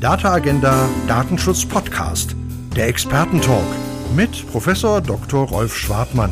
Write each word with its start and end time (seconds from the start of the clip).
Data 0.00 0.32
Agenda 0.32 0.88
Datenschutz 1.06 1.66
Podcast, 1.66 2.34
der 2.74 2.88
Expertentalk 2.88 3.66
mit 4.16 4.50
Professor 4.50 5.02
Dr. 5.02 5.46
Rolf 5.46 5.76
Schwartmann. 5.76 6.30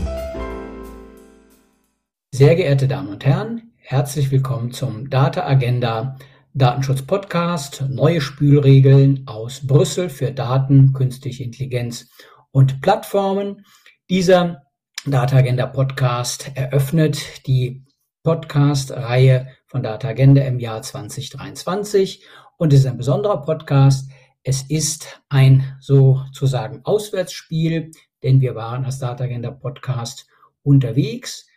Sehr 2.33 2.57
geehrte 2.57 2.89
Damen 2.89 3.09
und 3.09 3.27
Herren, 3.27 3.75
herzlich 3.77 4.31
willkommen 4.31 4.73
zum 4.73 5.11
Data 5.11 5.45
Agenda 5.45 6.17
Datenschutz 6.55 7.03
Podcast, 7.03 7.85
neue 7.91 8.23
Spülregeln 8.23 9.25
aus 9.27 9.67
Brüssel 9.67 10.09
für 10.09 10.33
Daten, 10.33 10.95
künstliche 10.95 11.45
Intelligenz 11.45 12.09
und 12.51 12.81
Plattformen. 12.81 13.67
Dieser 14.09 14.63
Data 15.05 15.37
Agenda 15.37 15.67
Podcast 15.67 16.53
eröffnet 16.55 17.47
die 17.47 17.85
Podcast-Reihe 18.23 19.49
von 19.67 19.83
Data 19.83 20.09
Agenda 20.09 20.41
im 20.45 20.59
Jahr 20.59 20.81
2023 20.81 22.25
und 22.59 22.73
es 22.73 22.81
ist 22.81 22.87
ein 22.87 22.99
besonderer 22.99 23.41
Podcast. 23.43 24.11
Es 24.43 24.63
ist 24.63 25.23
ein 25.29 25.77
sozusagen 25.81 26.85
Auswärtsspiel, 26.85 27.93
denn 28.23 28.41
wir 28.41 28.55
waren 28.55 28.85
als 28.85 28.99
Data 28.99 29.25
Agenda 29.25 29.51
Podcast 29.51 30.27
unterwegs 30.63 31.49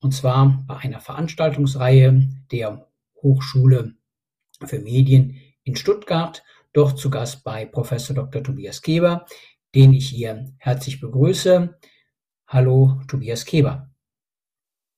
und 0.00 0.12
zwar 0.12 0.64
bei 0.66 0.76
einer 0.76 1.00
Veranstaltungsreihe 1.00 2.28
der 2.52 2.88
Hochschule 3.22 3.94
für 4.64 4.78
Medien 4.80 5.36
in 5.64 5.76
Stuttgart, 5.76 6.42
dort 6.72 6.98
zu 6.98 7.10
Gast 7.10 7.44
bei 7.44 7.64
Professor 7.64 8.14
Dr. 8.14 8.42
Tobias 8.42 8.82
Keber, 8.82 9.26
den 9.74 9.92
ich 9.92 10.08
hier 10.08 10.52
herzlich 10.58 11.00
begrüße. 11.00 11.78
Hallo, 12.46 13.00
Tobias 13.08 13.44
Keber. 13.44 13.87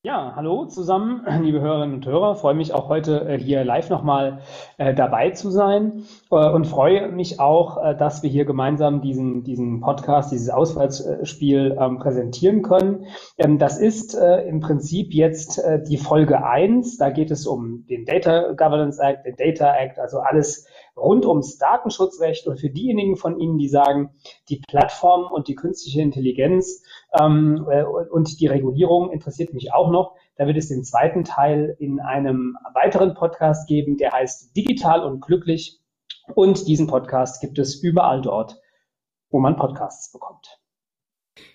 Ja, 0.03 0.33
hallo 0.35 0.65
zusammen, 0.65 1.27
liebe 1.43 1.61
Hörerinnen 1.61 1.97
und 1.97 2.07
Hörer. 2.07 2.35
Freue 2.35 2.55
mich 2.55 2.73
auch 2.73 2.89
heute 2.89 3.29
äh, 3.29 3.39
hier 3.39 3.65
live 3.65 3.91
nochmal 3.91 4.41
äh, 4.79 4.95
dabei 4.95 5.29
zu 5.33 5.51
sein 5.51 6.07
äh, 6.31 6.37
und 6.37 6.67
freue 6.67 7.13
mich 7.13 7.39
auch, 7.39 7.77
dass 7.99 8.23
wir 8.23 8.31
hier 8.31 8.47
gemeinsam 8.47 9.03
diesen, 9.03 9.45
diesen 9.45 9.83
Podcast, 9.83 10.33
dieses 10.33 10.49
Auswärtsspiel 10.49 11.77
ähm, 11.79 11.99
präsentieren 11.99 12.63
können. 12.63 13.09
Ähm, 13.37 13.59
das 13.59 13.79
ist 13.79 14.15
im 14.15 14.61
Prinzip 14.61 15.13
jetzt 15.13 15.61
die 15.87 15.99
Folge 15.99 16.47
eins. 16.47 16.97
Da 16.97 17.11
geht 17.11 17.31
es 17.31 17.47
um 17.47 17.85
den 17.87 18.07
Data 18.07 18.53
Governance 18.53 19.03
Act, 19.03 19.27
den 19.27 19.37
Data 19.37 19.71
Act, 19.77 19.99
also 19.99 20.21
alles 20.21 20.67
rund 21.01 21.27
ums 21.27 21.59
Datenschutzrecht 21.59 22.47
und 22.47 22.59
für 22.59 22.71
diejenigen 22.71 23.17
von 23.17 23.39
Ihnen, 23.39 23.59
die 23.59 23.69
sagen, 23.69 24.11
die 24.49 24.61
Plattform 24.69 25.31
und 25.33 25.49
die 25.49 25.55
künstliche 25.55 26.03
Intelligenz 26.03 26.83
ähm, 27.19 27.67
äh, 27.71 27.85
und 27.85 28.41
die 28.41 28.47
Regulierung 28.47 29.11
interessiert 29.11 29.55
mich 29.55 29.73
auch 29.73 29.91
noch. 29.91 30.15
Da 30.37 30.47
wird 30.47 30.57
es 30.57 30.69
den 30.69 30.85
zweiten 30.85 31.25
Teil 31.25 31.77
in 31.79 32.01
einem 32.01 32.57
weiteren 32.75 33.15
Podcast 33.15 33.69
geben, 33.69 33.97
der 33.97 34.13
heißt 34.13 34.57
Digital 34.57 35.05
und 35.05 35.21
Glücklich. 35.21 35.81
Und 36.35 36.69
diesen 36.69 36.87
Podcast 36.87 37.41
gibt 37.41 37.59
es 37.59 37.83
überall 37.83 38.23
dort, 38.23 38.61
wo 39.31 39.41
man 39.41 39.57
Podcasts 39.57 40.13
bekommt. 40.13 40.61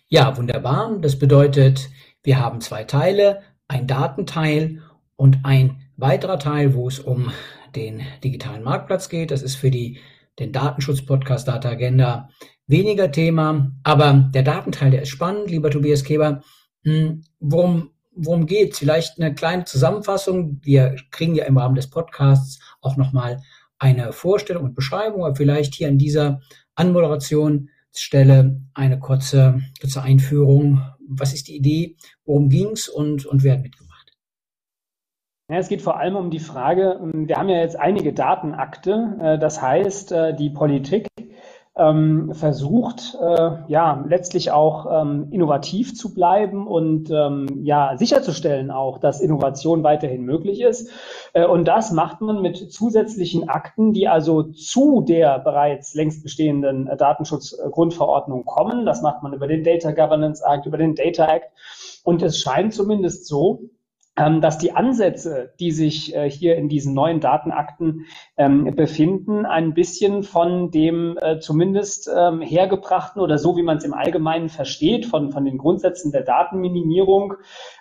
Ja, 0.07 0.37
wunderbar. 0.37 0.97
Das 0.99 1.17
bedeutet, 1.17 1.89
wir 2.23 2.39
haben 2.39 2.61
zwei 2.61 2.83
Teile, 2.83 3.41
ein 3.67 3.87
Datenteil 3.87 4.81
und 5.15 5.39
ein 5.43 5.81
weiterer 5.97 6.39
Teil, 6.39 6.75
wo 6.75 6.87
es 6.87 6.99
um 6.99 7.31
den 7.75 8.01
digitalen 8.23 8.63
Marktplatz 8.63 9.09
geht. 9.09 9.31
Das 9.31 9.41
ist 9.41 9.55
für 9.55 9.71
die, 9.71 9.99
den 10.39 10.51
Datenschutz-Podcast 10.51 11.47
Data 11.47 11.69
Agenda 11.69 12.29
weniger 12.67 13.11
Thema. 13.11 13.71
Aber 13.83 14.29
der 14.33 14.43
Datenteil, 14.43 14.91
der 14.91 15.03
ist 15.03 15.09
spannend, 15.09 15.49
lieber 15.49 15.69
Tobias 15.69 16.03
Keber. 16.03 16.41
Hm, 16.83 17.23
worum, 17.39 17.91
worum 18.15 18.45
geht's? 18.45 18.79
Vielleicht 18.79 19.19
eine 19.19 19.33
kleine 19.33 19.65
Zusammenfassung. 19.65 20.59
Wir 20.63 20.95
kriegen 21.11 21.35
ja 21.35 21.45
im 21.45 21.57
Rahmen 21.57 21.75
des 21.75 21.89
Podcasts 21.89 22.59
auch 22.81 22.97
nochmal 22.97 23.41
eine 23.77 24.13
Vorstellung 24.13 24.63
und 24.63 24.75
Beschreibung, 24.75 25.25
aber 25.25 25.35
vielleicht 25.35 25.75
hier 25.75 25.89
an 25.89 25.97
dieser 25.97 26.39
Anmoderationsstelle 26.75 28.61
eine 28.73 28.99
kurze, 28.99 29.61
kurze 29.79 30.01
Einführung. 30.01 30.81
Was 31.07 31.33
ist 31.33 31.47
die 31.47 31.57
Idee? 31.57 31.97
Worum 32.25 32.49
ging's 32.49 32.87
und, 32.87 33.25
und 33.25 33.43
wer 33.43 33.53
hat 33.53 33.61
mitgemacht? 33.61 33.84
Ja, 35.47 35.57
es 35.57 35.67
geht 35.67 35.83
vor 35.83 35.97
allem 35.99 36.15
um 36.15 36.31
die 36.31 36.39
Frage, 36.39 36.99
ähm, 36.99 37.27
wir 37.27 37.35
haben 37.35 37.49
ja 37.49 37.57
jetzt 37.57 37.79
einige 37.79 38.13
Datenakte, 38.13 39.17
äh, 39.21 39.37
das 39.37 39.61
heißt, 39.61 40.11
äh, 40.11 40.33
die 40.35 40.49
Politik 40.49 41.07
ähm, 41.77 42.33
versucht, 42.33 43.15
äh, 43.21 43.51
ja, 43.67 44.03
letztlich 44.07 44.49
auch 44.49 44.87
ähm, 45.03 45.27
innovativ 45.29 45.93
zu 45.93 46.15
bleiben 46.15 46.65
und 46.65 47.09
ja, 47.09 47.95
sicherzustellen 47.95 48.71
auch, 48.71 48.97
dass 48.97 49.21
Innovation 49.21 49.83
weiterhin 49.83 50.23
möglich 50.23 50.61
ist. 50.61 50.89
Und 51.49 51.67
das 51.67 51.91
macht 51.91 52.21
man 52.21 52.41
mit 52.41 52.57
zusätzlichen 52.71 53.49
Akten, 53.49 53.93
die 53.93 54.07
also 54.07 54.43
zu 54.43 55.01
der 55.01 55.37
bereits 55.39 55.93
längst 55.93 56.23
bestehenden 56.23 56.89
Datenschutzgrundverordnung 56.97 58.45
kommen. 58.45 58.85
Das 58.85 59.01
macht 59.01 59.21
man 59.21 59.33
über 59.33 59.47
den 59.47 59.63
Data 59.63 59.91
Governance 59.91 60.43
Act, 60.47 60.65
über 60.65 60.77
den 60.77 60.95
Data 60.95 61.25
Act. 61.27 61.51
Und 62.03 62.21
es 62.21 62.39
scheint 62.39 62.73
zumindest 62.73 63.27
so, 63.27 63.69
dass 64.15 64.57
die 64.57 64.71
Ansätze, 64.71 65.53
die 65.59 65.71
sich 65.71 66.15
äh, 66.15 66.29
hier 66.29 66.55
in 66.55 66.69
diesen 66.69 66.93
neuen 66.93 67.19
Datenakten 67.19 68.05
ähm, 68.37 68.73
befinden, 68.73 69.45
ein 69.45 69.73
bisschen 69.73 70.23
von 70.23 70.71
dem 70.71 71.17
äh, 71.21 71.39
zumindest 71.39 72.09
ähm, 72.15 72.39
hergebrachten 72.41 73.21
oder 73.21 73.37
so, 73.37 73.57
wie 73.57 73.63
man 73.63 73.77
es 73.77 73.83
im 73.83 73.93
Allgemeinen 73.93 74.47
versteht, 74.47 75.05
von, 75.05 75.31
von 75.31 75.43
den 75.43 75.57
Grundsätzen 75.57 76.13
der 76.13 76.21
Datenminimierung, 76.21 77.33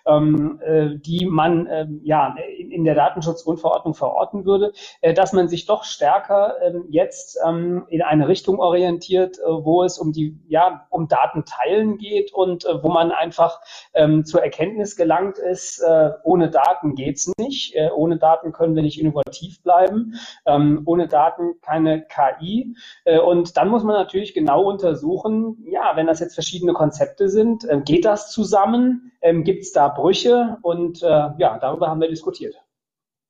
ähm, 0.06 0.60
äh, 0.64 0.96
die 0.96 1.24
man 1.24 1.66
äh, 1.66 1.86
ja 2.02 2.34
in, 2.58 2.72
in, 2.72 2.84
der 2.84 2.96
Datenschutzgrundverordnung 2.96 3.94
verorten 3.94 4.44
würde, 4.44 4.72
äh, 5.02 5.14
dass 5.14 5.32
man 5.32 5.46
sich 5.46 5.66
doch 5.66 5.84
stärker 5.84 6.56
ähm, 6.62 6.86
jetzt 6.88 7.38
ähm, 7.46 7.86
in 7.88 8.02
eine 8.02 8.26
Richtung 8.26 8.58
orientiert, 8.58 9.38
äh, 9.38 9.42
wo 9.46 9.84
es 9.84 9.98
um 9.98 10.12
die 10.12 10.36
ja 10.48 10.86
um 10.90 11.06
Datenteilen 11.06 11.96
geht 11.98 12.32
und 12.32 12.64
wo 12.82 12.88
man 12.88 13.12
einfach 13.12 13.60
zur 14.24 14.42
Erkenntnis 14.42 14.96
gelangt 14.96 15.38
ist, 15.38 15.82
ohne 16.24 16.50
Daten 16.50 16.94
geht's 16.94 17.30
nicht. 17.38 17.74
Äh, 17.74 17.90
ohne 17.94 18.16
Daten 18.16 18.52
können 18.52 18.74
wir 18.74 18.82
nicht 18.82 19.00
innovativ 19.00 19.62
bleiben. 19.62 20.14
Ähm, 20.46 20.82
ohne 20.86 21.06
Daten 21.06 21.60
keine 21.60 22.06
KI. 22.06 22.74
Äh, 23.04 23.20
und 23.20 23.56
dann 23.56 23.68
muss 23.68 23.84
man 23.84 23.94
natürlich 23.94 24.34
genau 24.34 24.64
untersuchen, 24.64 25.64
ja, 25.68 25.92
wenn 25.94 26.06
das 26.06 26.20
jetzt 26.20 26.34
verschiedene 26.34 26.72
Konzepte 26.72 27.28
sind, 27.28 27.64
äh, 27.68 27.80
geht 27.80 28.04
das 28.04 28.30
zusammen? 28.32 29.12
Ähm, 29.20 29.44
Gibt 29.44 29.62
es 29.62 29.72
da 29.72 29.88
Brüche? 29.88 30.58
Und 30.62 31.00
ja, 31.02 31.58
darüber 31.60 31.88
haben 31.88 32.00
wir 32.00 32.08
diskutiert. 32.08 32.54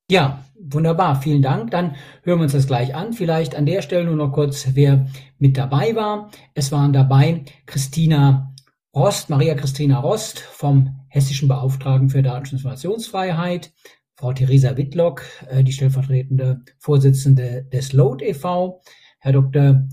Ja, 0.09 0.39
wunderbar, 0.59 1.15
vielen 1.15 1.41
Dank. 1.41 1.71
Dann 1.71 1.95
hören 2.23 2.39
wir 2.39 2.43
uns 2.43 2.53
das 2.53 2.67
gleich 2.67 2.93
an. 2.93 3.13
Vielleicht 3.13 3.55
an 3.55 3.65
der 3.65 3.81
Stelle 3.81 4.05
nur 4.05 4.15
noch 4.15 4.31
kurz, 4.31 4.67
wer 4.73 5.07
mit 5.39 5.57
dabei 5.57 5.95
war. 5.95 6.29
Es 6.53 6.71
waren 6.71 6.93
dabei 6.93 7.43
Christina 7.65 8.53
Rost, 8.95 9.29
Maria 9.29 9.55
Christina 9.55 9.99
Rost 9.99 10.39
vom 10.39 10.95
Hessischen 11.15 11.47
Beauftragten 11.47 12.09
für 12.09 12.21
Datenschutz 12.21 12.51
und 12.51 12.57
Informationsfreiheit, 12.59 13.71
Frau 14.15 14.33
Theresa 14.33 14.75
Whitlock, 14.75 15.23
äh, 15.47 15.63
die 15.63 15.71
stellvertretende 15.71 16.59
Vorsitzende 16.77 17.63
des 17.71 17.93
Load 17.93 18.25
e.V., 18.25 18.81
Herr 19.19 19.31
Dr. 19.31 19.87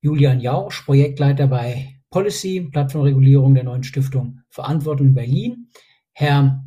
Julian 0.00 0.40
Jausch, 0.40 0.80
Projektleiter 0.86 1.46
bei 1.46 2.00
Policy, 2.08 2.70
Plattformregulierung 2.72 3.54
der 3.54 3.64
neuen 3.64 3.82
Stiftung 3.82 4.40
Verantwortung 4.48 5.08
in 5.08 5.14
Berlin, 5.14 5.68
Herr 6.12 6.64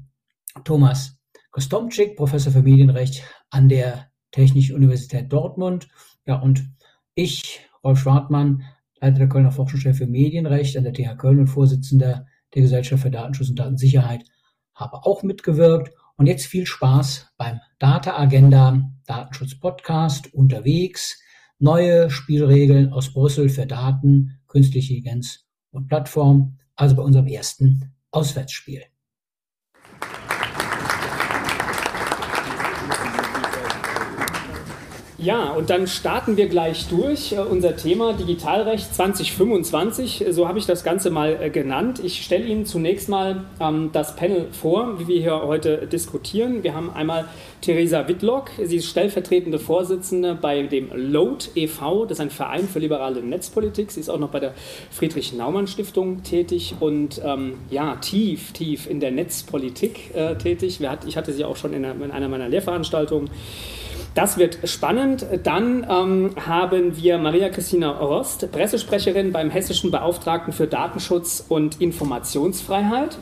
Thomas 0.66 1.18
Kostomczyk, 1.50 2.16
Professor 2.16 2.54
für 2.54 2.62
Medienrecht 2.62 3.24
an 3.50 3.70
der 3.70 4.12
Technischen 4.30 4.76
Universität 4.76 5.34
Dortmund, 5.34 5.88
ja, 6.28 6.36
und 6.36 6.64
ich, 7.16 7.62
Rolf 7.84 8.02
Schwartmann, 8.02 8.66
Leiter 9.02 9.18
der 9.18 9.30
Kölner 9.30 9.52
Forschungsstelle 9.52 9.96
für 9.96 10.06
Medienrecht 10.06 10.78
an 10.78 10.84
der 10.84 10.94
TH 10.94 11.18
Köln 11.18 11.40
und 11.40 11.48
Vorsitzender 11.48 12.28
der 12.54 12.62
Gesellschaft 12.64 13.04
für 13.04 13.12
Datenschutz 13.12 13.50
und 13.50 13.60
Datensicherheit, 13.60 14.24
habe 14.74 15.06
auch 15.06 15.24
mitgewirkt. 15.24 15.94
Und 16.16 16.26
jetzt 16.26 16.48
viel 16.48 16.66
Spaß 16.66 17.28
beim 17.38 17.62
Data 17.78 18.18
Agenda 18.18 18.92
Datenschutz 19.06 19.58
Podcast 19.58 20.34
unterwegs. 20.34 21.22
Neue 21.60 22.10
Spielregeln 22.10 22.92
aus 22.92 23.14
Brüssel 23.14 23.50
für 23.50 23.66
Daten, 23.66 24.40
künstliche 24.48 24.94
Intelligenz 24.94 25.46
und 25.72 25.88
Plattform. 25.88 26.58
Also 26.76 26.96
bei 26.96 27.04
unserem 27.04 27.28
ersten 27.28 27.94
Auswärtsspiel. 28.12 28.84
Ja, 35.22 35.52
und 35.52 35.70
dann 35.70 35.86
starten 35.86 36.38
wir 36.38 36.48
gleich 36.48 36.88
durch. 36.88 37.34
Uh, 37.34 37.42
unser 37.42 37.76
Thema 37.76 38.14
Digitalrecht 38.14 38.96
2025, 38.96 40.28
so 40.30 40.48
habe 40.48 40.60
ich 40.60 40.66
das 40.66 40.86
Ganze 40.86 41.10
mal 41.10 41.38
äh, 41.42 41.50
genannt. 41.50 42.00
Ich 42.02 42.24
stelle 42.24 42.46
Ihnen 42.46 42.66
zunächst 42.66 43.10
mal 43.10 43.44
ähm, 43.60 43.90
das 43.92 44.16
Panel 44.16 44.48
vor, 44.54 44.98
wie 44.98 45.10
wir 45.10 45.20
hier 45.20 45.42
heute 45.42 45.88
diskutieren. 45.88 46.64
Wir 46.64 46.74
haben 46.74 46.90
einmal 46.90 47.26
Theresa 47.60 48.08
Whitlock, 48.08 48.52
sie 48.64 48.78
ist 48.78 48.86
stellvertretende 48.86 49.60
Vorsitzende 49.60 50.36
bei 50.36 50.62
dem 50.62 50.90
LOAD 50.94 51.50
e.V., 51.56 52.06
das 52.06 52.20
ist 52.20 52.22
ein 52.22 52.30
Verein 52.30 52.70
für 52.70 52.80
liberale 52.80 53.22
Netzpolitik. 53.22 53.92
Sie 53.92 54.00
ist 54.00 54.10
auch 54.10 54.20
noch 54.20 54.30
bei 54.30 54.40
der 54.40 54.54
Friedrich-Naumann-Stiftung 54.92 56.24
tätig 56.24 56.76
und 56.80 57.22
ähm, 57.26 57.56
ja, 57.70 57.98
tief, 57.98 58.54
tief 58.54 58.90
in 58.90 59.02
der 59.02 59.12
Netzpolitik 59.12 60.16
äh, 60.16 60.36
tätig. 60.36 60.80
Ich 61.08 61.18
hatte 61.18 61.34
sie 61.34 61.44
auch 61.44 61.58
schon 61.58 61.74
in 61.74 61.84
in 61.84 62.12
einer 62.12 62.30
meiner 62.30 62.48
Lehrveranstaltungen. 62.48 63.30
Das 64.16 64.38
wird 64.38 64.58
spannend. 64.64 65.26
Dann 65.44 65.86
ähm, 65.90 66.32
haben 66.46 66.98
wir 66.98 67.18
Maria 67.18 67.50
Christina 67.50 67.92
Rost, 67.92 68.52
Pressesprecherin 68.52 69.32
beim 69.32 69.50
Hessischen 69.50 69.92
Beauftragten 69.92 70.52
für 70.52 70.68
Datenschutz 70.68 71.46
und 71.48 71.80
Informationsfreiheit. 71.80 73.18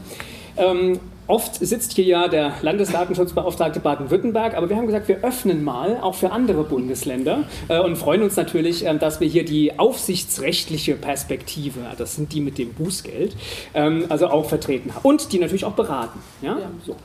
Ähm, 0.57 0.99
Oft 1.27 1.55
sitzt 1.55 1.93
hier 1.93 2.05
ja 2.05 2.27
der 2.29 2.53
Landesdatenschutzbeauftragte 2.61 3.81
Baden-Württemberg, 3.81 4.55
aber 4.55 4.69
wir 4.69 4.77
haben 4.77 4.85
gesagt, 4.85 5.09
wir 5.09 5.23
öffnen 5.23 5.61
mal 5.63 5.97
auch 6.01 6.15
für 6.15 6.31
andere 6.31 6.63
Bundesländer 6.63 7.43
äh, 7.67 7.79
und 7.79 7.97
freuen 7.97 8.23
uns 8.23 8.37
natürlich, 8.37 8.85
äh, 8.85 8.97
dass 8.97 9.19
wir 9.19 9.27
hier 9.27 9.43
die 9.43 9.77
aufsichtsrechtliche 9.77 10.95
Perspektive, 10.95 11.81
das 11.97 12.15
sind 12.15 12.31
die 12.31 12.39
mit 12.39 12.57
dem 12.57 12.73
Bußgeld, 12.73 13.35
ähm, 13.73 14.05
also 14.07 14.27
auch 14.27 14.47
vertreten 14.47 14.95
haben 14.95 15.03
und 15.03 15.33
die 15.33 15.39
natürlich 15.39 15.65
auch 15.65 15.73
beraten. 15.73 16.19
Ja? 16.41 16.57
ja. 16.59 16.71
So. 16.85 16.95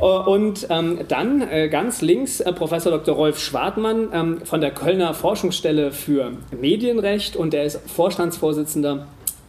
Äh, 0.00 0.30
und 0.30 0.66
ähm, 0.70 1.00
dann 1.06 1.42
äh, 1.42 1.68
ganz 1.68 2.00
links 2.00 2.42
Professor 2.54 2.90
Dr. 2.90 3.14
Rolf 3.14 3.38
Schwartmann 3.38 4.08
ähm, 4.14 4.40
von 4.44 4.62
der 4.62 4.70
Kölner 4.70 5.12
Forschungsstelle 5.12 5.92
für 5.92 6.32
Medienrecht 6.58 7.36
und 7.36 7.52
er 7.52 7.64
ist 7.64 7.80
Vorstandsvorsitzender 7.90 9.06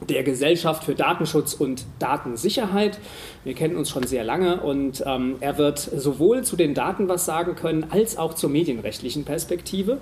der 0.07 0.24
Gesellschaft 0.24 0.84
für 0.84 0.96
Datenschutz 0.96 1.54
und 1.54 1.86
Datensicherheit. 2.00 3.00
Wir 3.44 3.54
kennen 3.54 3.75
uns 3.75 3.90
schon 3.90 4.04
sehr 4.04 4.24
lange 4.24 4.62
und 4.62 5.04
ähm, 5.06 5.36
er 5.40 5.57
wird 5.57 5.80
sowohl 5.80 6.44
zu 6.44 6.56
den 6.56 6.74
Daten 6.74 7.10
was 7.10 7.25
sagen 7.25 7.56
können, 7.56 7.88
als 7.90 8.18
auch 8.18 8.34
zur 8.34 8.50
medienrechtlichen 8.50 9.25
Perspektive. 9.25 9.98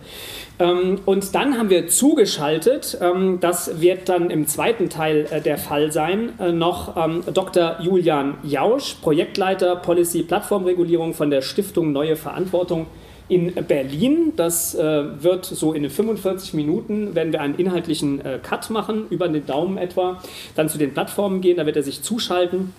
Ähm, 0.60 1.00
und 1.06 1.34
dann 1.34 1.58
haben 1.58 1.70
wir 1.70 1.88
zugeschaltet, 1.88 2.98
ähm, 3.02 3.40
das 3.40 3.82
wird 3.82 4.10
dann 4.10 4.30
im 4.30 4.48
zweiten 4.48 4.90
Teil 4.90 5.28
äh, 5.32 5.42
der 5.42 5.58
Fall 5.58 5.92
sein, 5.92 6.34
äh, 6.40 6.52
noch 6.52 6.96
ähm, 6.96 7.24
Dr. 7.34 7.78
Julian 7.82 8.36
Jausch, 8.44 8.96
Projektleiter 9.02 9.76
Policy 9.76 10.24
Plattformregulierung 10.24 11.14
von 11.14 11.30
der 11.30 11.42
Stiftung 11.42 11.92
Neue 11.92 12.16
Verantwortung 12.16 12.88
in 13.30 13.54
Berlin. 13.54 14.34
Das 14.36 14.76
äh, 14.76 15.24
wird 15.24 15.46
so 15.46 15.74
in 15.74 15.90
45 15.90 16.54
Minuten, 16.54 17.16
werden 17.16 17.32
wir 17.34 17.42
einen 17.42 17.56
inhaltlichen 17.56 18.24
äh, 18.24 18.40
Cut 18.42 18.70
machen, 18.70 19.08
über 19.10 19.28
den 19.28 19.46
Daumen 19.46 19.78
etwa, 19.78 20.22
dann 20.56 20.70
zu 20.70 20.78
den 20.78 20.94
Plattformen 20.94 21.42
gehen, 21.42 21.58
da 21.58 21.66
wird 21.66 21.76
er 21.76 21.84
sich 21.84 22.02
zuschalten. 22.02 22.74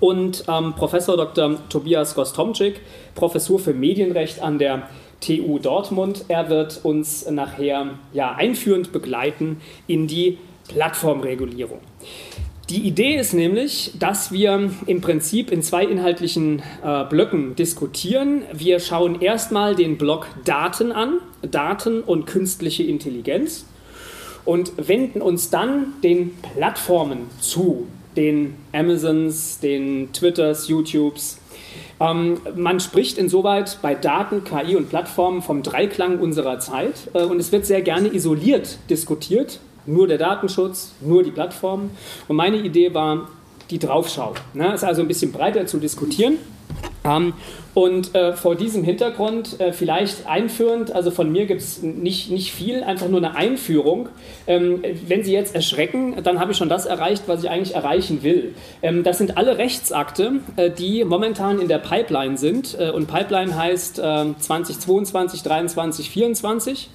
Und 0.00 0.44
ähm, 0.48 0.74
Professor 0.74 1.16
Dr. 1.16 1.56
Tobias 1.68 2.14
Gostomczyk, 2.14 2.80
Professur 3.14 3.58
für 3.58 3.74
Medienrecht 3.74 4.42
an 4.42 4.58
der 4.58 4.88
TU 5.20 5.58
Dortmund. 5.58 6.24
Er 6.28 6.48
wird 6.48 6.80
uns 6.82 7.28
nachher 7.30 7.90
ja, 8.12 8.34
einführend 8.34 8.92
begleiten 8.92 9.60
in 9.86 10.06
die 10.06 10.38
Plattformregulierung. 10.68 11.80
Die 12.72 12.88
Idee 12.88 13.16
ist 13.16 13.34
nämlich, 13.34 13.92
dass 13.98 14.32
wir 14.32 14.70
im 14.86 15.02
Prinzip 15.02 15.52
in 15.52 15.60
zwei 15.60 15.84
inhaltlichen 15.84 16.62
äh, 16.82 17.04
Blöcken 17.04 17.54
diskutieren. 17.54 18.44
Wir 18.50 18.80
schauen 18.80 19.20
erstmal 19.20 19.74
den 19.74 19.98
Block 19.98 20.26
Daten 20.46 20.90
an, 20.90 21.18
Daten 21.42 22.00
und 22.00 22.24
künstliche 22.24 22.82
Intelligenz 22.82 23.66
und 24.46 24.72
wenden 24.88 25.20
uns 25.20 25.50
dann 25.50 25.88
den 26.02 26.34
Plattformen 26.54 27.28
zu, 27.40 27.88
den 28.16 28.54
Amazons, 28.72 29.60
den 29.60 30.10
Twitters, 30.14 30.66
YouTubes. 30.68 31.42
Ähm, 32.00 32.40
man 32.56 32.80
spricht 32.80 33.18
insoweit 33.18 33.80
bei 33.82 33.94
Daten, 33.94 34.44
KI 34.44 34.76
und 34.76 34.88
Plattformen 34.88 35.42
vom 35.42 35.62
Dreiklang 35.62 36.20
unserer 36.20 36.58
Zeit 36.58 37.10
äh, 37.12 37.22
und 37.22 37.38
es 37.38 37.52
wird 37.52 37.66
sehr 37.66 37.82
gerne 37.82 38.08
isoliert 38.14 38.78
diskutiert 38.88 39.60
nur 39.86 40.06
der 40.06 40.18
Datenschutz, 40.18 40.92
nur 41.00 41.22
die 41.22 41.30
Plattformen. 41.30 41.90
Und 42.28 42.36
meine 42.36 42.56
Idee 42.56 42.94
war 42.94 43.28
die 43.70 43.78
Draufschau. 43.78 44.34
Ne? 44.54 44.74
Ist 44.74 44.84
also 44.84 45.02
ein 45.02 45.08
bisschen 45.08 45.32
breiter 45.32 45.66
zu 45.66 45.78
diskutieren. 45.78 46.38
Ähm, 47.04 47.34
und 47.74 48.14
äh, 48.14 48.34
vor 48.34 48.54
diesem 48.54 48.84
Hintergrund 48.84 49.58
äh, 49.60 49.72
vielleicht 49.72 50.26
einführend, 50.26 50.92
also 50.92 51.10
von 51.10 51.32
mir 51.32 51.46
gibt 51.46 51.62
es 51.62 51.82
nicht, 51.82 52.30
nicht 52.30 52.52
viel, 52.52 52.84
einfach 52.84 53.08
nur 53.08 53.18
eine 53.18 53.34
Einführung. 53.34 54.08
Ähm, 54.46 54.82
wenn 55.06 55.24
Sie 55.24 55.32
jetzt 55.32 55.54
erschrecken, 55.54 56.16
dann 56.22 56.38
habe 56.38 56.52
ich 56.52 56.58
schon 56.58 56.68
das 56.68 56.86
erreicht, 56.86 57.24
was 57.26 57.42
ich 57.42 57.50
eigentlich 57.50 57.74
erreichen 57.74 58.22
will. 58.22 58.54
Ähm, 58.82 59.02
das 59.04 59.18
sind 59.18 59.36
alle 59.36 59.58
Rechtsakte, 59.58 60.40
äh, 60.56 60.70
die 60.70 61.04
momentan 61.04 61.60
in 61.60 61.68
der 61.68 61.78
Pipeline 61.78 62.36
sind. 62.36 62.76
Äh, 62.78 62.90
und 62.90 63.06
Pipeline 63.06 63.56
heißt 63.56 63.96
2022, 63.96 65.42
2023, 65.42 66.06
2024. 66.06 66.90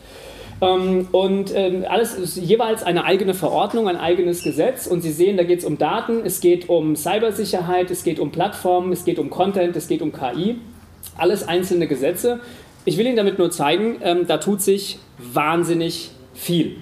Ähm, 0.62 1.08
und 1.12 1.54
ähm, 1.56 1.86
alles 1.88 2.16
ist 2.16 2.38
jeweils 2.38 2.84
eine 2.84 3.04
eigene 3.06 3.34
Verordnung, 3.34 3.88
ein 3.88 3.98
eigenes 3.98 4.44
Gesetz. 4.44 4.88
Und 4.88 5.02
Sie 5.02 5.12
sehen, 5.12 5.38
da 5.38 5.44
geht 5.44 5.60
es 5.60 5.66
um 5.66 5.78
Daten, 5.78 6.22
es 6.26 6.40
geht 6.40 6.70
um 6.70 6.96
Cybersicherheit, 6.96 7.92
es 7.92 8.04
geht 8.04 8.20
um 8.20 8.32
Plattformen, 8.32 8.92
es 8.92 9.06
geht 9.06 9.20
um 9.20 9.30
Content, 9.30 9.76
es 9.76 9.88
geht 9.88 10.02
um 10.02 10.12
KI. 10.12 10.60
Alles 11.18 11.48
einzelne 11.48 11.88
Gesetze. 11.88 12.40
Ich 12.86 12.98
will 12.98 13.06
Ihnen 13.06 13.18
damit 13.18 13.38
nur 13.38 13.52
zeigen, 13.52 13.98
ähm, 14.02 14.28
da 14.28 14.38
tut 14.38 14.62
sich 14.62 15.00
wahnsinnig 15.18 16.12
viel. 16.34 16.78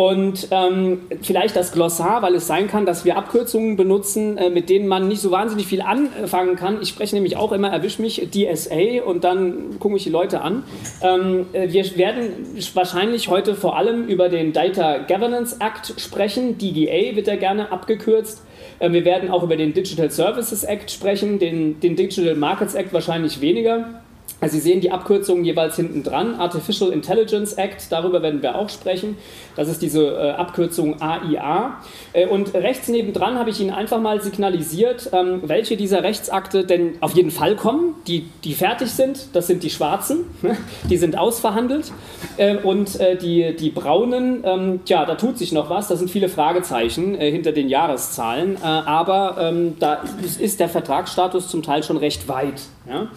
Und 0.00 0.48
ähm, 0.50 1.02
vielleicht 1.20 1.56
das 1.56 1.72
Glossar, 1.72 2.22
weil 2.22 2.34
es 2.34 2.46
sein 2.46 2.68
kann, 2.68 2.86
dass 2.86 3.04
wir 3.04 3.18
Abkürzungen 3.18 3.76
benutzen, 3.76 4.38
äh, 4.38 4.48
mit 4.48 4.70
denen 4.70 4.88
man 4.88 5.08
nicht 5.08 5.20
so 5.20 5.30
wahnsinnig 5.30 5.66
viel 5.66 5.82
anfangen 5.82 6.56
kann. 6.56 6.80
Ich 6.80 6.88
spreche 6.88 7.14
nämlich 7.14 7.36
auch 7.36 7.52
immer, 7.52 7.68
erwisch 7.68 7.98
mich, 7.98 8.26
DSA 8.30 9.02
und 9.04 9.24
dann 9.24 9.78
gucke 9.78 9.96
ich 9.96 10.04
die 10.04 10.08
Leute 10.08 10.40
an. 10.40 10.62
Ähm, 11.02 11.48
äh, 11.52 11.70
wir 11.70 11.84
werden 11.98 12.30
wahrscheinlich 12.72 13.28
heute 13.28 13.54
vor 13.54 13.76
allem 13.76 14.06
über 14.06 14.30
den 14.30 14.54
Data 14.54 14.96
Governance 15.06 15.58
Act 15.60 16.00
sprechen. 16.00 16.56
DDA 16.56 17.14
wird 17.14 17.26
ja 17.26 17.36
gerne 17.36 17.70
abgekürzt. 17.70 18.42
Äh, 18.78 18.92
wir 18.92 19.04
werden 19.04 19.30
auch 19.30 19.42
über 19.42 19.58
den 19.58 19.74
Digital 19.74 20.10
Services 20.10 20.64
Act 20.64 20.90
sprechen, 20.90 21.38
den, 21.38 21.78
den 21.80 21.94
Digital 21.94 22.34
Markets 22.36 22.72
Act 22.72 22.94
wahrscheinlich 22.94 23.42
weniger. 23.42 24.00
Also 24.40 24.54
Sie 24.54 24.60
sehen 24.60 24.80
die 24.80 24.90
Abkürzungen 24.90 25.44
jeweils 25.44 25.76
hinten 25.76 26.02
dran. 26.02 26.36
Artificial 26.36 26.92
Intelligence 26.92 27.52
Act, 27.54 27.86
darüber 27.90 28.22
werden 28.22 28.42
wir 28.42 28.56
auch 28.56 28.70
sprechen. 28.70 29.18
Das 29.54 29.68
ist 29.68 29.82
diese 29.82 30.06
äh, 30.06 30.30
Abkürzung 30.30 31.00
AIA. 31.00 31.76
Äh, 32.12 32.26
und 32.26 32.54
rechts 32.54 32.88
nebendran 32.88 33.38
habe 33.38 33.50
ich 33.50 33.60
Ihnen 33.60 33.70
einfach 33.70 34.00
mal 34.00 34.22
signalisiert, 34.22 35.10
ähm, 35.12 35.42
welche 35.44 35.76
dieser 35.76 36.02
Rechtsakte 36.02 36.64
denn 36.64 36.94
auf 37.00 37.14
jeden 37.14 37.30
Fall 37.30 37.54
kommen, 37.56 37.94
die, 38.06 38.28
die 38.44 38.54
fertig 38.54 38.90
sind. 38.90 39.28
Das 39.34 39.46
sind 39.46 39.62
die 39.62 39.70
schwarzen, 39.70 40.24
die 40.88 40.96
sind 40.96 41.18
ausverhandelt. 41.18 41.92
Äh, 42.36 42.56
und 42.56 42.98
die, 43.22 43.54
die 43.56 43.70
braunen, 43.70 44.42
ähm, 44.44 44.80
tja, 44.84 45.04
da 45.04 45.14
tut 45.14 45.38
sich 45.38 45.52
noch 45.52 45.70
was. 45.70 45.88
Da 45.88 45.96
sind 45.96 46.10
viele 46.10 46.28
Fragezeichen 46.28 47.14
hinter 47.14 47.52
den 47.52 47.68
Jahreszahlen. 47.68 48.62
Aber 48.62 49.36
ähm, 49.40 49.76
da 49.78 50.02
ist 50.40 50.60
der 50.60 50.68
Vertragsstatus 50.68 51.48
zum 51.48 51.62
Teil 51.62 51.82
schon 51.82 51.96
recht 51.96 52.28
weit. 52.28 52.62
Ja? 52.88 53.08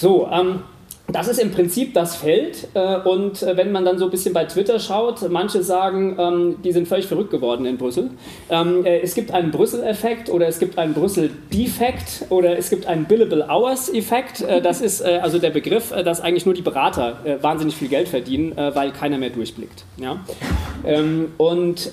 So, 0.00 0.26
ähm, 0.32 0.60
das 1.08 1.28
ist 1.28 1.38
im 1.38 1.50
Prinzip 1.50 1.92
das 1.92 2.16
Feld. 2.16 2.68
Äh, 2.72 3.00
und 3.00 3.42
äh, 3.42 3.54
wenn 3.58 3.70
man 3.70 3.84
dann 3.84 3.98
so 3.98 4.06
ein 4.06 4.10
bisschen 4.10 4.32
bei 4.32 4.46
Twitter 4.46 4.80
schaut, 4.80 5.28
manche 5.28 5.62
sagen, 5.62 6.16
ähm, 6.18 6.56
die 6.64 6.72
sind 6.72 6.88
völlig 6.88 7.06
verrückt 7.06 7.30
geworden 7.30 7.66
in 7.66 7.76
Brüssel. 7.76 8.10
Ähm, 8.48 8.86
äh, 8.86 9.00
es 9.00 9.14
gibt 9.14 9.30
einen 9.30 9.50
Brüssel-Effekt 9.50 10.30
oder 10.30 10.48
es 10.48 10.58
gibt 10.58 10.78
einen 10.78 10.94
Brüssel-Defekt 10.94 12.24
oder 12.30 12.56
es 12.56 12.70
gibt 12.70 12.86
einen 12.86 13.04
Billable 13.04 13.46
Hours-Effekt. 13.46 14.42
Das 14.62 14.80
ist 14.80 15.02
also 15.02 15.38
der 15.38 15.50
Begriff, 15.50 15.90
dass 15.90 16.22
eigentlich 16.22 16.46
nur 16.46 16.54
die 16.54 16.62
Berater 16.62 17.18
wahnsinnig 17.42 17.76
viel 17.76 17.88
Geld 17.88 18.08
verdienen, 18.08 18.52
weil 18.56 18.92
keiner 18.92 19.18
mehr 19.18 19.30
durchblickt. 19.30 19.84
Ja? 19.98 20.20
Ähm, 20.86 21.32
und 21.36 21.90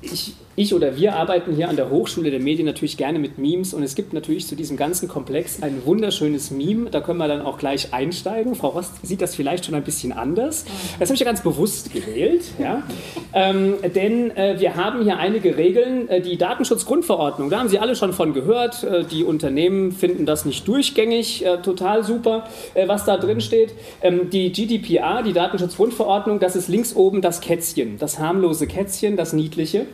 ich 0.00 0.34
ich 0.56 0.72
oder 0.72 0.96
wir 0.96 1.16
arbeiten 1.16 1.54
hier 1.54 1.68
an 1.68 1.76
der 1.76 1.90
Hochschule 1.90 2.30
der 2.30 2.38
Medien 2.38 2.66
natürlich 2.66 2.96
gerne 2.96 3.18
mit 3.18 3.38
Memes 3.38 3.74
und 3.74 3.82
es 3.82 3.94
gibt 3.94 4.12
natürlich 4.12 4.46
zu 4.46 4.54
diesem 4.54 4.76
ganzen 4.76 5.08
Komplex 5.08 5.62
ein 5.62 5.82
wunderschönes 5.84 6.52
Meme. 6.52 6.90
Da 6.90 7.00
können 7.00 7.18
wir 7.18 7.26
dann 7.26 7.42
auch 7.42 7.58
gleich 7.58 7.92
einsteigen. 7.92 8.54
Frau 8.54 8.68
Rost 8.68 9.04
sieht 9.04 9.20
das 9.20 9.34
vielleicht 9.34 9.64
schon 9.66 9.74
ein 9.74 9.82
bisschen 9.82 10.12
anders. 10.12 10.64
Das 11.00 11.08
habe 11.08 11.14
ich 11.14 11.20
ja 11.20 11.26
ganz 11.26 11.42
bewusst 11.42 11.92
gewählt, 11.92 12.44
ja? 12.60 12.84
ähm, 13.32 13.74
denn 13.94 14.30
äh, 14.36 14.60
wir 14.60 14.76
haben 14.76 15.02
hier 15.02 15.18
einige 15.18 15.56
Regeln. 15.56 16.08
Äh, 16.08 16.20
die 16.20 16.36
Datenschutzgrundverordnung, 16.36 17.50
da 17.50 17.58
haben 17.58 17.68
Sie 17.68 17.80
alle 17.80 17.96
schon 17.96 18.12
von 18.12 18.32
gehört. 18.32 18.84
Äh, 18.84 19.04
die 19.04 19.24
Unternehmen 19.24 19.90
finden 19.90 20.24
das 20.24 20.44
nicht 20.44 20.68
durchgängig, 20.68 21.44
äh, 21.44 21.58
total 21.58 22.04
super, 22.04 22.46
äh, 22.74 22.86
was 22.86 23.04
da 23.04 23.16
drin 23.16 23.40
steht. 23.40 23.74
Ähm, 24.02 24.30
die 24.30 24.52
GDPR, 24.52 25.22
die 25.24 25.32
Datenschutzgrundverordnung, 25.32 26.38
das 26.38 26.54
ist 26.54 26.68
links 26.68 26.94
oben 26.94 27.22
das 27.22 27.40
Kätzchen, 27.40 27.98
das 27.98 28.20
harmlose 28.20 28.68
Kätzchen, 28.68 29.16
das 29.16 29.32
niedliche. 29.32 29.86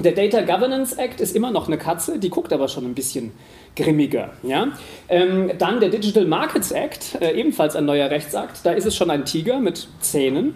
Der 0.00 0.12
Data 0.12 0.40
Governance 0.40 0.96
Act 0.96 1.20
ist 1.20 1.36
immer 1.36 1.50
noch 1.50 1.66
eine 1.66 1.76
Katze, 1.76 2.18
die 2.18 2.30
guckt 2.30 2.54
aber 2.54 2.68
schon 2.68 2.86
ein 2.86 2.94
bisschen 2.94 3.32
grimmiger. 3.76 4.30
Ja? 4.42 4.68
Ähm, 5.10 5.52
dann 5.58 5.78
der 5.78 5.90
Digital 5.90 6.24
Markets 6.24 6.72
Act, 6.72 7.18
äh, 7.20 7.32
ebenfalls 7.32 7.76
ein 7.76 7.84
neuer 7.84 8.10
Rechtsakt, 8.10 8.64
da 8.64 8.72
ist 8.72 8.86
es 8.86 8.96
schon 8.96 9.10
ein 9.10 9.26
Tiger 9.26 9.60
mit 9.60 9.88
Zähnen. 10.00 10.54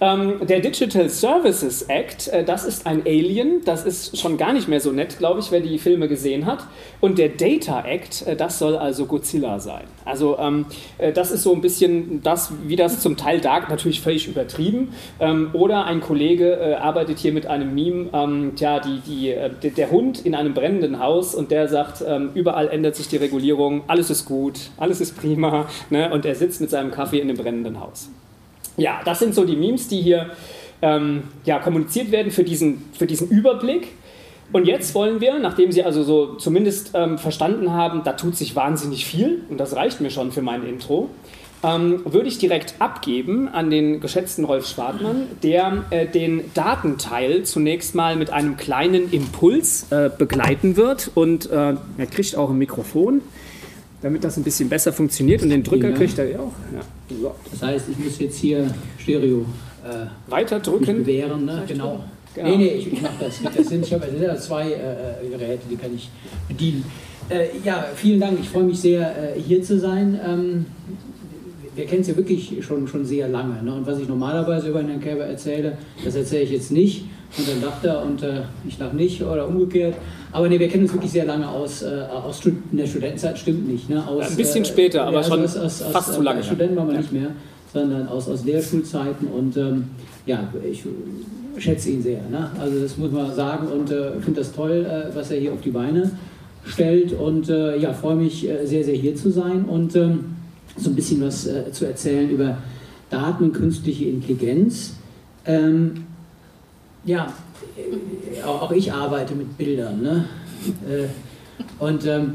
Ähm, 0.00 0.46
der 0.46 0.60
Digital 0.60 1.08
Services 1.08 1.82
Act, 1.82 2.28
äh, 2.28 2.42
das 2.42 2.64
ist 2.64 2.86
ein 2.86 3.02
Alien, 3.06 3.64
das 3.64 3.84
ist 3.84 4.18
schon 4.18 4.36
gar 4.36 4.52
nicht 4.52 4.68
mehr 4.68 4.80
so 4.80 4.90
nett, 4.90 5.18
glaube 5.18 5.40
ich, 5.40 5.52
wer 5.52 5.60
die 5.60 5.78
Filme 5.78 6.08
gesehen 6.08 6.46
hat. 6.46 6.66
Und 7.00 7.18
der 7.18 7.28
Data 7.28 7.84
Act, 7.86 8.26
äh, 8.26 8.34
das 8.34 8.58
soll 8.58 8.76
also 8.76 9.06
Godzilla 9.06 9.60
sein. 9.60 9.84
Also 10.04 10.36
ähm, 10.38 10.66
äh, 10.98 11.12
das 11.12 11.30
ist 11.30 11.44
so 11.44 11.54
ein 11.54 11.60
bisschen 11.60 12.22
das, 12.22 12.52
wie 12.66 12.76
das 12.76 13.00
zum 13.00 13.16
Teil 13.16 13.40
da, 13.40 13.60
natürlich 13.60 14.00
völlig 14.00 14.26
übertrieben. 14.26 14.92
Ähm, 15.20 15.50
oder 15.52 15.84
ein 15.84 16.00
Kollege 16.00 16.54
äh, 16.54 16.74
arbeitet 16.74 17.18
hier 17.18 17.32
mit 17.32 17.46
einem 17.46 17.74
Meme, 17.74 18.08
ähm, 18.12 18.52
tja, 18.56 18.80
die, 18.80 19.00
die, 19.00 19.30
äh, 19.30 19.50
der 19.70 19.90
Hund 19.92 20.26
in 20.26 20.34
einem 20.34 20.54
brennenden 20.54 20.98
Haus 20.98 21.36
und 21.36 21.52
der 21.52 21.68
sagt, 21.68 22.04
ähm, 22.06 22.30
überall 22.34 22.68
ändert 22.68 22.96
sich 22.96 23.06
die 23.06 23.16
Regulierung, 23.16 23.82
alles 23.86 24.10
ist 24.10 24.24
gut, 24.24 24.58
alles 24.76 25.00
ist 25.00 25.16
prima. 25.16 25.66
Ne? 25.90 26.12
Und 26.12 26.26
er 26.26 26.34
sitzt 26.34 26.60
mit 26.60 26.70
seinem 26.70 26.90
Kaffee 26.90 27.20
in 27.20 27.28
einem 27.28 27.36
brennenden 27.36 27.80
Haus. 27.80 28.08
Ja, 28.76 29.00
das 29.04 29.18
sind 29.20 29.34
so 29.34 29.44
die 29.44 29.56
Memes, 29.56 29.88
die 29.88 30.00
hier 30.00 30.30
ähm, 30.82 31.24
ja, 31.44 31.58
kommuniziert 31.58 32.10
werden 32.10 32.32
für 32.32 32.44
diesen, 32.44 32.84
für 32.96 33.06
diesen 33.06 33.28
Überblick. 33.28 33.88
Und 34.52 34.66
jetzt 34.66 34.94
wollen 34.94 35.20
wir, 35.20 35.38
nachdem 35.38 35.72
Sie 35.72 35.82
also 35.82 36.02
so 36.02 36.34
zumindest 36.34 36.90
ähm, 36.94 37.18
verstanden 37.18 37.72
haben, 37.72 38.02
da 38.04 38.12
tut 38.12 38.36
sich 38.36 38.54
wahnsinnig 38.54 39.06
viel, 39.06 39.42
und 39.48 39.58
das 39.58 39.74
reicht 39.74 40.00
mir 40.00 40.10
schon 40.10 40.32
für 40.32 40.42
mein 40.42 40.66
Intro, 40.66 41.08
ähm, 41.64 42.02
würde 42.04 42.28
ich 42.28 42.38
direkt 42.38 42.74
abgeben 42.78 43.48
an 43.48 43.70
den 43.70 44.00
geschätzten 44.00 44.44
Rolf 44.44 44.68
Schwartmann, 44.68 45.28
der 45.42 45.84
äh, 45.90 46.06
den 46.06 46.52
Datenteil 46.52 47.44
zunächst 47.44 47.94
mal 47.94 48.16
mit 48.16 48.30
einem 48.30 48.56
kleinen 48.58 49.10
Impuls 49.10 49.90
äh, 49.90 50.10
begleiten 50.16 50.76
wird. 50.76 51.10
Und 51.14 51.50
äh, 51.50 51.74
er 51.96 52.06
kriegt 52.10 52.36
auch 52.36 52.50
ein 52.50 52.58
Mikrofon 52.58 53.22
damit 54.04 54.22
das 54.22 54.36
ein 54.36 54.44
bisschen 54.44 54.68
besser 54.68 54.92
funktioniert. 54.92 55.42
Und 55.42 55.48
den 55.48 55.62
Drücker 55.62 55.88
ja. 55.88 55.96
kriegt 55.96 56.18
er 56.18 56.30
ja 56.30 56.38
auch. 56.38 56.52
Ja. 56.74 56.82
So. 57.08 57.34
Das 57.50 57.62
heißt, 57.62 57.86
ich 57.88 57.98
muss 57.98 58.18
jetzt 58.18 58.36
hier 58.36 58.70
Stereo 58.98 59.46
äh, 59.82 60.30
weiter 60.30 60.60
drücken. 60.60 60.98
Bewähren, 60.98 61.46
ne? 61.46 61.64
genau. 61.66 62.04
genau. 62.34 62.48
Nee, 62.50 62.56
nee, 62.58 62.68
ich, 62.74 62.92
ich 62.92 63.00
mache 63.00 63.14
das. 63.18 63.40
Das 63.56 63.66
sind, 63.66 63.86
ich 63.86 63.94
habe 63.94 64.06
ja 64.20 64.36
zwei 64.36 64.72
äh, 64.72 65.26
Geräte, 65.30 65.62
die 65.70 65.76
kann 65.76 65.94
ich 65.94 66.10
bedienen. 66.46 66.84
Äh, 67.30 67.46
ja, 67.64 67.86
vielen 67.94 68.20
Dank. 68.20 68.38
Ich 68.38 68.50
freue 68.50 68.64
mich 68.64 68.78
sehr, 68.78 69.36
äh, 69.36 69.40
hier 69.40 69.62
zu 69.62 69.78
sein. 69.78 70.20
Ähm, 70.22 70.66
wir 71.74 71.86
kennen 71.86 72.02
es 72.02 72.08
ja 72.08 72.16
wirklich 72.16 72.58
schon, 72.60 72.86
schon 72.86 73.06
sehr 73.06 73.28
lange. 73.28 73.62
Ne? 73.62 73.74
Und 73.74 73.86
was 73.86 73.98
ich 73.98 74.06
normalerweise 74.06 74.68
über 74.68 74.82
Herrn 74.82 75.00
Kerber 75.00 75.24
erzähle, 75.24 75.78
das 76.04 76.14
erzähle 76.14 76.42
ich 76.42 76.50
jetzt 76.50 76.70
nicht. 76.70 77.06
Und 77.36 77.48
dann 77.48 77.62
lacht 77.62 77.84
er 77.84 78.02
und 78.02 78.22
äh, 78.22 78.42
ich 78.66 78.78
lache 78.78 78.94
nicht 78.94 79.22
oder 79.22 79.48
umgekehrt. 79.48 79.96
Aber 80.30 80.48
nee, 80.48 80.58
wir 80.58 80.68
kennen 80.68 80.84
uns 80.84 80.92
wirklich 80.92 81.10
sehr 81.10 81.24
lange 81.24 81.48
aus, 81.48 81.82
äh, 81.82 82.02
aus 82.10 82.44
in 82.44 82.62
der 82.72 82.86
Studentenzeit, 82.86 83.38
stimmt 83.38 83.68
nicht. 83.68 83.90
Ne? 83.90 84.06
Aus, 84.06 84.30
Ein 84.30 84.36
bisschen 84.36 84.62
äh, 84.62 84.66
später, 84.66 85.04
aber 85.04 85.18
also 85.18 85.30
schon 85.30 85.44
aus, 85.44 85.56
aus, 85.56 85.82
fast 85.92 86.14
zu 86.14 86.22
lange. 86.22 86.42
Studenten 86.44 86.76
waren 86.76 86.88
wir 86.88 86.94
ja. 86.94 87.00
nicht 87.00 87.12
mehr, 87.12 87.30
sondern 87.72 88.06
aus, 88.06 88.28
aus 88.28 88.44
Lehrschulzeiten. 88.44 89.26
Und 89.26 89.56
ähm, 89.56 89.90
ja, 90.26 90.48
ich 90.68 90.84
schätze 91.58 91.90
ihn 91.90 92.02
sehr. 92.02 92.20
Ne? 92.30 92.50
Also 92.60 92.80
das 92.80 92.96
muss 92.96 93.10
man 93.10 93.34
sagen 93.34 93.66
und 93.68 93.90
äh, 93.90 94.12
finde 94.20 94.40
das 94.40 94.52
toll, 94.52 94.86
äh, 94.86 95.14
was 95.14 95.30
er 95.30 95.40
hier 95.40 95.52
auf 95.52 95.60
die 95.60 95.70
Beine 95.70 96.12
stellt. 96.64 97.12
Und 97.12 97.48
äh, 97.48 97.78
ja, 97.78 97.92
freue 97.92 98.16
mich 98.16 98.48
äh, 98.48 98.64
sehr, 98.64 98.84
sehr 98.84 98.94
hier 98.94 99.16
zu 99.16 99.30
sein 99.30 99.64
und 99.64 99.96
ähm, 99.96 100.36
so 100.76 100.90
ein 100.90 100.96
bisschen 100.96 101.20
was 101.20 101.48
zu 101.70 101.84
erzählen 101.84 102.28
über 102.28 102.58
Daten 103.08 103.44
und 103.44 103.52
künstliche 103.52 104.06
Intelligenz. 104.06 104.94
Ähm, 105.46 106.04
ja, 107.04 107.32
auch 108.44 108.72
ich 108.72 108.92
arbeite 108.92 109.34
mit 109.34 109.56
Bildern. 109.56 110.02
Ne? 110.02 110.24
Äh, 110.88 111.82
und 111.82 112.06
ähm, 112.06 112.34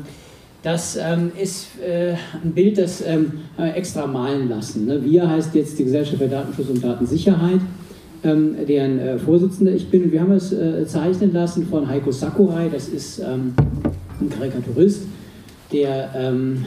das 0.62 0.98
ähm, 0.98 1.32
ist 1.42 1.80
äh, 1.80 2.16
ein 2.44 2.52
Bild, 2.52 2.78
das 2.78 3.02
ähm, 3.06 3.32
extra 3.58 4.06
malen 4.06 4.50
lassen. 4.50 4.86
Ne? 4.86 5.04
Wir 5.04 5.30
heißt 5.30 5.56
jetzt 5.56 5.80
die 5.80 5.86
Gesellschaft 5.86 6.18
für 6.22 6.28
Datenschutz 6.28 6.70
und 6.70 6.84
Datensicherheit, 6.84 7.62
ähm, 8.24 8.56
deren 8.68 9.00
äh, 9.00 9.20
Vorsitzender 9.20 9.72
ich 9.72 9.90
bin. 9.90 10.12
Wir 10.12 10.22
haben 10.22 10.34
es 10.34 10.52
äh, 10.52 10.86
zeichnen 10.86 11.32
lassen 11.34 11.66
von 11.68 11.88
Heiko 11.88 12.12
Sakurai, 12.12 12.70
das 12.70 12.90
ist 12.90 13.20
ähm, 13.20 13.54
ein 14.20 14.30
Karikaturist, 14.30 15.04
der 15.72 16.10
ähm, 16.14 16.66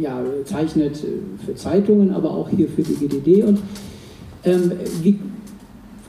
ja, 0.00 0.20
zeichnet 0.44 0.98
für 1.44 1.54
Zeitungen, 1.54 2.12
aber 2.12 2.32
auch 2.32 2.48
hier 2.48 2.68
für 2.68 2.82
die 2.82 2.94
GDD. 2.94 3.44
Und 3.44 3.60
wie, 5.02 5.18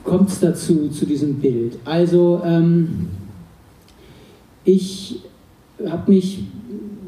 kommt 0.08 0.30
es 0.30 0.40
dazu, 0.40 0.88
zu 0.88 1.06
diesem 1.06 1.34
Bild? 1.34 1.78
Also, 1.84 2.40
ähm, 2.44 3.08
ich 4.64 5.20
habe 5.86 6.10
mich 6.10 6.40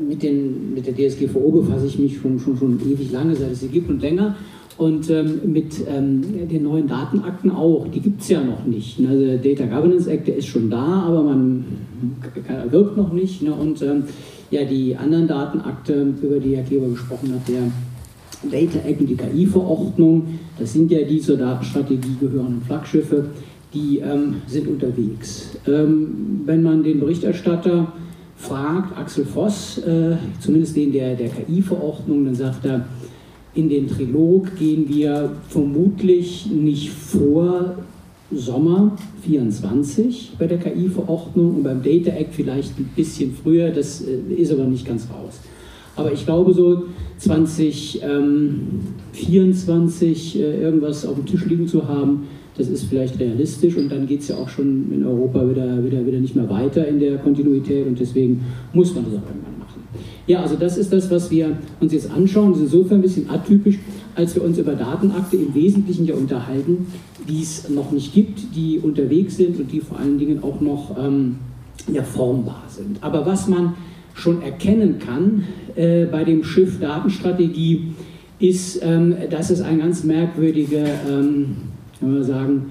mit, 0.09 0.23
den, 0.23 0.75
mit 0.75 0.87
der 0.87 0.95
DSGVO 0.95 1.51
befasse 1.51 1.87
ich 1.87 1.99
mich 1.99 2.19
schon, 2.19 2.39
schon, 2.39 2.57
schon 2.57 2.81
ewig 2.81 3.11
lange, 3.13 3.35
seit 3.35 3.53
es 3.53 3.61
sie 3.61 3.69
gibt 3.69 3.89
und 3.89 4.01
länger. 4.03 4.37
Und 4.77 5.11
ähm, 5.11 5.41
mit 5.45 5.75
ähm, 5.89 6.49
den 6.49 6.63
neuen 6.63 6.87
Datenakten 6.87 7.51
auch, 7.51 7.87
die 7.89 8.01
gibt 8.01 8.23
es 8.23 8.29
ja 8.31 8.43
noch 8.43 8.65
nicht. 8.65 8.99
Ne? 8.99 9.39
Der 9.39 9.39
Data 9.39 9.67
Governance 9.67 10.11
Act, 10.11 10.27
der 10.27 10.37
ist 10.37 10.47
schon 10.47 10.71
da, 10.71 11.03
aber 11.03 11.23
man 11.23 11.65
wirkt 12.71 12.97
noch 12.97 13.13
nicht. 13.13 13.43
Ne? 13.43 13.53
Und 13.53 13.83
ähm, 13.83 14.05
ja, 14.51 14.65
die 14.65 14.97
anderen 14.97 15.29
Datenakte, 15.29 16.15
über 16.23 16.39
die 16.39 16.57
Herr 16.57 16.65
Kleber 16.65 16.89
gesprochen 16.89 17.33
hat, 17.35 17.47
der 17.47 17.71
Data 18.43 18.79
die 18.89 19.17
KI-Verordnung, 19.17 20.39
das 20.59 20.73
sind 20.73 20.91
ja 20.91 21.03
die 21.03 21.21
zur 21.21 21.37
Datenstrategie 21.37 22.17
gehörenden 22.21 22.63
Flaggschiffe, 22.63 23.27
die 23.75 23.99
ähm, 23.99 24.37
sind 24.47 24.67
unterwegs. 24.67 25.57
Ähm, 25.67 26.43
wenn 26.47 26.63
man 26.63 26.83
den 26.83 27.01
Berichterstatter 27.01 27.93
fragt, 28.37 28.97
Axel 28.97 29.25
Voss, 29.25 29.79
äh, 29.79 30.17
zumindest 30.41 30.77
den 30.77 30.93
der, 30.93 31.15
der 31.15 31.29
KI-Verordnung, 31.29 32.25
dann 32.25 32.35
sagt 32.35 32.65
er, 32.65 32.87
in 33.55 33.69
den 33.69 33.89
Trilog 33.89 34.57
gehen 34.57 34.89
wir 34.89 35.33
vermutlich 35.49 36.47
nicht 36.47 36.91
vor 36.91 37.75
Sommer 38.33 38.97
24 39.23 40.33
bei 40.39 40.47
der 40.47 40.59
KI-Verordnung 40.59 41.57
und 41.57 41.63
beim 41.65 41.83
Data 41.83 42.11
Act 42.17 42.35
vielleicht 42.35 42.79
ein 42.79 42.91
bisschen 42.95 43.35
früher, 43.35 43.71
das 43.71 44.03
äh, 44.03 44.35
ist 44.35 44.53
aber 44.53 44.65
nicht 44.65 44.87
ganz 44.87 45.09
raus. 45.11 45.41
Aber 46.01 46.13
ich 46.13 46.25
glaube, 46.25 46.55
so 46.55 46.85
2024 47.19 48.03
ähm, 48.03 48.81
äh, 50.43 50.63
irgendwas 50.63 51.05
auf 51.05 51.17
dem 51.17 51.27
Tisch 51.27 51.45
liegen 51.45 51.69
zu 51.69 51.87
haben, 51.87 52.29
das 52.57 52.69
ist 52.69 52.85
vielleicht 52.85 53.21
realistisch 53.21 53.77
und 53.77 53.91
dann 53.91 54.07
geht 54.07 54.21
es 54.21 54.29
ja 54.29 54.37
auch 54.37 54.49
schon 54.49 54.91
in 54.93 55.05
Europa 55.05 55.47
wieder, 55.49 55.85
wieder, 55.85 56.07
wieder 56.07 56.19
nicht 56.19 56.35
mehr 56.35 56.49
weiter 56.49 56.89
in 56.89 56.99
der 56.99 57.19
Kontinuität 57.19 57.87
und 57.87 58.01
deswegen 58.01 58.41
muss 58.73 58.95
man 58.95 59.05
das 59.05 59.13
auch 59.15 59.29
irgendwann 59.29 59.59
machen. 59.59 59.83
Ja, 60.27 60.41
also 60.41 60.57
das 60.57 60.79
ist 60.79 60.91
das, 60.91 61.11
was 61.11 61.31
wir 61.31 61.59
uns 61.81 61.93
jetzt 61.93 62.11
anschauen. 62.11 62.53
Das 62.53 62.63
ist 62.63 62.73
insofern 62.73 62.99
ein 62.99 63.03
bisschen 63.03 63.29
atypisch, 63.29 63.79
als 64.15 64.35
wir 64.35 64.43
uns 64.43 64.57
über 64.59 64.73
Datenakte 64.73 65.37
im 65.37 65.55
Wesentlichen 65.55 66.07
ja 66.07 66.15
unterhalten, 66.15 66.87
die 67.29 67.43
es 67.43 67.69
noch 67.69 67.93
nicht 67.93 68.15
gibt, 68.15 68.57
die 68.57 68.79
unterwegs 68.79 69.37
sind 69.37 69.61
und 69.61 69.71
die 69.71 69.81
vor 69.81 69.99
allen 69.99 70.19
Dingen 70.19 70.43
auch 70.43 70.63
noch 70.63 70.97
ähm, 70.99 71.37
ja, 71.93 72.03
formbar 72.03 72.63
sind. 72.69 73.03
Aber 73.03 73.27
was 73.27 73.49
man 73.49 73.75
schon 74.21 74.43
erkennen 74.43 74.99
kann 74.99 75.45
äh, 75.75 76.05
bei 76.07 76.25
dem 76.25 76.45
Schiff 76.45 76.79
Datenstrategie, 76.81 77.93
ist, 78.39 78.81
ähm, 78.83 79.15
dass 79.31 79.51
es 79.51 79.61
eine 79.61 79.79
ganz 79.79 80.03
merkwürdige, 80.05 80.85
ähm, 81.09 81.57
kann 81.99 82.15
man 82.15 82.25
sagen, 82.25 82.67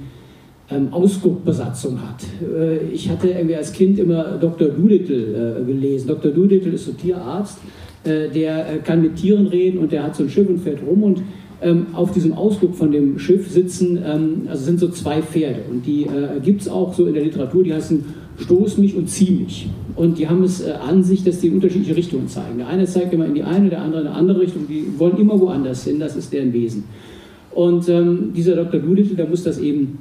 ähm, 0.71 0.91
Ausguckbesatzung 0.91 1.99
hat. 2.01 2.23
Äh, 2.41 2.91
ich 2.91 3.09
hatte 3.09 3.29
irgendwie 3.29 3.55
als 3.55 3.71
Kind 3.71 3.99
immer 3.99 4.37
Dr. 4.39 4.69
Doolittle 4.69 5.59
äh, 5.61 5.65
gelesen. 5.65 6.07
Dr. 6.07 6.31
Doolittle 6.31 6.71
ist 6.71 6.85
so 6.85 6.93
Tierarzt, 6.93 7.59
äh, 8.03 8.29
der 8.29 8.73
äh, 8.73 8.77
kann 8.79 9.01
mit 9.01 9.15
Tieren 9.15 9.47
reden 9.47 9.79
und 9.79 9.91
der 9.91 10.03
hat 10.03 10.15
so 10.15 10.23
ein 10.23 10.29
Schiff 10.29 10.47
und 10.47 10.59
fährt 10.59 10.79
rum 10.85 11.03
und 11.03 11.21
ähm, 11.61 11.87
auf 11.93 12.11
diesem 12.11 12.33
Ausguck 12.33 12.75
von 12.75 12.91
dem 12.91 13.19
Schiff 13.19 13.49
sitzen, 13.49 13.99
ähm, 14.03 14.47
also 14.49 14.63
sind 14.63 14.79
so 14.79 14.89
zwei 14.89 15.21
Pferde 15.21 15.61
und 15.69 15.85
die 15.85 16.03
äh, 16.03 16.39
gibt 16.41 16.61
es 16.61 16.69
auch 16.69 16.93
so 16.93 17.05
in 17.05 17.13
der 17.13 17.23
Literatur, 17.23 17.63
die 17.63 17.73
heißen 17.73 18.03
Stoß 18.39 18.77
mich 18.77 18.95
und 18.95 19.09
zieh 19.09 19.31
mich. 19.31 19.69
Und 19.95 20.17
die 20.17 20.27
haben 20.27 20.43
es 20.43 20.61
äh, 20.61 20.71
an 20.71 21.03
sich, 21.03 21.23
dass 21.23 21.39
die 21.39 21.49
unterschiedliche 21.49 21.95
Richtungen 21.95 22.27
zeigen. 22.27 22.59
Der 22.59 22.67
eine 22.67 22.85
zeigt 22.85 23.13
immer 23.13 23.25
in 23.25 23.33
die 23.33 23.43
eine, 23.43 23.69
der 23.69 23.81
andere 23.81 24.01
in 24.01 24.07
eine 24.07 24.15
andere 24.15 24.39
Richtung. 24.41 24.65
Die 24.67 24.87
wollen 24.97 25.17
immer 25.17 25.39
woanders 25.39 25.83
hin, 25.83 25.99
das 25.99 26.15
ist 26.15 26.31
deren 26.31 26.53
Wesen. 26.53 26.85
Und 27.51 27.89
ähm, 27.89 28.31
dieser 28.33 28.55
Dr. 28.55 28.79
Doolittle, 28.79 29.15
der 29.15 29.27
muss 29.27 29.43
das 29.43 29.59
eben 29.59 29.99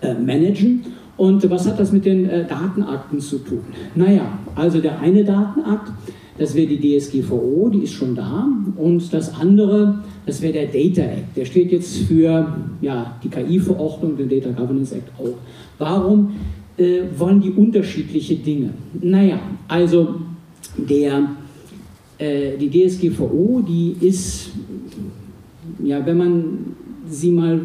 äh, 0.00 0.14
managen. 0.14 0.84
Und 1.16 1.48
was 1.50 1.66
hat 1.66 1.78
das 1.78 1.92
mit 1.92 2.04
den 2.04 2.28
äh, 2.28 2.46
Datenakten 2.46 3.20
zu 3.20 3.38
tun? 3.38 3.60
Naja, 3.94 4.38
also 4.54 4.80
der 4.80 5.00
eine 5.00 5.24
Datenakt, 5.24 5.92
das 6.38 6.54
wäre 6.54 6.66
die 6.66 6.98
DSGVO, 6.98 7.70
die 7.72 7.80
ist 7.80 7.92
schon 7.92 8.14
da. 8.14 8.48
Und 8.76 9.12
das 9.12 9.34
andere, 9.34 10.00
das 10.24 10.40
wäre 10.40 10.52
der 10.52 10.66
Data 10.66 11.02
Act. 11.02 11.36
Der 11.36 11.44
steht 11.44 11.72
jetzt 11.72 11.96
für 11.98 12.56
ja, 12.80 13.16
die 13.22 13.28
KI-Verordnung, 13.28 14.16
den 14.16 14.28
Data 14.28 14.50
Governance 14.50 14.94
Act 14.94 15.10
auch. 15.18 15.36
Warum 15.78 16.32
äh, 16.82 17.02
wollen 17.16 17.40
die 17.40 17.50
unterschiedliche 17.50 18.36
Dinge. 18.36 18.70
Naja, 19.00 19.40
also 19.68 20.16
der, 20.76 21.28
äh, 22.18 22.56
die 22.58 22.70
DSGVO, 22.70 23.62
die 23.66 23.96
ist, 24.00 24.50
ja, 25.82 26.04
wenn 26.04 26.16
man 26.16 26.58
sie 27.08 27.30
mal 27.30 27.60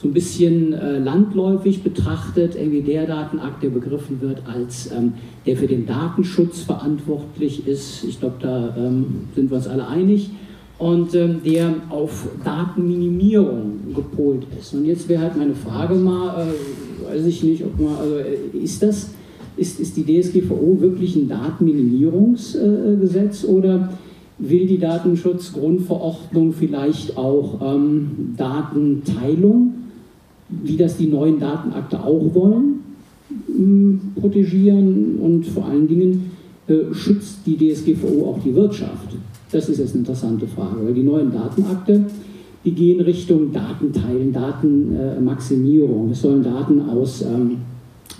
so 0.00 0.06
ein 0.08 0.12
bisschen 0.12 0.72
äh, 0.72 0.98
landläufig 0.98 1.82
betrachtet, 1.82 2.54
irgendwie 2.54 2.82
der 2.82 3.06
Datenakt, 3.06 3.62
der 3.62 3.70
begriffen 3.70 4.20
wird 4.20 4.42
als 4.46 4.92
ähm, 4.92 5.14
der 5.44 5.56
für 5.56 5.66
den 5.66 5.86
Datenschutz 5.86 6.62
verantwortlich 6.62 7.66
ist. 7.66 8.04
Ich 8.04 8.20
glaube, 8.20 8.36
da 8.40 8.76
ähm, 8.76 9.28
sind 9.34 9.50
wir 9.50 9.56
uns 9.56 9.66
alle 9.66 9.88
einig. 9.88 10.30
und 10.78 11.12
ähm, 11.16 11.40
der 11.44 11.74
auf 11.90 12.28
Datenminimierung 12.44 13.92
gepolt 13.94 14.46
ist. 14.60 14.74
Und 14.74 14.84
jetzt 14.84 15.08
wäre 15.08 15.22
halt 15.22 15.36
meine 15.36 15.54
Frage 15.56 15.96
mal, 15.96 16.46
äh, 16.46 16.52
weiß 17.08 17.26
ich 17.26 17.42
nicht, 17.42 17.64
ob 17.64 17.80
man, 17.80 17.96
also 17.96 18.16
äh, 18.16 18.36
ist 18.62 18.82
das, 18.82 19.10
ist, 19.56 19.80
ist 19.80 19.96
die 19.96 20.04
DSGVO 20.04 20.76
wirklich 20.80 21.16
ein 21.16 21.28
Datenminimierungsgesetz 21.28 23.44
äh, 23.44 23.46
oder 23.46 23.88
will 24.38 24.66
die 24.66 24.78
Datenschutzgrundverordnung 24.78 26.52
vielleicht 26.52 27.16
auch 27.16 27.58
ähm, 27.60 28.34
Datenteilung, 28.36 29.74
wie 30.48 30.76
das 30.76 30.96
die 30.96 31.08
neuen 31.08 31.40
Datenakte 31.40 32.00
auch 32.02 32.34
wollen, 32.34 32.80
ähm, 33.48 34.00
protegieren 34.18 35.18
und 35.20 35.46
vor 35.46 35.66
allen 35.66 35.86
Dingen 35.88 36.30
äh, 36.68 36.92
schützt 36.92 37.38
die 37.46 37.56
DSGVO 37.56 38.30
auch 38.30 38.38
die 38.44 38.54
Wirtschaft? 38.54 39.16
Das 39.50 39.68
ist 39.68 39.78
jetzt 39.78 39.90
eine 39.90 39.98
interessante 40.00 40.46
Frage, 40.46 40.84
weil 40.84 40.94
die 40.94 41.02
neuen 41.02 41.32
Datenakte, 41.32 42.04
die 42.64 42.72
gehen 42.72 43.00
Richtung 43.00 43.52
Datenteilen, 43.52 44.32
Datenmaximierung. 44.32 46.10
Es 46.10 46.22
sollen 46.22 46.42
Daten 46.42 46.80
aus 46.88 47.22
ähm, 47.22 47.58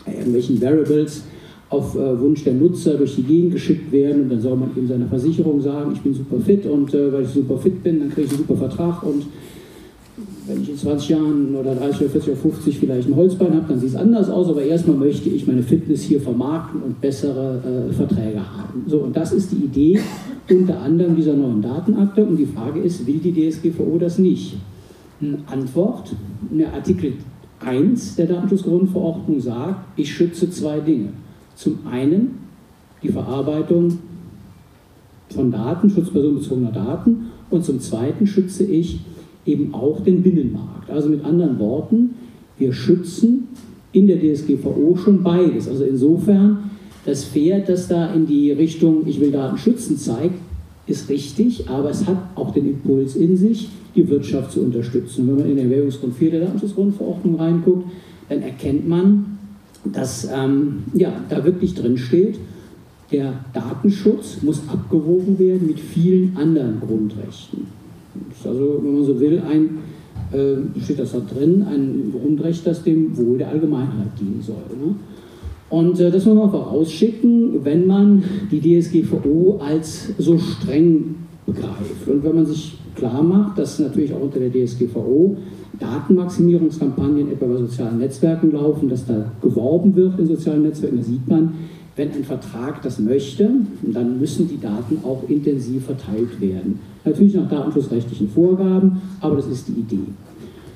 irgendwelchen 0.06 0.60
Variables 0.60 1.24
auf 1.70 1.94
äh, 1.96 2.20
Wunsch 2.20 2.44
der 2.44 2.54
Nutzer 2.54 2.94
durch 2.94 3.16
die 3.16 3.22
Gegend 3.22 3.52
geschickt 3.52 3.92
werden 3.92 4.22
und 4.22 4.30
dann 4.30 4.40
soll 4.40 4.56
man 4.56 4.70
eben 4.76 4.86
seiner 4.86 5.06
Versicherung 5.06 5.60
sagen, 5.60 5.92
ich 5.92 6.00
bin 6.00 6.14
super 6.14 6.38
fit 6.40 6.64
und 6.64 6.94
äh, 6.94 7.12
weil 7.12 7.24
ich 7.24 7.28
super 7.28 7.58
fit 7.58 7.82
bin, 7.82 8.00
dann 8.00 8.10
kriege 8.10 8.22
ich 8.26 8.30
einen 8.30 8.38
super 8.38 8.56
Vertrag 8.56 9.02
und 9.02 9.26
wenn 10.48 10.62
ich 10.62 10.70
in 10.70 10.76
20 10.76 11.08
Jahren 11.10 11.54
oder 11.54 11.74
30 11.74 12.02
oder 12.02 12.10
40 12.10 12.30
oder 12.30 12.40
50 12.40 12.78
vielleicht 12.78 13.08
ein 13.08 13.16
Holzbein 13.16 13.54
habe, 13.54 13.66
dann 13.68 13.78
sieht 13.78 13.90
es 13.90 13.96
anders 13.96 14.30
aus, 14.30 14.48
aber 14.48 14.62
erstmal 14.62 14.96
möchte 14.96 15.28
ich 15.28 15.46
meine 15.46 15.62
Fitness 15.62 16.02
hier 16.02 16.20
vermarkten 16.20 16.82
und 16.82 17.00
bessere 17.00 17.88
äh, 17.90 17.92
Verträge 17.92 18.40
haben. 18.40 18.84
So, 18.86 18.98
und 19.00 19.16
das 19.16 19.32
ist 19.32 19.52
die 19.52 19.64
Idee 19.64 20.00
unter 20.50 20.80
anderem 20.80 21.14
dieser 21.14 21.34
neuen 21.34 21.60
Datenakte 21.60 22.24
und 22.24 22.38
die 22.38 22.46
Frage 22.46 22.80
ist, 22.80 23.06
will 23.06 23.18
die 23.18 23.50
DSGVO 23.50 23.98
das 23.98 24.18
nicht? 24.18 24.56
Eine 25.20 25.38
Antwort, 25.46 26.14
eine 26.50 26.72
Artikel 26.72 27.14
1 27.60 28.16
der 28.16 28.26
Datenschutzgrundverordnung 28.26 29.40
sagt, 29.40 29.98
ich 29.98 30.12
schütze 30.12 30.48
zwei 30.50 30.80
Dinge. 30.80 31.08
Zum 31.56 31.80
einen 31.90 32.38
die 33.02 33.08
Verarbeitung 33.08 33.98
von 35.28 35.50
Daten, 35.50 35.90
Schutz 35.90 36.10
personenbezogener 36.10 36.72
Daten 36.72 37.26
und 37.50 37.64
zum 37.64 37.80
zweiten 37.80 38.26
schütze 38.26 38.64
ich 38.64 39.00
eben 39.48 39.74
auch 39.74 40.00
den 40.00 40.22
Binnenmarkt. 40.22 40.90
Also 40.90 41.08
mit 41.08 41.24
anderen 41.24 41.58
Worten, 41.58 42.14
wir 42.58 42.72
schützen 42.72 43.48
in 43.92 44.06
der 44.06 44.18
DSGVO 44.20 44.96
schon 44.96 45.22
beides. 45.22 45.68
Also 45.68 45.84
insofern, 45.84 46.70
das 47.04 47.24
Pferd, 47.24 47.68
das 47.68 47.88
da 47.88 48.12
in 48.12 48.26
die 48.26 48.52
Richtung, 48.52 49.06
ich 49.06 49.20
will 49.20 49.30
Daten 49.30 49.56
schützen, 49.56 49.96
zeigt, 49.96 50.34
ist 50.86 51.08
richtig, 51.08 51.68
aber 51.68 51.90
es 51.90 52.06
hat 52.06 52.18
auch 52.34 52.52
den 52.52 52.66
Impuls 52.66 53.16
in 53.16 53.36
sich, 53.36 53.68
die 53.94 54.08
Wirtschaft 54.08 54.52
zu 54.52 54.60
unterstützen. 54.60 55.26
Wenn 55.26 55.36
man 55.36 55.50
in 55.50 55.56
den 55.56 55.70
Erwägungsgrund 55.70 56.14
4 56.14 56.30
der 56.32 56.40
Datenschutzgrundverordnung 56.40 57.36
reinguckt, 57.36 57.90
dann 58.28 58.42
erkennt 58.42 58.88
man, 58.88 59.38
dass 59.84 60.28
ähm, 60.32 60.84
ja, 60.94 61.12
da 61.28 61.44
wirklich 61.44 61.74
drin 61.74 61.96
steht, 61.96 62.38
der 63.10 63.44
Datenschutz 63.54 64.42
muss 64.42 64.62
abgewogen 64.68 65.38
werden 65.38 65.66
mit 65.66 65.80
vielen 65.80 66.36
anderen 66.36 66.80
Grundrechten 66.80 67.78
ist 68.30 68.46
also, 68.46 68.80
wenn 68.82 68.94
man 68.94 69.04
so 69.04 69.18
will, 69.18 69.42
ein, 69.48 69.78
äh, 70.32 70.80
steht 70.80 70.98
das 70.98 71.12
da 71.12 71.20
drin, 71.20 71.62
ein 71.62 72.12
Grundrecht, 72.12 72.66
das 72.66 72.82
dem 72.82 73.16
Wohl 73.16 73.38
der 73.38 73.48
Allgemeinheit 73.48 74.18
dienen 74.20 74.42
soll. 74.42 74.56
Ne? 74.56 74.94
Und 75.70 76.00
äh, 76.00 76.10
das 76.10 76.24
muss 76.24 76.34
man 76.34 76.50
vorausschicken, 76.50 77.64
wenn 77.64 77.86
man 77.86 78.22
die 78.50 78.60
DSGVO 78.60 79.58
als 79.62 80.12
so 80.18 80.38
streng 80.38 81.16
begreift. 81.46 82.06
Und 82.06 82.24
wenn 82.24 82.34
man 82.34 82.46
sich 82.46 82.78
klar 82.94 83.22
macht, 83.22 83.58
dass 83.58 83.78
natürlich 83.78 84.12
auch 84.12 84.22
unter 84.22 84.40
der 84.40 84.50
DSGVO 84.50 85.36
Datenmaximierungskampagnen 85.78 87.30
etwa 87.30 87.46
bei 87.46 87.56
sozialen 87.56 87.98
Netzwerken 87.98 88.52
laufen, 88.52 88.88
dass 88.88 89.06
da 89.06 89.30
geworben 89.40 89.94
wird 89.94 90.18
in 90.18 90.26
sozialen 90.26 90.62
Netzwerken, 90.62 90.96
da 90.96 91.02
sieht 91.02 91.28
man, 91.28 91.54
wenn 91.98 92.12
ein 92.12 92.24
Vertrag 92.24 92.80
das 92.82 93.00
möchte, 93.00 93.50
dann 93.82 94.20
müssen 94.20 94.48
die 94.48 94.60
Daten 94.60 95.00
auch 95.04 95.24
intensiv 95.28 95.84
verteilt 95.84 96.40
werden. 96.40 96.78
Natürlich 97.04 97.34
nach 97.34 97.50
datenschutzrechtlichen 97.50 98.28
Vorgaben, 98.28 99.02
aber 99.20 99.36
das 99.36 99.48
ist 99.48 99.66
die 99.66 99.80
Idee. 99.80 100.06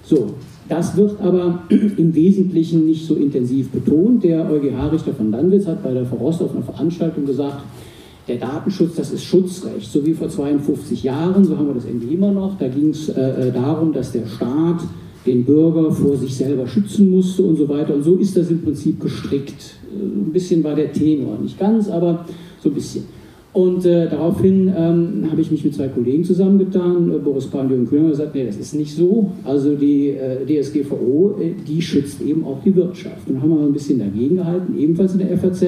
So, 0.04 0.34
das 0.68 0.96
wird 0.96 1.20
aber 1.20 1.62
im 1.68 2.14
Wesentlichen 2.14 2.86
nicht 2.86 3.06
so 3.06 3.14
intensiv 3.14 3.70
betont. 3.70 4.24
Der 4.24 4.50
EuGH-Richter 4.50 5.14
von 5.14 5.30
Landwitz 5.30 5.66
hat 5.66 5.82
bei 5.82 5.94
der 5.94 6.04
Verrost 6.04 6.42
auf 6.42 6.54
einer 6.54 6.64
Veranstaltung 6.64 7.24
gesagt, 7.24 7.62
der 8.26 8.36
Datenschutz, 8.36 8.96
das 8.96 9.12
ist 9.12 9.24
Schutzrecht, 9.24 9.90
so 9.90 10.04
wie 10.04 10.14
vor 10.14 10.28
52 10.28 11.02
Jahren, 11.04 11.44
so 11.44 11.56
haben 11.56 11.68
wir 11.68 11.74
das 11.74 11.84
irgendwie 11.84 12.14
immer 12.14 12.32
noch. 12.32 12.58
Da 12.58 12.68
ging 12.68 12.90
es 12.90 13.08
äh, 13.08 13.48
äh, 13.48 13.52
darum, 13.52 13.92
dass 13.92 14.12
der 14.12 14.26
Staat 14.26 14.80
den 15.26 15.44
Bürger 15.44 15.90
vor 15.90 16.16
sich 16.16 16.34
selber 16.34 16.66
schützen 16.66 17.10
musste 17.10 17.42
und 17.42 17.56
so 17.56 17.68
weiter. 17.68 17.94
Und 17.94 18.02
so 18.02 18.16
ist 18.16 18.36
das 18.36 18.50
im 18.50 18.62
Prinzip 18.62 19.00
gestrickt. 19.00 19.76
Ein 19.92 20.32
bisschen 20.32 20.64
war 20.64 20.74
der 20.74 20.92
Tenor, 20.92 21.38
nicht 21.40 21.58
ganz, 21.58 21.88
aber 21.88 22.26
so 22.62 22.70
ein 22.70 22.74
bisschen. 22.74 23.04
Und 23.52 23.84
äh, 23.84 24.08
daraufhin 24.08 24.72
ähm, 24.74 25.28
habe 25.30 25.42
ich 25.42 25.50
mich 25.50 25.62
mit 25.62 25.74
zwei 25.74 25.88
Kollegen 25.88 26.24
zusammengetan, 26.24 27.12
äh, 27.12 27.18
Boris 27.18 27.46
Paar 27.46 27.60
und 27.60 27.70
Jürgen 27.70 27.86
Kühner, 27.86 28.08
gesagt, 28.08 28.34
nee, 28.34 28.46
das 28.46 28.56
ist 28.56 28.74
nicht 28.74 28.94
so. 28.94 29.32
Also 29.44 29.76
die 29.76 30.08
äh, 30.08 30.46
DSGVO, 30.46 31.36
äh, 31.38 31.52
die 31.68 31.82
schützt 31.82 32.22
eben 32.22 32.44
auch 32.44 32.62
die 32.64 32.74
Wirtschaft. 32.74 33.28
Und 33.28 33.42
haben 33.42 33.50
wir 33.50 33.60
ein 33.60 33.74
bisschen 33.74 33.98
dagegen 33.98 34.36
gehalten, 34.36 34.74
ebenfalls 34.78 35.12
in 35.12 35.18
der 35.18 35.36
FAZ. 35.36 35.66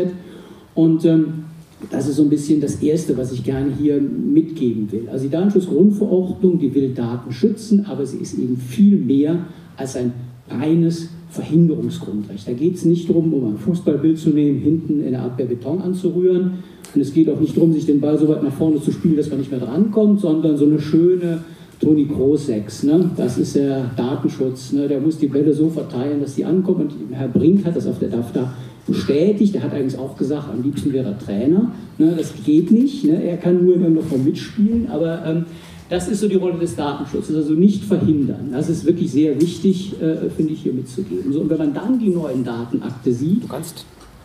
Und 0.74 1.04
ähm, 1.04 1.44
das 1.90 2.08
ist 2.08 2.16
so 2.16 2.22
ein 2.22 2.30
bisschen 2.30 2.60
das 2.60 2.76
Erste, 2.76 3.16
was 3.16 3.32
ich 3.32 3.44
gerne 3.44 3.72
hier 3.78 4.00
mitgeben 4.00 4.90
will. 4.92 5.08
Also 5.10 5.24
die 5.24 5.30
Datenschutzgrundverordnung, 5.30 6.58
die 6.58 6.74
will 6.74 6.94
Daten 6.94 7.32
schützen, 7.32 7.86
aber 7.86 8.06
sie 8.06 8.18
ist 8.18 8.38
eben 8.38 8.56
viel 8.56 8.96
mehr 8.96 9.46
als 9.76 9.96
ein 9.96 10.12
reines 10.48 11.08
Verhinderungsgrundrecht. 11.30 12.46
Da 12.46 12.52
geht 12.52 12.76
es 12.76 12.84
nicht 12.84 13.08
darum, 13.08 13.32
um 13.34 13.46
ein 13.46 13.58
Fußballbild 13.58 14.18
zu 14.18 14.30
nehmen, 14.30 14.60
hinten 14.60 15.02
in 15.02 15.12
der 15.12 15.22
Abwehr 15.22 15.46
Beton 15.46 15.80
anzurühren. 15.80 16.58
Und 16.94 17.00
es 17.00 17.12
geht 17.12 17.28
auch 17.28 17.40
nicht 17.40 17.56
darum, 17.56 17.72
sich 17.72 17.86
den 17.86 18.00
Ball 18.00 18.18
so 18.18 18.28
weit 18.28 18.42
nach 18.42 18.52
vorne 18.52 18.80
zu 18.80 18.92
spielen, 18.92 19.16
dass 19.16 19.30
man 19.30 19.40
nicht 19.40 19.50
mehr 19.50 19.60
drankommt, 19.60 20.20
sondern 20.20 20.56
so 20.56 20.64
eine 20.64 20.78
schöne 20.78 21.42
Toni 21.80 22.06
Kroos 22.06 22.46
6. 22.46 22.84
Ne? 22.84 23.10
Das 23.16 23.36
ist 23.36 23.56
der 23.56 23.90
Datenschutz. 23.96 24.72
Ne? 24.72 24.86
Der 24.86 25.00
muss 25.00 25.18
die 25.18 25.26
Bälle 25.26 25.52
so 25.52 25.68
verteilen, 25.68 26.20
dass 26.20 26.36
die 26.36 26.44
ankommen. 26.44 26.82
Und 26.82 26.92
Herr 27.10 27.28
Brink 27.28 27.64
hat 27.64 27.76
das 27.76 27.86
auf 27.86 27.98
der 27.98 28.10
DAFTA 28.10 28.52
bestätigt. 28.86 29.54
Er 29.54 29.62
hat 29.62 29.72
eigentlich 29.72 29.98
auch 29.98 30.16
gesagt, 30.16 30.48
am 30.52 30.62
liebsten 30.62 30.92
wäre 30.92 31.10
er 31.10 31.18
Trainer. 31.18 31.72
Ne? 31.98 32.14
Das 32.16 32.32
geht 32.44 32.70
nicht. 32.70 33.04
Ne? 33.04 33.22
Er 33.22 33.36
kann 33.36 33.64
nur 33.64 33.74
in 33.74 33.82
irgendeiner 33.82 34.06
Form 34.06 34.24
mitspielen. 34.24 34.88
Aber 34.90 35.24
ähm, 35.24 35.46
das 35.88 36.08
ist 36.08 36.20
so 36.20 36.28
die 36.28 36.36
Rolle 36.36 36.58
des 36.58 36.76
Datenschutzes, 36.76 37.36
also 37.36 37.52
nicht 37.52 37.84
verhindern. 37.84 38.48
Das 38.52 38.68
ist 38.68 38.84
wirklich 38.84 39.12
sehr 39.12 39.40
wichtig, 39.40 39.94
äh, 40.00 40.30
finde 40.30 40.54
ich, 40.54 40.62
hier 40.62 40.72
mitzugeben. 40.72 41.32
So, 41.32 41.40
und 41.40 41.50
wenn 41.50 41.58
man 41.58 41.74
dann 41.74 41.98
die 41.98 42.08
neuen 42.08 42.42
Datenakte 42.42 43.12
sieht. 43.12 43.44
Du 43.44 43.48
kannst 43.48 43.84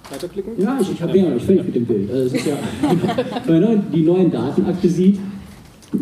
weiterklicken? 0.09 0.53
Ja, 0.57 0.77
ich, 0.81 0.91
ich 0.91 1.01
habe 1.01 1.17
ja 1.17 1.25
noch 1.25 1.33
nicht 1.33 1.45
fertig 1.45 1.65
mit 1.65 1.75
dem 1.75 1.85
Bild. 1.85 2.11
Also 2.11 2.35
ja, 2.37 2.57
wenn 3.45 3.61
man 3.61 3.83
die 3.93 4.03
neuen 4.03 4.31
Datenakte 4.31 4.89
sieht, 4.89 5.19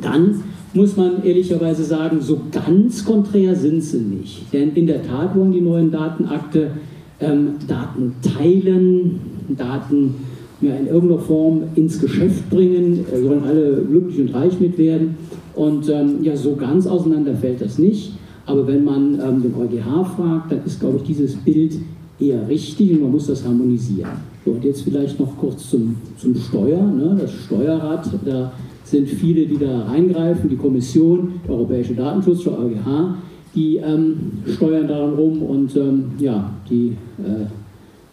dann 0.01 0.43
muss 0.73 0.95
man 0.95 1.23
ehrlicherweise 1.23 1.83
sagen, 1.83 2.21
so 2.21 2.39
ganz 2.51 3.03
konträr 3.03 3.55
sind 3.55 3.81
sie 3.81 3.99
nicht. 3.99 4.53
Denn 4.53 4.73
in 4.75 4.85
der 4.85 5.01
Tat 5.01 5.35
wollen 5.35 5.51
die 5.51 5.61
neuen 5.61 5.91
Datenakte 5.91 6.71
ähm, 7.19 7.55
Daten 7.67 8.15
teilen, 8.21 9.19
Daten 9.49 10.15
ja, 10.61 10.75
in 10.75 10.87
irgendeiner 10.87 11.21
Form 11.21 11.63
ins 11.75 11.99
Geschäft 11.99 12.49
bringen, 12.49 13.05
äh, 13.11 13.21
sollen 13.21 13.43
alle 13.43 13.81
glücklich 13.81 14.19
und 14.19 14.33
reich 14.33 14.59
mit 14.59 14.77
werden. 14.77 15.15
Und 15.55 15.89
ähm, 15.89 16.23
ja, 16.23 16.35
so 16.35 16.55
ganz 16.55 16.87
auseinander 16.87 17.35
fällt 17.35 17.61
das 17.61 17.77
nicht. 17.77 18.13
Aber 18.45 18.65
wenn 18.65 18.83
man 18.83 19.19
ähm, 19.19 19.41
den 19.41 19.53
EuGH 19.55 20.15
fragt, 20.15 20.51
dann 20.51 20.63
ist, 20.65 20.79
glaube 20.79 20.97
ich, 20.97 21.03
dieses 21.03 21.35
Bild 21.35 21.73
eher 22.19 22.47
richtig 22.47 22.93
und 22.93 23.01
man 23.01 23.11
muss 23.11 23.27
das 23.27 23.45
harmonisieren. 23.45 24.11
So, 24.45 24.51
und 24.51 24.63
jetzt 24.63 24.81
vielleicht 24.81 25.19
noch 25.19 25.35
kurz 25.37 25.69
zum, 25.69 25.97
zum 26.17 26.33
Steuer. 26.35 26.81
Ne? 26.81 27.17
Das 27.19 27.31
Steuerrad, 27.33 28.09
da 28.25 28.51
sind 28.83 29.09
viele, 29.09 29.45
die 29.45 29.57
da 29.57 29.81
reingreifen, 29.81 30.49
die 30.49 30.55
Kommission, 30.55 31.33
der 31.45 31.55
Europäische 31.55 31.93
Datenschutz, 31.93 32.43
der 32.43 32.57
EuGH, 32.57 33.15
die 33.57 33.77
ähm, 33.77 34.43
steuern 34.53 34.87
daran 34.87 35.15
rum 35.15 35.41
und 35.41 35.75
ähm, 35.75 36.11
ja, 36.19 36.53
die 36.69 36.95
äh, 37.17 37.47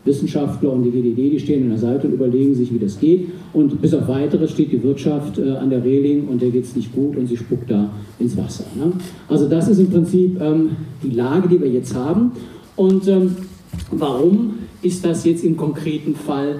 Wissenschaftler 0.06 0.72
und 0.72 0.84
die 0.84 0.90
GDD, 0.90 1.30
die 1.30 1.38
stehen 1.38 1.64
an 1.64 1.68
der 1.70 1.78
Seite 1.78 2.06
und 2.06 2.14
überlegen 2.14 2.54
sich, 2.54 2.72
wie 2.72 2.78
das 2.78 2.98
geht. 2.98 3.28
Und 3.52 3.80
bis 3.80 3.92
auf 3.92 4.08
weiteres 4.08 4.50
steht 4.50 4.72
die 4.72 4.82
Wirtschaft 4.82 5.38
äh, 5.38 5.50
an 5.50 5.68
der 5.68 5.84
Reling 5.84 6.28
und 6.28 6.40
der 6.40 6.50
geht 6.50 6.64
es 6.64 6.74
nicht 6.74 6.94
gut 6.94 7.16
und 7.16 7.26
sie 7.26 7.36
spuckt 7.36 7.70
da 7.70 7.90
ins 8.18 8.36
Wasser. 8.36 8.64
Ne? 8.74 8.92
Also 9.28 9.46
das 9.46 9.68
ist 9.68 9.78
im 9.78 9.90
Prinzip 9.90 10.40
ähm, 10.40 10.70
die 11.02 11.10
Lage, 11.10 11.48
die 11.48 11.60
wir 11.60 11.68
jetzt 11.68 11.94
haben. 11.94 12.32
Und 12.76 13.06
ähm, 13.06 13.36
warum 13.90 14.54
ist 14.82 15.04
das 15.04 15.24
jetzt 15.26 15.44
im 15.44 15.58
konkreten 15.58 16.14
Fall 16.14 16.56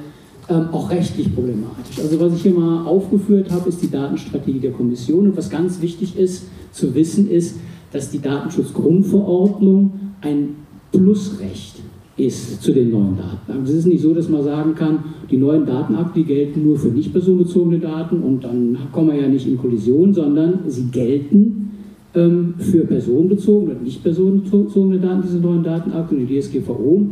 ähm, 0.51 0.69
auch 0.73 0.91
rechtlich 0.91 1.35
problematisch? 1.35 1.99
Also 2.03 2.21
was 2.21 2.35
ich 2.35 2.43
hier 2.43 2.53
mal 2.53 2.85
aufgeführt 2.85 3.51
habe, 3.51 3.69
ist 3.71 3.83
die 3.83 3.91
Datenstrategie 3.91 4.61
der 4.61 4.73
Kommission. 4.73 5.29
Und 5.29 5.37
was 5.39 5.49
ganz 5.49 5.81
wichtig 5.81 6.19
ist 6.19 6.45
zu 6.71 6.95
wissen, 6.95 7.31
ist, 7.31 7.57
dass 7.95 8.11
die 8.11 8.21
Datenschutzgrundverordnung 8.21 9.93
ein 10.21 10.57
Plusrecht 10.91 11.77
ist 12.17 12.63
zu 12.63 12.73
den 12.73 12.91
neuen 12.91 13.17
Datenakten. 13.17 13.65
Es 13.65 13.71
ist 13.71 13.87
nicht 13.87 14.03
so, 14.03 14.13
dass 14.13 14.29
man 14.29 14.43
sagen 14.43 14.75
kann, 14.75 14.99
die 15.31 15.37
neuen 15.37 15.65
Datenakte 15.65 16.21
die 16.21 16.25
gelten 16.25 16.65
nur 16.65 16.77
für 16.77 16.89
nicht 16.89 17.13
personenbezogene 17.13 17.79
Daten 17.79 18.21
und 18.21 18.45
dann 18.45 18.77
kommen 18.93 19.13
wir 19.13 19.21
ja 19.21 19.29
nicht 19.29 19.47
in 19.47 19.59
Kollision, 19.59 20.13
sondern 20.13 20.61
sie 20.67 20.87
gelten 20.91 21.71
ähm, 22.15 22.55
für 22.59 22.85
personenbezogene 22.85 23.77
und 23.77 23.85
nicht 23.85 24.03
personenbezogene 24.03 24.99
Daten, 24.99 25.23
diese 25.23 25.39
neuen 25.39 25.63
Datenakte 25.63 26.15
und 26.15 26.27
die 26.27 26.41
DSGVO, 26.41 27.07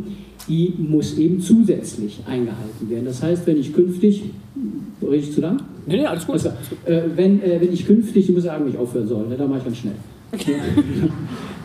die 0.49 0.73
muss 0.77 1.17
eben 1.17 1.39
zusätzlich 1.39 2.19
eingehalten 2.25 2.89
werden. 2.89 3.05
Das 3.05 3.23
heißt, 3.23 3.47
wenn 3.47 3.57
ich 3.57 3.73
künftig, 3.73 4.23
rede 5.01 5.15
ich 5.15 5.31
zu 5.31 5.41
lang? 5.41 5.61
Nee, 5.85 5.97
nee, 5.97 6.05
alles 6.05 6.25
gut. 6.25 6.33
Also, 6.33 6.49
äh, 6.85 7.03
wenn, 7.15 7.41
äh, 7.41 7.59
wenn 7.61 7.71
ich 7.71 7.85
künftig, 7.85 8.29
ich 8.29 8.35
muss 8.35 8.43
sagen, 8.43 8.65
ich 8.67 8.77
aufhören 8.77 9.07
soll, 9.07 9.27
ne, 9.27 9.35
da 9.37 9.47
mache 9.47 9.59
ich 9.59 9.65
ganz 9.65 9.77
schnell. 9.77 9.95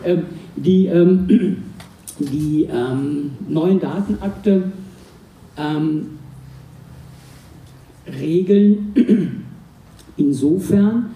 Ähm, 0.05 0.23
die 0.55 0.85
ähm, 0.85 1.27
die 2.19 2.69
ähm, 2.71 3.31
neuen 3.49 3.81
Datenakte 3.81 4.71
ähm, 5.57 6.05
regeln 8.07 8.93
insofern 10.17 11.07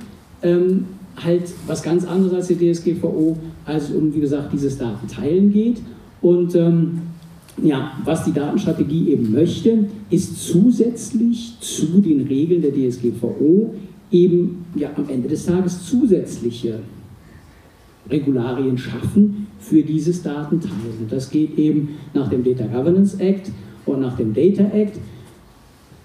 ähm, 0.41 0.85
halt 1.15 1.43
was 1.67 1.81
ganz 1.81 2.05
anderes 2.05 2.33
als 2.33 2.47
die 2.47 2.73
DSGVO, 2.73 3.37
als 3.65 3.85
es 3.85 3.95
um, 3.95 4.13
wie 4.13 4.19
gesagt, 4.19 4.51
dieses 4.51 4.77
Datenteilen 4.77 5.51
geht. 5.51 5.77
Und 6.21 6.55
ähm, 6.55 7.01
ja, 7.61 7.93
was 8.03 8.25
die 8.25 8.33
Datenstrategie 8.33 9.11
eben 9.11 9.31
möchte, 9.31 9.85
ist 10.09 10.45
zusätzlich 10.45 11.57
zu 11.59 12.01
den 12.01 12.27
Regeln 12.27 12.61
der 12.61 12.71
DSGVO 12.71 13.73
eben 14.11 14.65
ja, 14.75 14.89
am 14.95 15.07
Ende 15.09 15.29
des 15.29 15.45
Tages 15.45 15.85
zusätzliche 15.85 16.79
Regularien 18.09 18.77
schaffen 18.77 19.47
für 19.59 19.81
dieses 19.81 20.23
Datenteilen. 20.23 21.07
Das 21.09 21.29
geht 21.29 21.57
eben 21.57 21.89
nach 22.13 22.29
dem 22.29 22.43
Data 22.43 22.65
Governance 22.65 23.19
Act 23.19 23.51
und 23.85 24.01
nach 24.01 24.17
dem 24.17 24.33
Data 24.33 24.63
Act. 24.73 24.99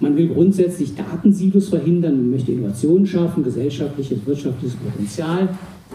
Man 0.00 0.16
will 0.16 0.28
grundsätzlich 0.28 0.94
Datensilos 0.94 1.70
verhindern, 1.70 2.16
man 2.16 2.30
möchte 2.30 2.52
Innovationen 2.52 3.04
schaffen, 3.04 3.42
gesellschaftliches, 3.42 4.18
wirtschaftliches 4.24 4.76
Potenzial 4.76 5.48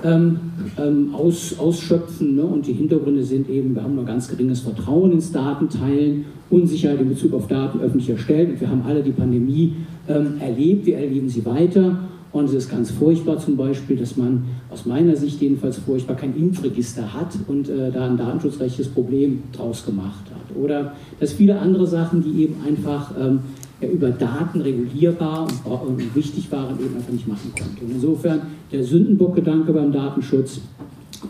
ähm, 0.03 0.39
ähm, 0.77 1.15
aus, 1.15 1.57
ausschöpfen. 1.57 2.35
Ne? 2.35 2.43
Und 2.43 2.67
die 2.67 2.73
Hintergründe 2.73 3.23
sind 3.23 3.49
eben, 3.49 3.75
wir 3.75 3.83
haben 3.83 3.95
nur 3.95 4.03
ganz 4.03 4.27
geringes 4.27 4.59
Vertrauen 4.59 5.13
ins 5.13 5.31
Datenteilen, 5.31 6.25
Unsicherheit 6.49 6.99
in 6.99 7.09
Bezug 7.09 7.33
auf 7.33 7.47
Daten 7.47 7.79
öffentlich 7.79 8.09
erstellt. 8.09 8.49
Und 8.49 8.61
wir 8.61 8.69
haben 8.69 8.81
alle 8.85 9.01
die 9.01 9.11
Pandemie 9.11 9.73
ähm, 10.09 10.33
erlebt, 10.41 10.85
wir 10.85 10.97
erleben 10.97 11.29
sie 11.29 11.45
weiter. 11.45 11.97
Und 12.33 12.45
es 12.45 12.53
ist 12.53 12.71
ganz 12.71 12.89
furchtbar 12.89 13.37
zum 13.37 13.55
Beispiel, 13.55 13.95
dass 13.95 14.17
man 14.17 14.45
aus 14.71 14.87
meiner 14.87 15.15
Sicht 15.15 15.39
jedenfalls 15.39 15.77
furchtbar 15.77 16.15
kein 16.15 16.35
Impfregister 16.35 17.13
hat 17.13 17.27
und 17.47 17.69
äh, 17.69 17.91
da 17.91 18.07
ein 18.07 18.17
datenschutzrechtliches 18.17 18.91
Problem 18.91 19.43
draus 19.55 19.85
gemacht 19.85 20.25
hat. 20.33 20.57
Oder 20.57 20.95
dass 21.19 21.33
viele 21.33 21.59
andere 21.59 21.85
Sachen, 21.85 22.23
die 22.23 22.41
eben 22.41 22.55
einfach 22.67 23.11
ähm, 23.21 23.39
ja, 23.79 23.87
über 23.87 24.09
Daten 24.09 24.61
regulierbar 24.61 25.47
und, 25.63 25.99
und, 26.01 26.15
wichtig 26.15 26.51
waren, 26.51 26.79
eben 26.79 26.95
einfach 26.95 27.13
nicht 27.13 27.27
machen 27.27 27.51
konnte. 27.55 27.85
Und 27.85 27.91
insofern 27.91 28.41
der 28.71 28.83
Sündenbockgedanke 28.83 29.71
beim 29.71 29.91
Datenschutz, 29.91 30.59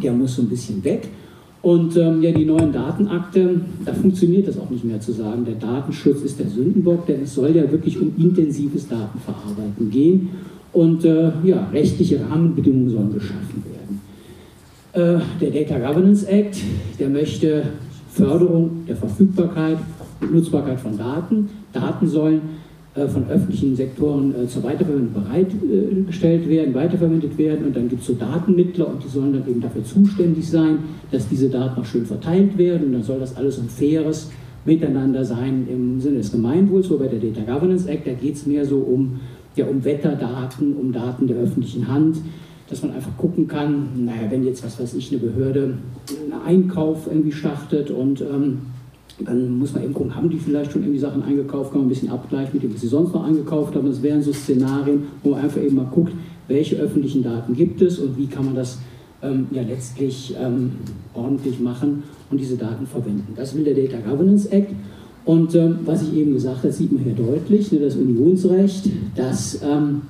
der 0.02 0.14
muss 0.14 0.38
so 0.38 0.44
ein 0.44 0.50
bisschen 0.50 0.82
weg. 0.86 1.10
Und 1.62 1.98
ähm, 1.98 2.22
ja, 2.22 2.32
die 2.32 2.46
neuen 2.46 2.72
Datenakte, 2.72 3.60
da 3.86 3.94
funktioniert 3.94 4.48
das 4.48 4.58
auch 4.58 4.70
nicht 4.70 4.86
mehr 4.86 5.02
zu 5.02 5.12
sagen, 5.12 5.44
der 5.44 5.56
Datenschutz 5.56 6.22
ist 6.22 6.40
der 6.40 6.48
Sündenbock, 6.48 7.06
denn 7.08 7.24
es 7.24 7.36
soll 7.36 7.54
ja 7.54 7.70
wirklich 7.70 8.00
um 8.00 8.14
intensives 8.18 8.88
Datenverarbeiten 8.88 9.90
gehen 9.90 10.30
und 10.74 11.06
äh, 11.06 11.32
ja, 11.44 11.68
rechtliche 11.72 12.20
Rahmenbedingungen 12.20 12.90
sollen 12.90 13.14
geschaffen 13.14 13.64
werden. 13.66 14.02
Äh, 14.94 15.22
der 15.40 15.52
Data 15.52 15.80
Governance 15.80 16.28
Act, 16.28 16.58
der 17.00 17.10
möchte 17.10 17.64
Förderung 18.10 18.86
der 18.88 18.96
Verfügbarkeit 18.96 19.78
und 20.22 20.34
Nutzbarkeit 20.34 20.80
von 20.80 20.98
Daten. 20.98 21.50
Daten 21.72 22.08
sollen 22.08 22.42
äh, 22.96 23.08
von 23.08 23.28
öffentlichen 23.28 23.76
Sektoren 23.76 24.36
äh, 24.36 24.48
zur 24.48 24.64
Weiterverwendung 24.64 25.14
bereitgestellt 25.14 26.48
werden, 26.48 26.76
weiterverwendet 26.76 27.36
werden 27.40 27.66
und 27.66 27.76
dann 27.76 27.90
gibt 27.90 28.02
es 28.02 28.08
so 28.08 28.14
Datenmittler 28.14 28.88
und 28.88 29.04
die 29.04 29.08
sollen 29.08 29.34
dann 29.34 29.48
eben 29.48 29.62
dafür 29.62 29.84
zuständig 29.84 30.48
sein, 30.48 30.78
dass 31.12 31.28
diese 31.28 31.50
Daten 31.50 31.82
auch 31.82 31.86
schön 31.86 32.06
verteilt 32.06 32.56
werden 32.58 32.88
und 32.88 32.94
dann 32.94 33.04
soll 33.04 33.20
das 33.20 33.36
alles 33.36 33.58
ein 33.58 33.68
faires 33.68 34.30
Miteinander 34.66 35.26
sein 35.26 35.68
im 35.70 36.00
Sinne 36.00 36.18
des 36.18 36.32
Gemeinwohls, 36.32 36.90
wobei 36.92 37.08
der 37.08 37.20
Data 37.20 37.52
Governance 37.52 37.90
Act, 37.90 38.06
da 38.06 38.14
geht 38.14 38.36
es 38.36 38.46
mehr 38.46 38.64
so 38.64 38.78
um 38.78 39.20
ja, 39.56 39.66
um 39.66 39.84
Wetterdaten, 39.84 40.76
um 40.76 40.92
Daten 40.92 41.28
der 41.28 41.38
öffentlichen 41.38 41.88
Hand, 41.88 42.18
dass 42.70 42.82
man 42.82 42.92
einfach 42.92 43.16
gucken 43.18 43.48
kann, 43.48 44.06
naja, 44.06 44.30
wenn 44.30 44.44
jetzt, 44.44 44.64
was 44.64 44.80
weiß 44.80 44.96
ich, 44.96 45.12
eine 45.12 45.22
Behörde 45.22 45.78
einen 46.10 46.42
Einkauf 46.46 47.08
irgendwie 47.08 47.32
startet 47.32 47.92
und 47.92 48.22
ähm, 48.22 48.60
dann 49.20 49.60
muss 49.60 49.74
man 49.74 49.84
eben 49.84 49.94
gucken, 49.94 50.16
haben 50.16 50.30
die 50.30 50.40
vielleicht 50.40 50.72
schon 50.72 50.82
irgendwie 50.82 51.00
Sachen 51.00 51.24
eingekauft, 51.24 51.72
kann 51.72 51.82
man 51.82 51.88
ein 51.88 51.90
bisschen 51.90 52.10
abgleichen 52.10 52.52
mit 52.54 52.64
dem, 52.64 52.74
was 52.74 52.82
sie 52.82 52.88
sonst 52.88 53.14
noch 53.14 53.24
eingekauft 53.24 53.76
haben. 53.76 53.88
Das 53.88 54.02
wären 54.02 54.22
so 54.22 54.34
Szenarien, 54.34 55.04
wo 55.22 55.32
man 55.32 55.42
einfach 55.42 55.62
eben 55.62 55.76
mal 55.76 55.86
guckt, 55.86 56.14
welche 56.48 56.78
öffentlichen 56.78 57.24
Daten 57.24 57.54
gibt 57.54 57.82
es 57.82 58.00
und 58.00 58.18
wie 58.18 58.28
kann 58.28 58.46
man 58.46 58.56
das 58.56 58.80
ähm, 59.22 59.48
ja 59.52 59.62
letztlich 59.62 60.36
ähm, 60.40 60.72
ordentlich 61.14 61.60
machen 61.60 62.04
und 62.32 62.40
diese 62.40 62.58
Daten 62.58 62.88
verwenden. 62.88 63.34
Das 63.36 63.56
will 63.56 63.64
der 63.64 63.76
Data 63.76 63.98
Governance 64.00 64.52
Act. 64.52 64.72
Und 65.26 65.56
ähm, 65.56 65.80
was 65.86 66.04
ich 66.04 66.14
eben 66.16 66.34
gesagt 66.34 66.58
habe, 66.58 66.72
sieht 66.72 66.92
man 66.92 67.04
hier 67.04 67.14
deutlich, 67.14 67.72
ne, 67.72 67.80
das 67.80 67.96
Unionsrecht, 67.96 68.90
dass 69.16 69.62
ähm, 69.64 70.02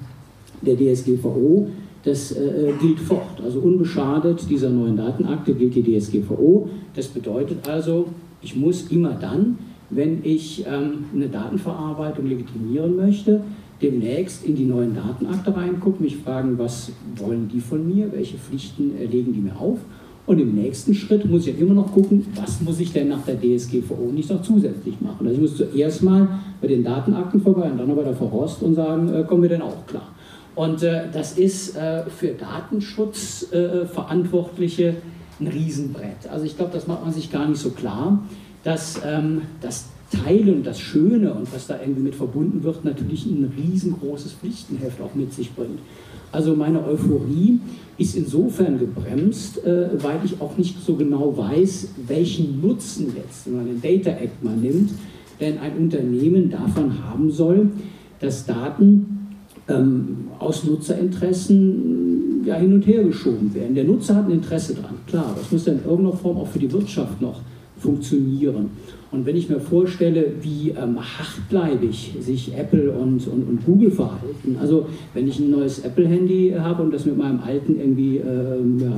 der 0.62 0.76
DSGVO, 0.76 1.68
das 2.04 2.32
äh, 2.32 2.74
gilt 2.82 3.00
fort. 3.00 3.42
Also 3.44 3.60
unbeschadet 3.60 4.50
dieser 4.50 4.70
neuen 4.70 4.98
Datenakte 4.98 5.54
gilt 5.54 5.76
die 5.76 6.00
DSGVO. 6.00 6.70
Das 6.96 7.08
bedeutet 7.08 7.68
also, 7.68 8.08
ich 8.42 8.56
muss 8.56 8.88
immer 8.92 9.14
dann, 9.14 9.58
wenn 9.90 10.22
ich 10.24 10.66
ähm, 10.68 11.06
eine 11.14 11.28
Datenverarbeitung 11.28 12.28
legitimieren 12.28 12.96
möchte, 12.96 13.42
demnächst 13.82 14.46
in 14.46 14.56
die 14.56 14.66
neuen 14.66 14.96
Datenakte 14.96 15.56
reingucken, 15.56 16.04
mich 16.04 16.18
fragen, 16.18 16.58
was 16.58 16.92
wollen 17.18 17.50
die 17.54 17.60
von 17.60 17.88
mir, 17.88 18.12
welche 18.12 18.38
Pflichten 18.38 18.98
äh, 18.98 19.06
legen 19.06 19.34
die 19.34 19.42
mir 19.42 19.60
auf 19.60 19.80
und 20.26 20.40
im 20.40 20.56
nächsten 20.56 20.94
Schritt 20.94 21.26
muss 21.26 21.46
ich 21.46 21.56
ja 21.56 21.62
immer 21.62 21.74
noch 21.74 21.92
gucken, 21.92 22.26
was 22.36 22.62
muss 22.62 22.80
ich 22.80 22.94
denn 22.94 23.10
nach 23.10 23.26
der 23.26 23.38
DSGVO 23.40 24.10
nicht 24.14 24.30
noch 24.30 24.42
zusätzlich 24.42 25.02
machen. 25.02 25.28
Also 25.28 25.34
ich 25.34 25.42
muss 25.42 25.58
zuerst 25.58 26.02
mal 26.02 26.40
bei 26.62 26.68
den 26.68 26.82
Datenakten 26.84 27.42
vorbei 27.42 27.70
und 27.70 27.78
dann 27.78 27.94
bei 27.94 28.04
der 28.04 28.16
Verrost 28.16 28.64
und 28.64 28.76
sagen, 28.76 29.14
äh, 29.14 29.24
kommen 29.24 29.42
wir 29.42 29.50
denn 29.50 29.62
auch 29.62 29.86
klar. 29.86 30.08
Und 30.56 30.82
äh, 30.84 31.10
das 31.12 31.38
ist 31.38 31.76
äh, 31.76 32.06
für 32.06 32.30
Datenschutzverantwortliche 32.30 34.84
äh, 34.84 34.94
ein 35.42 35.48
Riesenbrett. 35.48 36.30
Also 36.32 36.46
ich 36.46 36.56
glaube, 36.56 36.72
das 36.74 36.88
macht 36.88 37.04
man 37.04 37.12
sich 37.12 37.30
gar 37.32 37.46
nicht 37.48 37.60
so 37.60 37.72
klar, 37.72 38.24
dass 38.64 39.02
ähm, 39.06 39.42
das 39.62 39.88
Teilen 40.12 40.56
und 40.56 40.66
das 40.66 40.80
Schöne 40.80 41.34
und 41.34 41.54
was 41.54 41.68
da 41.68 41.78
irgendwie 41.82 42.04
mit 42.04 42.16
verbunden 42.16 42.64
wird, 42.64 42.86
natürlich 42.86 43.26
ein 43.26 43.52
riesengroßes 43.58 44.32
Pflichtenheft 44.34 45.02
auch 45.02 45.16
mit 45.16 45.34
sich 45.34 45.54
bringt. 45.54 45.80
Also 46.34 46.56
meine 46.56 46.84
Euphorie 46.84 47.60
ist 47.98 48.18
insofern 48.18 48.80
gebremst, 48.80 49.64
äh, 49.64 49.90
weil 50.02 50.20
ich 50.26 50.42
auch 50.42 50.58
nicht 50.58 50.84
so 50.84 50.96
genau 50.96 51.38
weiß, 51.38 51.90
welchen 52.08 52.60
Nutzen 52.60 53.14
jetzt, 53.16 53.46
wenn 53.46 53.58
man 53.58 53.66
den 53.68 53.82
Data 53.82 54.10
Act 54.18 54.44
mal 54.44 54.58
nimmt, 54.58 54.90
denn 55.40 55.60
ein 55.60 55.78
Unternehmen 55.78 56.50
davon 56.50 57.04
haben 57.04 57.30
soll, 57.30 57.70
dass 58.20 58.48
Daten 58.48 59.28
ähm, 59.68 60.28
aus 60.40 60.64
Nutzerinteressen 60.64 62.44
ja, 62.46 62.56
hin 62.56 62.74
und 62.74 62.88
her 62.88 63.04
geschoben 63.04 63.54
werden. 63.54 63.76
Der 63.76 63.84
Nutzer 63.84 64.16
hat 64.16 64.26
ein 64.26 64.32
Interesse 64.32 64.74
dran, 64.74 64.96
klar, 65.06 65.36
das 65.38 65.52
muss 65.52 65.66
dann 65.66 65.76
in 65.76 65.86
irgendeiner 65.86 66.18
Form 66.18 66.38
auch 66.38 66.48
für 66.48 66.60
die 66.60 66.72
Wirtschaft 66.72 67.22
noch 67.22 67.42
funktionieren. 67.78 68.72
Und 69.14 69.28
wenn 69.28 69.36
ich 69.36 69.48
mir 69.48 69.60
vorstelle, 69.60 70.26
wie 70.42 70.72
ähm, 70.72 70.98
hartleibig 71.00 72.16
sich 72.20 72.58
Apple 72.58 72.92
und, 72.92 73.28
und, 73.28 73.48
und, 73.48 73.64
Google 73.64 73.92
verhalten, 73.92 74.58
also 74.60 74.88
wenn 75.14 75.28
ich 75.28 75.38
ein 75.38 75.52
neues 75.52 75.86
Apple-Handy 75.86 76.56
habe 76.58 76.82
und 76.82 76.92
das 76.92 77.06
mit 77.06 77.16
meinem 77.16 77.40
alten 77.40 77.80
irgendwie 77.80 78.18
ähm, 78.18 78.80
ja, 78.80 78.92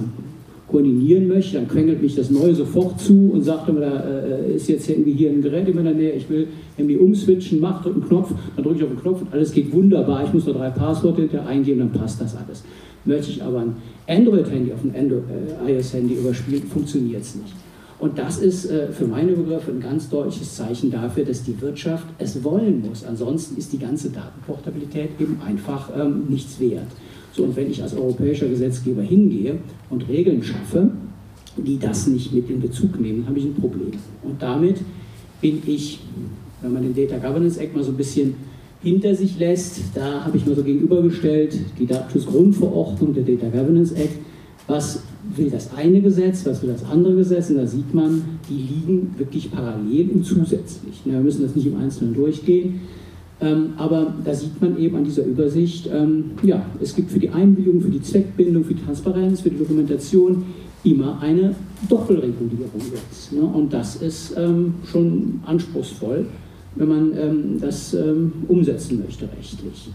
koordinieren 0.69 1.27
möchte, 1.27 1.57
dann 1.57 1.67
quengelt 1.67 2.01
mich 2.01 2.15
das 2.15 2.31
neue 2.31 2.55
sofort 2.55 3.01
zu 3.01 3.31
und 3.33 3.43
sagt 3.43 3.67
immer, 3.67 3.81
da 3.81 4.03
äh, 4.05 4.55
ist 4.55 4.69
jetzt 4.69 4.89
irgendwie 4.89 5.11
hier 5.11 5.31
ein 5.31 5.41
Gerät 5.41 5.67
in 5.67 5.75
meiner 5.75 5.93
Nähe, 5.93 6.13
ich 6.13 6.29
will 6.29 6.47
irgendwie 6.77 6.95
umswitchen, 6.95 7.59
mach 7.59 7.83
drück 7.83 7.95
einen 7.95 8.07
Knopf, 8.07 8.31
dann 8.55 8.63
drücke 8.63 8.77
ich 8.77 8.83
auf 8.83 8.91
den 8.91 9.01
Knopf 9.01 9.21
und 9.21 9.33
alles 9.33 9.51
geht 9.51 9.73
wunderbar, 9.73 10.23
ich 10.23 10.33
muss 10.33 10.45
nur 10.45 10.55
drei 10.55 10.69
Passworte 10.69 11.23
hinterher 11.23 11.45
eingeben, 11.45 11.79
dann 11.79 11.91
passt 11.91 12.21
das 12.21 12.37
alles. 12.37 12.63
Möchte 13.03 13.31
ich 13.31 13.43
aber 13.43 13.59
ein 13.59 13.75
Android-Handy 14.07 14.71
auf 14.71 14.79
ein 14.81 14.95
äh, 14.95 15.73
iOS-Handy 15.73 16.13
überspielen, 16.13 16.63
funktioniert 16.63 17.21
es 17.21 17.35
nicht. 17.35 17.64
Und 17.97 18.17
das 18.17 18.39
ist 18.39 18.65
äh, 18.69 18.91
für 18.91 19.07
meine 19.07 19.31
Begriffe 19.31 19.71
ein 19.71 19.79
ganz 19.79 20.09
deutliches 20.09 20.55
Zeichen 20.55 20.91
dafür, 20.91 21.23
dass 21.23 21.43
die 21.43 21.59
Wirtschaft 21.61 22.05
es 22.17 22.43
wollen 22.43 22.81
muss. 22.87 23.05
Ansonsten 23.05 23.57
ist 23.57 23.71
die 23.71 23.79
ganze 23.79 24.09
Datenportabilität 24.09 25.11
eben 25.19 25.39
einfach 25.45 25.89
ähm, 25.97 26.25
nichts 26.27 26.59
wert. 26.59 26.87
So, 27.31 27.43
und 27.43 27.55
wenn 27.55 27.69
ich 27.69 27.81
als 27.81 27.95
europäischer 27.95 28.47
Gesetzgeber 28.47 29.01
hingehe 29.01 29.57
und 29.89 30.07
Regeln 30.09 30.43
schaffe, 30.43 30.91
die 31.57 31.79
das 31.79 32.07
nicht 32.07 32.33
mit 32.33 32.49
in 32.49 32.59
Bezug 32.59 32.99
nehmen, 32.99 33.27
habe 33.27 33.39
ich 33.39 33.45
ein 33.45 33.55
Problem. 33.55 33.91
Und 34.23 34.41
damit 34.41 34.77
bin 35.41 35.61
ich, 35.65 35.99
wenn 36.61 36.73
man 36.73 36.83
den 36.83 36.95
Data 36.95 37.17
Governance 37.17 37.59
Act 37.59 37.75
mal 37.75 37.83
so 37.83 37.91
ein 37.91 37.97
bisschen 37.97 38.35
hinter 38.81 39.15
sich 39.15 39.39
lässt, 39.39 39.79
da 39.93 40.25
habe 40.25 40.37
ich 40.37 40.45
mal 40.45 40.55
so 40.55 40.63
gegenübergestellt 40.63 41.57
die 41.79 41.85
Datenschutzgrundverordnung, 41.85 43.13
der 43.13 43.23
Data 43.23 43.47
Governance 43.47 43.95
Act, 43.95 44.17
Was 44.67 45.03
will 45.35 45.49
das 45.49 45.73
eine 45.75 46.01
Gesetz, 46.01 46.45
was 46.45 46.61
will 46.61 46.69
das 46.69 46.83
andere 46.85 47.15
Gesetz? 47.15 47.49
Und 47.49 47.57
da 47.57 47.67
sieht 47.67 47.93
man, 47.93 48.21
die 48.49 48.55
liegen 48.55 49.15
wirklich 49.17 49.51
parallel 49.51 50.09
und 50.11 50.25
zusätzlich. 50.25 51.01
Wir 51.03 51.19
müssen 51.19 51.43
das 51.43 51.55
nicht 51.55 51.67
im 51.67 51.77
Einzelnen 51.77 52.13
durchgehen. 52.13 52.81
Ähm, 53.41 53.73
aber 53.77 54.13
da 54.23 54.33
sieht 54.33 54.61
man 54.61 54.77
eben 54.77 54.95
an 54.95 55.03
dieser 55.03 55.25
Übersicht, 55.25 55.89
ähm, 55.93 56.31
ja, 56.43 56.65
es 56.81 56.95
gibt 56.95 57.11
für 57.11 57.19
die 57.19 57.29
Einwilligung, 57.29 57.81
für 57.81 57.89
die 57.89 58.01
Zweckbindung, 58.01 58.63
für 58.63 58.75
die 58.75 58.83
Transparenz, 58.83 59.41
für 59.41 59.49
die 59.49 59.57
Dokumentation 59.57 60.45
immer 60.85 61.19
eine 61.19 61.53
Doppelregulierung 61.89 62.81
jetzt. 62.93 63.33
Ne? 63.33 63.41
Und 63.41 63.73
das 63.73 63.97
ist 63.97 64.35
ähm, 64.37 64.75
schon 64.89 65.41
anspruchsvoll, 65.45 66.27
wenn 66.75 66.87
man 66.87 67.59
das 67.61 67.95
umsetzen 68.49 69.01
möchte 69.01 69.29
rechtlich. 69.37 69.89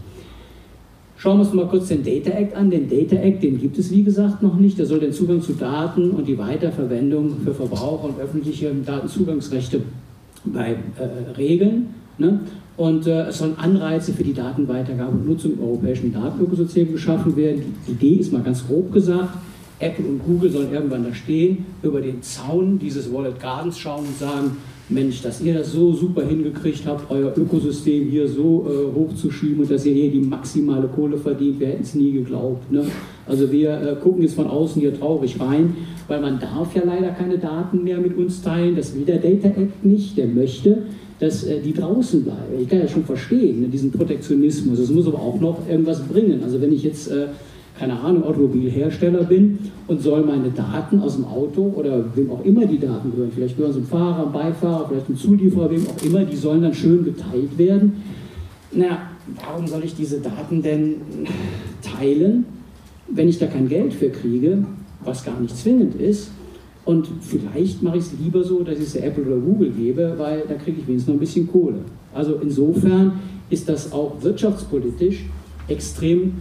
Schauen 1.21 1.37
wir 1.37 1.41
uns 1.45 1.53
mal 1.53 1.67
kurz 1.67 1.89
den 1.89 2.03
Data 2.03 2.31
Act 2.31 2.55
an. 2.55 2.71
Den 2.71 2.89
Data 2.89 3.15
Act, 3.15 3.43
den 3.43 3.59
gibt 3.59 3.77
es 3.77 3.91
wie 3.91 4.01
gesagt 4.01 4.41
noch 4.41 4.55
nicht. 4.55 4.79
Der 4.79 4.87
soll 4.87 4.99
den 4.99 5.13
Zugang 5.13 5.39
zu 5.39 5.53
Daten 5.53 6.09
und 6.09 6.27
die 6.27 6.35
Weiterverwendung 6.35 7.37
für 7.45 7.53
Verbraucher 7.53 8.05
und 8.05 8.19
öffentliche 8.19 8.73
Datenzugangsrechte 8.73 9.83
bei, 10.45 10.77
äh, 10.97 11.31
regeln. 11.37 11.93
Ne? 12.17 12.39
Und 12.75 13.05
äh, 13.05 13.27
es 13.27 13.37
sollen 13.37 13.55
Anreize 13.59 14.13
für 14.13 14.23
die 14.23 14.33
Datenweitergabe 14.33 15.11
und 15.11 15.27
Nutzung 15.27 15.53
im 15.53 15.61
europäischen 15.61 16.11
Datenökosystem 16.11 16.91
geschaffen 16.91 17.35
werden. 17.35 17.75
Die 17.87 17.91
Idee 17.91 18.15
ist 18.15 18.33
mal 18.33 18.41
ganz 18.41 18.65
grob 18.65 18.91
gesagt, 18.91 19.37
Apple 19.77 20.05
und 20.05 20.25
Google 20.25 20.49
sollen 20.49 20.73
irgendwann 20.73 21.03
da 21.03 21.13
stehen, 21.13 21.65
über 21.83 22.01
den 22.01 22.23
Zaun 22.23 22.79
dieses 22.79 23.13
Wallet 23.13 23.39
Gardens 23.39 23.77
schauen 23.77 24.07
und 24.07 24.17
sagen, 24.17 24.57
Mensch, 24.91 25.21
dass 25.21 25.41
ihr 25.41 25.53
das 25.53 25.71
so 25.71 25.93
super 25.93 26.25
hingekriegt 26.25 26.85
habt, 26.85 27.09
euer 27.09 27.33
Ökosystem 27.35 28.09
hier 28.09 28.27
so 28.27 28.67
äh, 28.67 28.95
hochzuschieben 28.95 29.61
und 29.61 29.71
dass 29.71 29.85
ihr 29.85 29.93
hier 29.93 30.11
die 30.11 30.19
maximale 30.19 30.87
Kohle 30.87 31.17
verdient, 31.17 31.59
wir 31.59 31.67
hätten 31.67 31.83
es 31.83 31.95
nie 31.95 32.11
geglaubt. 32.11 32.71
Ne? 32.71 32.83
Also 33.25 33.51
wir 33.51 33.71
äh, 33.81 33.95
gucken 34.01 34.21
jetzt 34.21 34.35
von 34.35 34.47
außen 34.47 34.81
hier 34.81 34.97
traurig 34.97 35.39
rein, 35.39 35.75
weil 36.07 36.21
man 36.21 36.39
darf 36.39 36.75
ja 36.75 36.83
leider 36.85 37.09
keine 37.09 37.37
Daten 37.37 37.83
mehr 37.83 37.99
mit 37.99 38.17
uns 38.17 38.41
teilen, 38.41 38.75
das 38.75 38.93
will 38.93 39.05
der 39.05 39.19
Data 39.19 39.47
Act 39.47 39.85
nicht, 39.85 40.17
der 40.17 40.27
möchte, 40.27 40.83
dass 41.19 41.43
äh, 41.43 41.61
die 41.61 41.73
draußen 41.73 42.23
bleiben. 42.23 42.59
Ich 42.59 42.67
kann 42.67 42.79
ja 42.79 42.87
schon 42.87 43.05
verstehen, 43.05 43.61
ne, 43.61 43.67
diesen 43.67 43.91
Protektionismus, 43.91 44.79
es 44.79 44.89
muss 44.89 45.07
aber 45.07 45.19
auch 45.19 45.39
noch 45.39 45.69
irgendwas 45.69 46.01
bringen. 46.01 46.41
Also 46.43 46.59
wenn 46.59 46.73
ich 46.73 46.83
jetzt 46.83 47.09
äh, 47.09 47.27
keine 47.81 47.99
Ahnung, 47.99 48.23
Automobilhersteller 48.25 49.23
bin 49.23 49.57
und 49.87 50.03
soll 50.03 50.23
meine 50.23 50.51
Daten 50.51 50.99
aus 50.99 51.15
dem 51.15 51.25
Auto 51.25 51.73
oder 51.75 52.05
wem 52.15 52.29
auch 52.29 52.45
immer 52.45 52.67
die 52.67 52.77
Daten 52.77 53.09
gehören, 53.09 53.31
vielleicht 53.33 53.57
gehören 53.57 53.73
sie 53.73 53.79
einem 53.79 53.87
Fahrer, 53.87 54.21
einem 54.21 54.31
Beifahrer, 54.31 54.87
vielleicht 54.87 55.07
einem 55.07 55.17
Zulieferer, 55.17 55.71
wem 55.71 55.87
auch 55.87 56.05
immer, 56.05 56.23
die 56.23 56.35
sollen 56.35 56.61
dann 56.61 56.75
schön 56.75 57.03
geteilt 57.03 57.57
werden. 57.57 58.03
Na, 58.71 58.99
warum 59.43 59.65
soll 59.65 59.83
ich 59.83 59.95
diese 59.95 60.19
Daten 60.19 60.61
denn 60.61 60.97
teilen, 61.81 62.45
wenn 63.07 63.27
ich 63.27 63.39
da 63.39 63.47
kein 63.47 63.67
Geld 63.67 63.95
für 63.95 64.09
kriege, 64.09 64.63
was 65.03 65.25
gar 65.25 65.39
nicht 65.39 65.57
zwingend 65.57 65.95
ist? 65.95 66.29
Und 66.85 67.07
vielleicht 67.21 67.81
mache 67.81 67.97
ich 67.97 68.03
es 68.03 68.13
lieber 68.23 68.43
so, 68.43 68.61
dass 68.61 68.77
ich 68.77 68.85
es 68.85 68.95
Apple 68.95 69.23
oder 69.23 69.37
Google 69.37 69.71
gebe, 69.71 70.13
weil 70.19 70.43
da 70.47 70.53
kriege 70.53 70.81
ich 70.81 70.87
wenigstens 70.87 71.07
noch 71.07 71.15
ein 71.15 71.19
bisschen 71.19 71.51
Kohle. 71.51 71.79
Also 72.13 72.35
insofern 72.43 73.13
ist 73.49 73.67
das 73.67 73.91
auch 73.91 74.21
wirtschaftspolitisch 74.21 75.25
extrem 75.67 76.33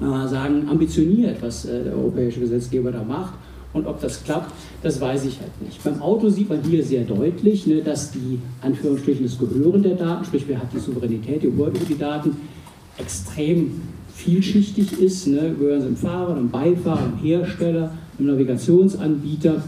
äh, 0.00 0.28
sagen, 0.28 0.68
ambitioniert, 0.68 1.42
was 1.42 1.64
äh, 1.64 1.84
der 1.84 1.96
europäische 1.96 2.40
Gesetzgeber 2.40 2.90
da 2.90 3.02
macht. 3.02 3.34
Und 3.72 3.86
ob 3.86 4.00
das 4.00 4.24
klappt, 4.24 4.52
das 4.82 5.00
weiß 5.00 5.26
ich 5.26 5.38
halt 5.38 5.62
nicht. 5.62 5.82
Beim 5.84 6.02
Auto 6.02 6.28
sieht 6.28 6.48
man 6.48 6.60
hier 6.62 6.82
sehr 6.82 7.04
deutlich, 7.04 7.66
ne, 7.66 7.82
dass 7.82 8.10
die 8.10 8.40
Anführungsstrichen 8.62 9.24
das 9.24 9.38
Gehören 9.38 9.82
der 9.82 9.94
Daten, 9.94 10.24
sprich 10.24 10.44
wer 10.48 10.58
hat 10.58 10.72
die 10.72 10.80
Souveränität 10.80 11.44
über 11.44 11.70
die 11.70 11.96
Daten, 11.96 12.36
extrem 12.98 13.80
vielschichtig 14.12 15.00
ist. 15.00 15.28
Ne, 15.28 15.54
gehören 15.58 15.80
sie 15.80 15.86
dem 15.86 15.96
Fahrer, 15.96 16.34
dem 16.34 16.50
Beifahrer, 16.50 17.12
dem 17.12 17.18
Hersteller, 17.18 17.92
dem 18.18 18.26
Navigationsanbieter. 18.26 19.62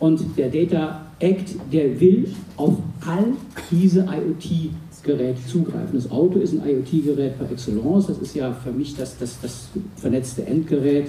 Und 0.00 0.20
der 0.36 0.50
Data 0.50 1.06
Act, 1.18 1.54
der 1.72 1.98
will 1.98 2.28
auf 2.58 2.74
all 3.06 3.32
diese 3.70 4.00
IoT 4.00 4.70
Gerät 5.06 5.36
zugreifen. 5.46 5.94
Das 5.94 6.10
Auto 6.10 6.38
ist 6.38 6.52
ein 6.52 6.62
IoT-Gerät 6.68 7.38
par 7.38 7.50
excellence. 7.50 8.08
Das 8.08 8.18
ist 8.18 8.34
ja 8.34 8.52
für 8.52 8.72
mich 8.72 8.96
das, 8.96 9.16
das, 9.18 9.38
das 9.40 9.68
vernetzte 9.96 10.44
Endgerät 10.44 11.06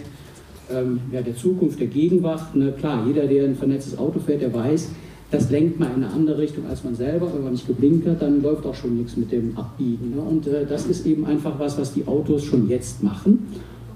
ähm, 0.71 0.99
ja, 1.11 1.21
der 1.21 1.35
Zukunft, 1.35 1.79
der 1.79 1.87
Gegenwart. 1.87 2.55
Ne? 2.55 2.73
Klar, 2.77 3.05
jeder, 3.07 3.27
der 3.27 3.45
ein 3.45 3.55
vernetztes 3.55 3.97
Auto 3.97 4.19
fährt, 4.19 4.41
der 4.41 4.53
weiß, 4.53 4.89
das 5.29 5.49
lenkt 5.51 5.79
mal 5.79 5.87
in 5.87 6.03
eine 6.03 6.13
andere 6.13 6.37
Richtung 6.37 6.65
als 6.67 6.83
man 6.83 6.95
selber. 6.95 7.29
Wenn 7.33 7.43
man 7.43 7.51
nicht 7.51 7.67
geblinkt 7.67 8.07
hat, 8.07 8.21
dann 8.21 8.41
läuft 8.41 8.65
auch 8.65 8.75
schon 8.75 8.95
nichts 8.97 9.17
mit 9.17 9.31
dem 9.31 9.57
Abbiegen. 9.57 10.11
Ne? 10.15 10.21
Und 10.21 10.47
äh, 10.47 10.65
das 10.65 10.85
ist 10.85 11.05
eben 11.05 11.25
einfach 11.25 11.59
was, 11.59 11.77
was 11.77 11.93
die 11.93 12.07
Autos 12.07 12.45
schon 12.45 12.69
jetzt 12.69 13.03
machen. 13.03 13.47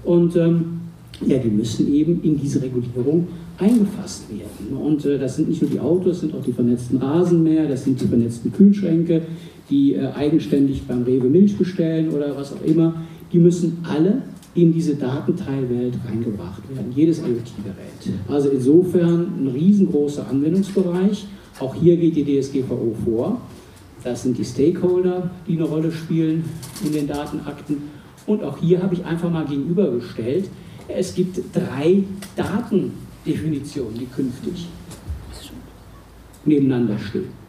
Und 0.04 0.36
ähm, 0.36 0.80
ja, 1.26 1.38
die 1.38 1.48
müssen 1.48 1.92
eben 1.92 2.22
in 2.22 2.38
diese 2.38 2.60
Regulierung 2.60 3.28
eingefasst 3.58 4.24
werden. 4.30 4.76
Und 4.76 5.04
äh, 5.04 5.18
das 5.18 5.36
sind 5.36 5.48
nicht 5.48 5.62
nur 5.62 5.70
die 5.70 5.80
Autos, 5.80 6.12
das 6.12 6.20
sind 6.20 6.34
auch 6.34 6.42
die 6.42 6.52
vernetzten 6.52 6.98
Rasenmäher, 6.98 7.68
das 7.68 7.84
sind 7.84 8.00
die 8.00 8.06
vernetzten 8.06 8.52
Kühlschränke, 8.52 9.22
die 9.70 9.94
äh, 9.94 10.12
eigenständig 10.12 10.86
beim 10.86 11.02
Rewe 11.02 11.28
Milch 11.28 11.56
bestellen 11.56 12.10
oder 12.10 12.36
was 12.36 12.52
auch 12.52 12.62
immer, 12.64 12.94
die 13.32 13.38
müssen 13.38 13.78
alle 13.82 14.22
in 14.54 14.72
diese 14.72 14.96
Datenteilwelt 14.96 15.94
reingebracht 16.06 16.62
werden, 16.68 16.92
jedes 16.94 17.18
IoT-Gerät. 17.20 18.18
Also 18.28 18.50
insofern 18.50 19.32
ein 19.40 19.48
riesengroßer 19.48 20.28
Anwendungsbereich. 20.28 21.26
Auch 21.58 21.74
hier 21.74 21.96
geht 21.96 22.16
die 22.16 22.40
DSGVO 22.40 22.94
vor. 23.04 23.40
Das 24.04 24.24
sind 24.24 24.36
die 24.36 24.44
Stakeholder, 24.44 25.30
die 25.48 25.56
eine 25.56 25.64
Rolle 25.64 25.90
spielen 25.90 26.44
in 26.84 26.92
den 26.92 27.06
Datenakten. 27.06 27.78
Und 28.26 28.42
auch 28.42 28.58
hier 28.58 28.82
habe 28.82 28.94
ich 28.94 29.04
einfach 29.04 29.30
mal 29.30 29.46
gegenübergestellt, 29.46 30.48
es 30.88 31.14
gibt 31.14 31.40
drei 31.54 32.04
Datendefinitionen, 32.36 33.94
die 33.94 34.06
künftig 34.06 34.66
nebeneinander 36.44 36.98
stehen 36.98 37.41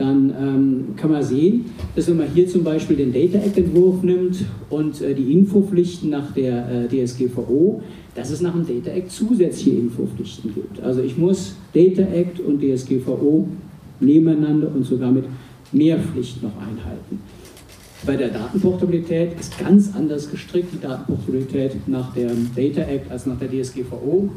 dann 0.00 0.34
ähm, 0.40 0.84
kann 0.96 1.10
man 1.10 1.22
sehen, 1.22 1.66
dass 1.94 2.08
wenn 2.08 2.16
man 2.16 2.28
hier 2.32 2.48
zum 2.48 2.64
Beispiel 2.64 2.96
den 2.96 3.12
Data 3.12 3.36
Act 3.44 3.58
Entwurf 3.58 4.02
nimmt 4.02 4.38
und 4.70 5.02
äh, 5.02 5.14
die 5.14 5.30
Infopflichten 5.32 6.08
nach 6.08 6.32
der 6.32 6.88
äh, 6.90 7.06
DSGVO, 7.06 7.82
dass 8.14 8.30
es 8.30 8.40
nach 8.40 8.54
dem 8.54 8.66
Data 8.66 8.96
Act 8.96 9.10
zusätzliche 9.10 9.76
Infopflichten 9.76 10.54
gibt. 10.54 10.80
Also 10.80 11.02
ich 11.02 11.18
muss 11.18 11.54
Data 11.74 12.02
Act 12.02 12.40
und 12.40 12.62
DSGVO 12.62 13.46
nebeneinander 14.00 14.74
und 14.74 14.84
sogar 14.84 15.12
mit 15.12 15.24
mehr 15.70 15.98
Pflichten 15.98 16.46
noch 16.46 16.56
einhalten. 16.56 17.20
Bei 18.06 18.16
der 18.16 18.28
Datenportabilität 18.28 19.38
ist 19.38 19.58
ganz 19.58 19.94
anders 19.94 20.30
gestrickt, 20.30 20.72
die 20.72 20.80
Datenportabilität 20.80 21.86
nach 21.86 22.14
dem 22.14 22.48
Data 22.56 22.80
Act 22.80 23.10
als 23.10 23.26
nach 23.26 23.38
der 23.38 23.50
DSGVO 23.50 24.30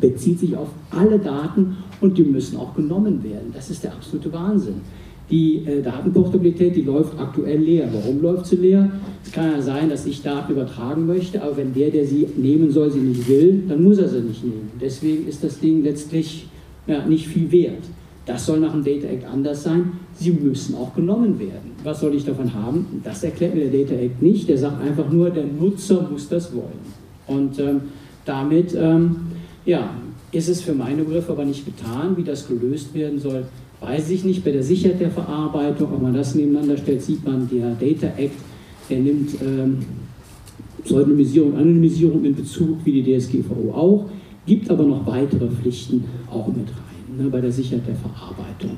bezieht 0.00 0.40
sich 0.40 0.56
auf 0.56 0.68
alle 0.90 1.18
Daten 1.18 1.76
und 2.00 2.18
die 2.18 2.24
müssen 2.24 2.56
auch 2.56 2.74
genommen 2.74 3.22
werden. 3.24 3.52
Das 3.52 3.70
ist 3.70 3.84
der 3.84 3.92
absolute 3.92 4.32
Wahnsinn. 4.32 4.80
Die 5.30 5.64
äh, 5.64 5.80
Datenportabilität, 5.80 6.76
die 6.76 6.82
läuft 6.82 7.18
aktuell 7.18 7.58
leer. 7.58 7.88
Warum 7.92 8.20
läuft 8.20 8.46
sie 8.46 8.56
leer? 8.56 8.90
Es 9.24 9.32
kann 9.32 9.52
ja 9.52 9.62
sein, 9.62 9.88
dass 9.88 10.04
ich 10.04 10.22
Daten 10.22 10.52
übertragen 10.52 11.06
möchte, 11.06 11.42
aber 11.42 11.56
wenn 11.56 11.72
der, 11.72 11.90
der 11.90 12.06
sie 12.06 12.26
nehmen 12.36 12.70
soll, 12.70 12.90
sie 12.90 13.00
nicht 13.00 13.26
will, 13.26 13.62
dann 13.66 13.82
muss 13.82 13.98
er 13.98 14.08
sie 14.08 14.20
nicht 14.20 14.44
nehmen. 14.44 14.70
Deswegen 14.78 15.26
ist 15.26 15.42
das 15.42 15.58
Ding 15.60 15.82
letztlich 15.82 16.46
ja, 16.86 17.06
nicht 17.06 17.26
viel 17.26 17.50
wert. 17.50 17.84
Das 18.26 18.46
soll 18.46 18.60
nach 18.60 18.72
dem 18.72 18.84
Data 18.84 19.06
Act 19.06 19.24
anders 19.24 19.62
sein. 19.62 19.92
Sie 20.14 20.30
müssen 20.30 20.74
auch 20.76 20.94
genommen 20.94 21.38
werden. 21.38 21.72
Was 21.82 22.00
soll 22.00 22.14
ich 22.14 22.24
davon 22.24 22.52
haben? 22.54 23.00
Das 23.02 23.22
erklärt 23.22 23.54
mir 23.54 23.68
der 23.68 23.84
Data 23.84 23.94
Act 23.94 24.22
nicht. 24.22 24.48
Der 24.48 24.58
sagt 24.58 24.82
einfach 24.82 25.10
nur, 25.10 25.30
der 25.30 25.44
Nutzer 25.44 26.08
muss 26.10 26.28
das 26.28 26.54
wollen. 26.54 26.94
Und 27.26 27.58
ähm, 27.58 27.80
damit 28.24 28.74
ähm, 28.78 29.16
ja, 29.64 29.90
ist 30.32 30.48
es 30.48 30.62
für 30.62 30.74
meine 30.74 31.04
Begriffe 31.04 31.32
aber 31.32 31.44
nicht 31.44 31.64
getan. 31.64 32.16
Wie 32.16 32.24
das 32.24 32.46
gelöst 32.48 32.94
werden 32.94 33.18
soll, 33.18 33.46
weiß 33.80 34.10
ich 34.10 34.24
nicht. 34.24 34.44
Bei 34.44 34.50
der 34.50 34.62
Sicherheit 34.62 35.00
der 35.00 35.10
Verarbeitung, 35.10 35.92
wenn 35.92 36.02
man 36.02 36.14
das 36.14 36.34
nebeneinander 36.34 36.76
stellt, 36.76 37.02
sieht 37.02 37.24
man, 37.24 37.48
der 37.48 37.74
Data 37.74 38.08
Act, 38.16 38.36
der 38.90 38.98
nimmt 38.98 39.30
ähm, 39.42 39.78
Pseudonymisierung, 40.84 41.56
Anonymisierung 41.56 42.24
in 42.24 42.34
Bezug, 42.34 42.78
wie 42.84 43.02
die 43.02 43.18
DSGVO 43.18 43.72
auch, 43.72 44.10
gibt 44.44 44.70
aber 44.70 44.84
noch 44.84 45.06
weitere 45.06 45.48
Pflichten 45.48 46.04
auch 46.30 46.48
mit 46.48 46.68
rein, 46.68 47.16
ne, 47.16 47.30
bei 47.30 47.40
der 47.40 47.52
Sicherheit 47.52 47.86
der 47.86 47.94
Verarbeitung. 47.94 48.76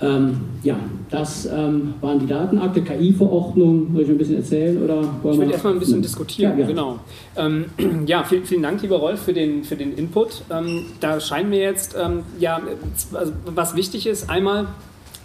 Ähm, 0.00 0.40
ja, 0.62 0.76
das 1.08 1.46
ähm, 1.46 1.94
waren 2.00 2.18
die 2.18 2.26
Datenakte, 2.26 2.82
KI-Verordnung. 2.82 3.90
Soll 3.92 4.02
ich 4.02 4.08
ein 4.08 4.18
bisschen 4.18 4.36
erzählen? 4.36 4.82
Oder 4.82 5.02
ich 5.02 5.38
will 5.38 5.50
erstmal 5.50 5.72
ein 5.74 5.78
bisschen 5.78 6.02
diskutieren, 6.02 6.58
ja, 6.58 6.66
genau. 6.66 6.98
Ähm, 7.36 7.66
ja, 8.06 8.24
vielen, 8.24 8.44
vielen, 8.44 8.62
Dank, 8.62 8.82
lieber 8.82 8.96
Rolf, 8.96 9.22
für 9.22 9.32
den, 9.32 9.62
für 9.62 9.76
den 9.76 9.96
Input. 9.96 10.42
Ähm, 10.50 10.86
da 11.00 11.20
scheint 11.20 11.48
mir 11.48 11.60
jetzt, 11.60 11.96
ähm, 11.98 12.24
ja, 12.40 12.60
also 13.12 13.32
was 13.46 13.76
wichtig 13.76 14.06
ist, 14.06 14.28
einmal 14.28 14.66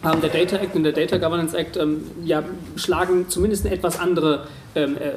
ähm, 0.04 0.22
der 0.22 0.30
Data 0.30 0.58
Act 0.58 0.76
und 0.76 0.84
der 0.84 0.94
Data 0.94 1.18
Governance 1.18 1.58
Act 1.58 1.80
ja, 2.24 2.44
schlagen 2.76 3.28
zumindest 3.28 3.66
eine 3.66 3.76
etwas 3.76 4.00
andere 4.00 4.46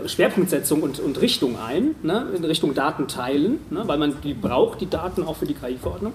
Schwerpunktsetzung 0.07 0.83
und, 0.83 0.99
und 0.99 1.21
Richtung 1.21 1.59
ein, 1.59 1.95
ne, 2.03 2.27
in 2.37 2.45
Richtung 2.45 2.75
Daten 2.75 3.07
teilen, 3.09 3.59
ne, 3.71 3.83
weil 3.87 3.99
man 3.99 4.15
die 4.23 4.35
braucht, 4.35 4.81
die 4.81 4.89
Daten 4.89 5.25
auch 5.25 5.37
für 5.37 5.47
die 5.47 5.55
KI-Verordnung. 5.55 6.13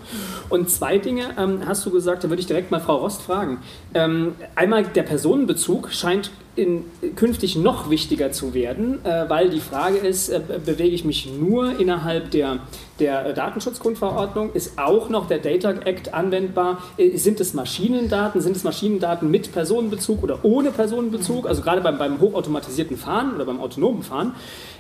Und 0.50 0.70
zwei 0.70 0.98
Dinge 0.98 1.36
ähm, 1.38 1.62
hast 1.66 1.86
du 1.86 1.92
gesagt, 1.92 2.24
da 2.24 2.30
würde 2.30 2.42
ich 2.42 2.48
direkt 2.48 2.72
mal 2.72 2.80
Frau 2.80 2.98
Rost 2.98 3.22
fragen. 3.22 3.60
Ähm, 3.94 4.36
einmal 4.56 4.84
der 4.84 5.04
Personenbezug 5.04 5.92
scheint 5.92 6.32
in, 6.58 6.86
künftig 7.16 7.56
noch 7.56 7.90
wichtiger 7.90 8.32
zu 8.32 8.54
werden, 8.54 9.06
äh, 9.06 9.30
weil 9.30 9.50
die 9.50 9.60
Frage 9.60 9.98
ist, 9.98 10.30
äh, 10.30 10.42
bewege 10.66 10.96
ich 10.96 11.06
mich 11.06 11.30
nur 11.32 11.80
innerhalb 11.80 12.32
der, 12.32 12.60
der 13.00 13.34
Datenschutzgrundverordnung? 13.34 14.54
Ist 14.54 14.78
auch 14.78 15.10
noch 15.10 15.28
der 15.28 15.40
Data 15.40 15.72
Act 15.72 16.14
anwendbar? 16.14 16.82
Äh, 16.98 17.18
sind 17.18 17.40
es 17.40 17.54
Maschinendaten? 17.54 18.42
Sind 18.42 18.56
es 18.56 18.64
Maschinendaten 18.64 19.30
mit 19.30 19.52
Personenbezug 19.52 20.24
oder 20.24 20.40
ohne 20.44 20.72
Personenbezug? 20.72 21.48
Also 21.48 21.62
gerade 21.62 21.82
beim, 21.82 21.98
beim 21.98 22.20
hochautomatisierten 22.20 22.98
Fahren 22.98 23.36
oder 23.36 23.46
beim 23.46 23.60
autonomen 23.60 24.04
Fahren. 24.04 24.34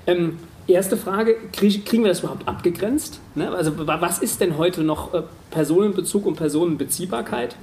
Ähm, 0.08 0.40
erste 0.68 0.98
Frage, 0.98 1.36
kriegen 1.52 2.04
wir 2.04 2.10
das 2.10 2.20
überhaupt 2.20 2.48
abgegrenzt? 2.48 3.20
Ne? 3.36 3.52
Also 3.52 3.72
was 3.78 4.20
ist 4.20 4.42
denn 4.42 4.58
heute 4.58 4.84
noch 4.84 5.13
äh, 5.13 5.24
Personenbezug 5.52 6.26
und 6.26 6.36
Personenbeziehbarkeit? 6.36 7.56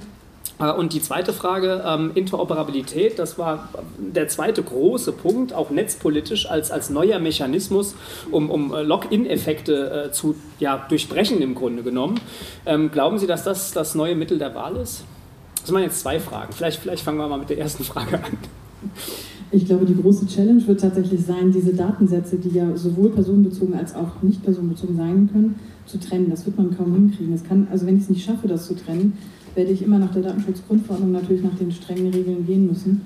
Äh, 0.59 0.71
und 0.71 0.93
die 0.93 1.01
zweite 1.01 1.33
Frage, 1.33 1.83
ähm, 1.85 2.11
Interoperabilität, 2.15 3.19
das 3.19 3.37
war 3.37 3.69
der 3.97 4.27
zweite 4.27 4.63
große 4.63 5.11
Punkt, 5.11 5.53
auch 5.53 5.69
netzpolitisch 5.69 6.49
als, 6.49 6.71
als 6.71 6.89
neuer 6.89 7.19
Mechanismus, 7.19 7.95
um, 8.31 8.49
um 8.49 8.73
äh, 8.73 8.81
Lock-in-Effekte 8.83 10.07
äh, 10.07 10.11
zu 10.11 10.35
ja, 10.59 10.85
durchbrechen 10.89 11.41
im 11.41 11.55
Grunde 11.55 11.83
genommen. 11.83 12.19
Ähm, 12.65 12.91
glauben 12.91 13.19
Sie, 13.19 13.27
dass 13.27 13.43
das 13.43 13.71
das 13.71 13.95
neue 13.95 14.15
Mittel 14.15 14.37
der 14.37 14.55
Wahl 14.55 14.77
ist? 14.77 15.03
Das 15.61 15.73
waren 15.73 15.81
jetzt 15.81 15.99
zwei 15.99 16.19
Fragen. 16.19 16.53
Vielleicht, 16.53 16.79
vielleicht 16.79 17.03
fangen 17.03 17.17
wir 17.17 17.27
mal 17.27 17.39
mit 17.39 17.49
der 17.49 17.57
ersten 17.57 17.83
Frage 17.83 18.17
an. 18.17 18.37
Ich 19.51 19.65
glaube, 19.65 19.85
die 19.85 19.99
große 19.99 20.27
Challenge 20.27 20.65
wird 20.67 20.81
tatsächlich 20.81 21.25
sein, 21.25 21.51
diese 21.51 21.73
Datensätze, 21.73 22.37
die 22.37 22.49
ja 22.49 22.75
sowohl 22.75 23.09
personenbezogen 23.09 23.73
als 23.73 23.95
auch 23.95 24.21
nicht 24.21 24.43
personenbezogen 24.43 24.95
sein 24.95 25.29
können, 25.31 25.59
zu 25.85 25.99
trennen. 25.99 26.29
Das 26.29 26.45
wird 26.45 26.57
man 26.57 26.75
kaum 26.75 26.93
hinkriegen. 26.93 27.31
Das 27.31 27.43
kann, 27.43 27.67
also 27.71 27.85
wenn 27.85 27.95
ich 27.95 28.03
es 28.03 28.09
nicht 28.09 28.25
schaffe, 28.25 28.47
das 28.47 28.67
zu 28.67 28.75
trennen, 28.75 29.17
werde 29.55 29.71
ich 29.71 29.81
immer 29.81 29.97
nach 29.97 30.11
der 30.11 30.21
Datenschutzgrundverordnung 30.21 31.11
natürlich 31.11 31.43
nach 31.43 31.55
den 31.55 31.71
strengen 31.71 32.13
Regeln 32.13 32.45
gehen 32.45 32.67
müssen 32.67 33.01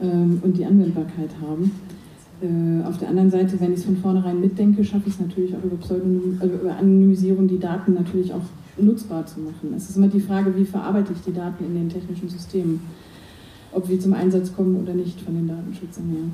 ähm, 0.00 0.40
und 0.42 0.56
die 0.56 0.64
Anwendbarkeit 0.64 1.30
haben. 1.40 1.70
Äh, 2.42 2.84
auf 2.86 2.98
der 2.98 3.08
anderen 3.10 3.30
Seite, 3.30 3.60
wenn 3.60 3.72
ich 3.72 3.80
es 3.80 3.84
von 3.84 3.96
vornherein 3.98 4.40
mitdenke, 4.40 4.84
schaffe 4.84 5.04
ich 5.06 5.14
es 5.14 5.20
natürlich 5.20 5.54
auch 5.54 5.62
über, 5.62 5.76
Pseudonym, 5.76 6.38
also 6.40 6.54
über 6.54 6.76
Anonymisierung 6.76 7.46
die 7.46 7.58
Daten 7.58 7.94
natürlich 7.94 8.32
auch 8.32 8.42
nutzbar 8.78 9.26
zu 9.26 9.40
machen. 9.40 9.74
Es 9.76 9.90
ist 9.90 9.96
immer 9.96 10.08
die 10.08 10.20
Frage, 10.20 10.56
wie 10.56 10.64
verarbeite 10.64 11.12
ich 11.12 11.20
die 11.20 11.32
Daten 11.32 11.64
in 11.64 11.74
den 11.74 11.88
technischen 11.88 12.28
Systemen, 12.28 12.80
ob 13.70 13.88
wir 13.88 14.00
zum 14.00 14.14
Einsatz 14.14 14.54
kommen 14.54 14.76
oder 14.76 14.94
nicht 14.94 15.20
von 15.20 15.34
den 15.34 15.46
Datenschützern 15.46 16.08
her. 16.08 16.24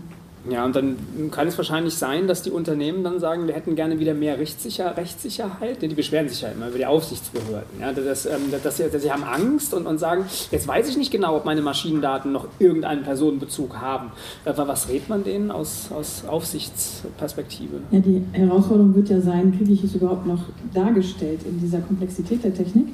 Ja, 0.51 0.65
und 0.65 0.77
dann 0.77 0.97
kann 1.31 1.47
es 1.47 1.59
wahrscheinlich 1.59 1.95
sein, 1.95 2.27
dass 2.27 2.43
die 2.43 2.51
Unternehmen 2.51 3.05
dann 3.05 3.21
sagen, 3.21 3.47
wir 3.47 3.55
hätten 3.55 3.75
gerne 3.75 3.99
wieder 3.99 4.15
mehr 4.15 4.39
Rechtssicher 4.39 4.97
Rechtssicherheit. 4.97 5.83
Die 5.83 5.89
beschweren 5.89 6.29
sich 6.29 6.43
ja 6.43 6.49
immer 6.49 6.69
über 6.69 6.79
die 6.79 6.87
Aufsichtsbehörden. 6.87 7.81
Ja, 7.81 7.93
das, 7.93 8.27
ähm, 8.27 8.51
das, 8.51 8.77
das, 8.77 9.03
sie 9.03 9.13
haben 9.13 9.25
Angst 9.25 9.75
und, 9.75 9.87
und 9.87 9.99
sagen, 9.99 10.25
jetzt 10.51 10.67
weiß 10.67 10.89
ich 10.89 10.97
nicht 10.97 11.11
genau, 11.11 11.37
ob 11.37 11.45
meine 11.45 11.61
Maschinendaten 11.61 12.33
noch 12.33 12.47
irgendeinen 12.59 13.03
Personenbezug 13.03 13.77
haben. 13.77 14.13
Aber 14.45 14.65
äh, 14.65 14.69
was 14.69 14.89
rät 14.89 15.09
man 15.09 15.25
denen 15.25 15.51
aus, 15.51 15.91
aus 15.93 16.25
Aufsichtsperspektive? 16.27 17.81
Ja, 17.91 18.01
die 18.01 18.23
Herausforderung 18.33 18.95
wird 18.95 19.09
ja 19.09 19.21
sein, 19.21 19.57
kriege 19.57 19.73
ich 19.73 19.85
es 19.85 19.95
überhaupt 19.95 20.27
noch 20.27 20.45
dargestellt 20.73 21.41
in 21.45 21.61
dieser 21.61 21.81
Komplexität 21.81 22.45
der 22.45 22.55
Technik? 22.55 22.89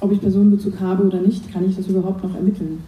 Ob 0.00 0.12
ich 0.12 0.20
Personenbezug 0.20 0.80
habe 0.80 1.04
oder 1.04 1.20
nicht, 1.20 1.52
kann 1.52 1.68
ich 1.68 1.76
das 1.76 1.86
überhaupt 1.86 2.24
noch 2.24 2.34
ermitteln? 2.34 2.82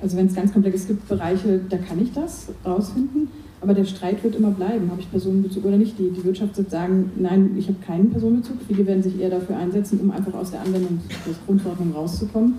Also 0.00 0.16
wenn 0.16 0.26
es 0.26 0.34
ganz 0.34 0.52
komplex 0.52 0.82
ist, 0.82 0.88
gibt 0.88 1.08
Bereiche, 1.08 1.60
da 1.68 1.76
kann 1.76 2.00
ich 2.00 2.12
das 2.12 2.48
rausfinden, 2.64 3.28
aber 3.60 3.74
der 3.74 3.84
Streit 3.84 4.22
wird 4.22 4.36
immer 4.36 4.50
bleiben, 4.50 4.90
habe 4.90 5.00
ich 5.00 5.10
Personenbezug 5.10 5.64
oder 5.64 5.76
nicht. 5.76 5.98
Die, 5.98 6.10
die 6.10 6.24
Wirtschaft 6.24 6.56
wird 6.56 6.70
sagen, 6.70 7.10
nein, 7.16 7.56
ich 7.58 7.66
habe 7.66 7.78
keinen 7.84 8.10
Personenbezug. 8.10 8.56
Viele 8.68 8.86
werden 8.86 9.02
sich 9.02 9.18
eher 9.20 9.30
dafür 9.30 9.56
einsetzen, 9.56 9.98
um 10.00 10.12
einfach 10.12 10.34
aus 10.34 10.52
der 10.52 10.60
Anwendung 10.60 11.00
der 11.26 11.34
Grundverordnung 11.44 11.92
rauszukommen. 11.92 12.54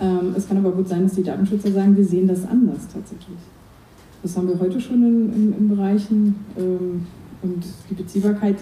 Ähm, 0.00 0.34
es 0.36 0.46
kann 0.46 0.58
aber 0.58 0.72
gut 0.72 0.88
sein, 0.88 1.04
dass 1.04 1.14
die 1.14 1.22
Datenschützer 1.22 1.72
sagen, 1.72 1.96
wir 1.96 2.04
sehen 2.04 2.28
das 2.28 2.46
anders 2.46 2.88
tatsächlich. 2.92 3.38
Das 4.22 4.36
haben 4.36 4.48
wir 4.48 4.58
heute 4.58 4.78
schon 4.80 5.02
in, 5.02 5.34
in, 5.34 5.54
in 5.58 5.68
Bereichen 5.68 6.34
ähm, 6.58 7.06
und 7.42 7.64
die 7.88 7.94
Beziehbarkeit 7.94 8.56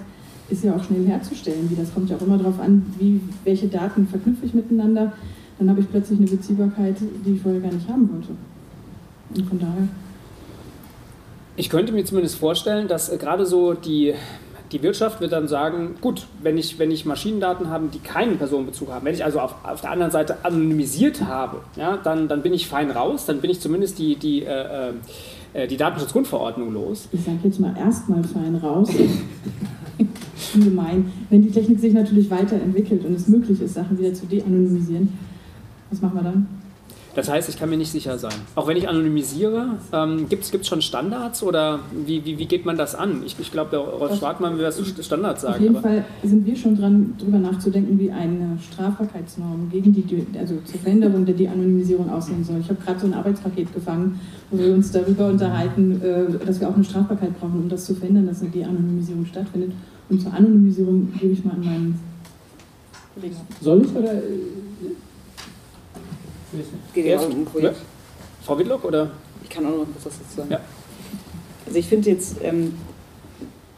ist 0.51 0.65
ja 0.65 0.75
auch 0.75 0.83
schnell 0.83 1.05
herzustellen. 1.05 1.69
Wie 1.69 1.75
das 1.75 1.93
kommt 1.93 2.11
ja 2.11 2.17
auch 2.17 2.23
immer 2.23 2.39
darauf 2.39 2.61
an, 2.61 2.87
wie, 2.99 3.21
welche 3.45 3.67
Daten 3.67 4.07
verknüpfe 4.07 4.47
ich 4.47 4.55
miteinander 4.55 5.13
dann 5.59 5.71
habe 5.71 5.81
ich 5.81 5.90
plötzlich 5.90 6.18
eine 6.18 6.29
Beziehbarkeit, 6.29 6.97
die 7.25 7.35
ich 7.35 7.42
vorher 7.42 7.61
gar 7.61 7.73
nicht 7.73 7.88
haben 7.88 8.09
wollte. 8.12 8.29
Und 9.35 9.49
von 9.49 9.59
daher. 9.59 9.88
Ich 11.57 11.68
könnte 11.68 11.92
mir 11.92 12.05
zumindest 12.05 12.37
vorstellen, 12.37 12.87
dass 12.87 13.09
äh, 13.09 13.16
gerade 13.16 13.44
so 13.44 13.75
die, 13.75 14.14
die 14.71 14.83
Wirtschaft 14.83 15.21
wird 15.21 15.33
dann 15.33 15.49
sagen, 15.49 15.97
gut, 16.01 16.27
wenn 16.42 16.57
ich, 16.57 16.79
wenn 16.79 16.90
ich 16.90 17.05
Maschinendaten 17.05 17.68
habe, 17.68 17.88
die 17.92 17.99
keinen 17.99 18.38
Personenbezug 18.38 18.90
haben, 18.90 19.05
wenn 19.05 19.14
ich 19.14 19.25
also 19.25 19.40
auf, 19.40 19.57
auf 19.64 19.81
der 19.81 19.90
anderen 19.90 20.12
Seite 20.12 20.44
anonymisiert 20.44 21.25
habe, 21.25 21.62
ja, 21.77 21.97
dann, 21.97 22.29
dann 22.29 22.42
bin 22.42 22.53
ich 22.55 22.68
fein 22.68 22.90
raus, 22.90 23.27
dann 23.27 23.40
bin 23.40 23.51
ich 23.51 23.61
zumindest 23.61 23.99
die, 23.99 24.14
die, 24.14 24.44
äh, 24.44 24.92
äh, 25.55 25.66
die 25.66 25.77
Datenschutzgrundverordnung 25.77 26.73
los. 26.73 27.09
Ich 27.11 27.25
sage 27.25 27.38
jetzt 27.42 27.59
mal 27.59 27.77
erstmal 27.77 28.23
fein 28.23 28.55
raus. 28.55 28.90
gemein. 30.55 31.11
Wenn 31.31 31.42
die 31.42 31.51
Technik 31.51 31.81
sich 31.81 31.92
natürlich 31.92 32.31
weiterentwickelt 32.31 33.05
und 33.05 33.14
es 33.14 33.29
möglich 33.29 33.61
ist, 33.61 33.75
Sachen 33.75 33.99
wieder 33.99 34.14
zu 34.14 34.27
de-anonymisieren, 34.27 35.12
was 35.90 36.01
machen 36.01 36.16
wir 36.16 36.22
dann? 36.22 36.46
Das 37.18 37.29
heißt, 37.29 37.48
ich 37.48 37.59
kann 37.59 37.68
mir 37.68 37.77
nicht 37.77 37.90
sicher 37.90 38.16
sein. 38.16 38.35
Auch 38.55 38.68
wenn 38.68 38.77
ich 38.77 38.88
anonymisiere, 38.88 39.79
ähm, 39.92 40.29
gibt 40.29 40.44
es 40.44 40.68
schon 40.68 40.83
Standards 40.83 41.42
oder 41.42 41.81
wie, 42.07 42.24
wie, 42.24 42.38
wie, 42.38 42.46
geht 42.46 42.64
man 42.64 42.77
das 42.77 42.94
an? 42.94 43.22
Ich, 43.27 43.35
ich 43.40 43.51
glaube, 43.51 43.70
der 43.70 43.81
Rolf 43.81 44.16
Schwartmann 44.18 44.57
will 44.57 44.62
das 44.62 44.81
Standards 45.05 45.42
sagen. 45.42 45.55
Auf 45.55 45.61
jeden 45.61 45.81
Fall 45.81 46.05
sind 46.22 46.46
wir 46.46 46.55
schon 46.55 46.77
dran, 46.77 47.14
darüber 47.18 47.38
nachzudenken, 47.38 47.98
wie 47.98 48.12
eine 48.12 48.57
Strafbarkeitsnorm 48.70 49.68
gegen 49.68 49.92
die, 49.92 50.27
also 50.38 50.59
zur 50.64 50.79
Verhinderung 50.79 51.27
der 51.27 51.35
De-Anonymisierung 51.35 52.09
aussehen 52.09 52.44
soll. 52.44 52.61
Ich 52.61 52.68
habe 52.68 52.81
gerade 52.85 53.01
so 53.01 53.07
ein 53.07 53.14
Arbeitspaket 53.14 53.74
gefangen, 53.74 54.20
wo 54.53 54.59
wir 54.59 54.72
uns 54.74 54.92
darüber 54.92 55.27
unterhalten, 55.27 56.01
äh, 56.01 56.46
dass 56.46 56.61
wir 56.61 56.68
auch 56.68 56.74
eine 56.77 56.85
Strafbarkeit 56.85 57.37
brauchen, 57.40 57.62
um 57.62 57.68
das 57.68 57.85
zu 57.85 57.96
verhindern, 57.96 58.29
dass 58.29 58.42
eine 58.42 58.51
De-Anonymisierung 58.51 59.27
stattfindet. 59.27 59.72
Und 60.09 60.22
zur 60.22 60.33
Anonymisierung 60.33 61.12
gebe 61.18 61.33
ich 61.33 61.44
mal 61.44 61.55
an 61.55 61.64
meinen 61.64 62.01
Kollegen. 63.14 63.37
Soll 63.61 63.83
ich 63.83 63.96
oder 63.96 64.12
Geht 66.95 67.07
ja 67.07 67.21
um 67.21 67.45
Projekt. 67.45 67.77
Frau 68.45 68.59
Wittlock 68.59 68.85
oder? 68.85 69.11
Ich 69.43 69.51
kann 69.51 69.67
auch 69.67 69.71
noch 69.71 69.87
was 69.95 70.05
dazu 70.05 70.37
sagen. 70.37 70.51
Ja. 70.51 70.61
Also 71.67 71.79
ich 71.79 71.87
finde 71.87 72.11
jetzt, 72.11 72.37
ähm, 72.43 72.75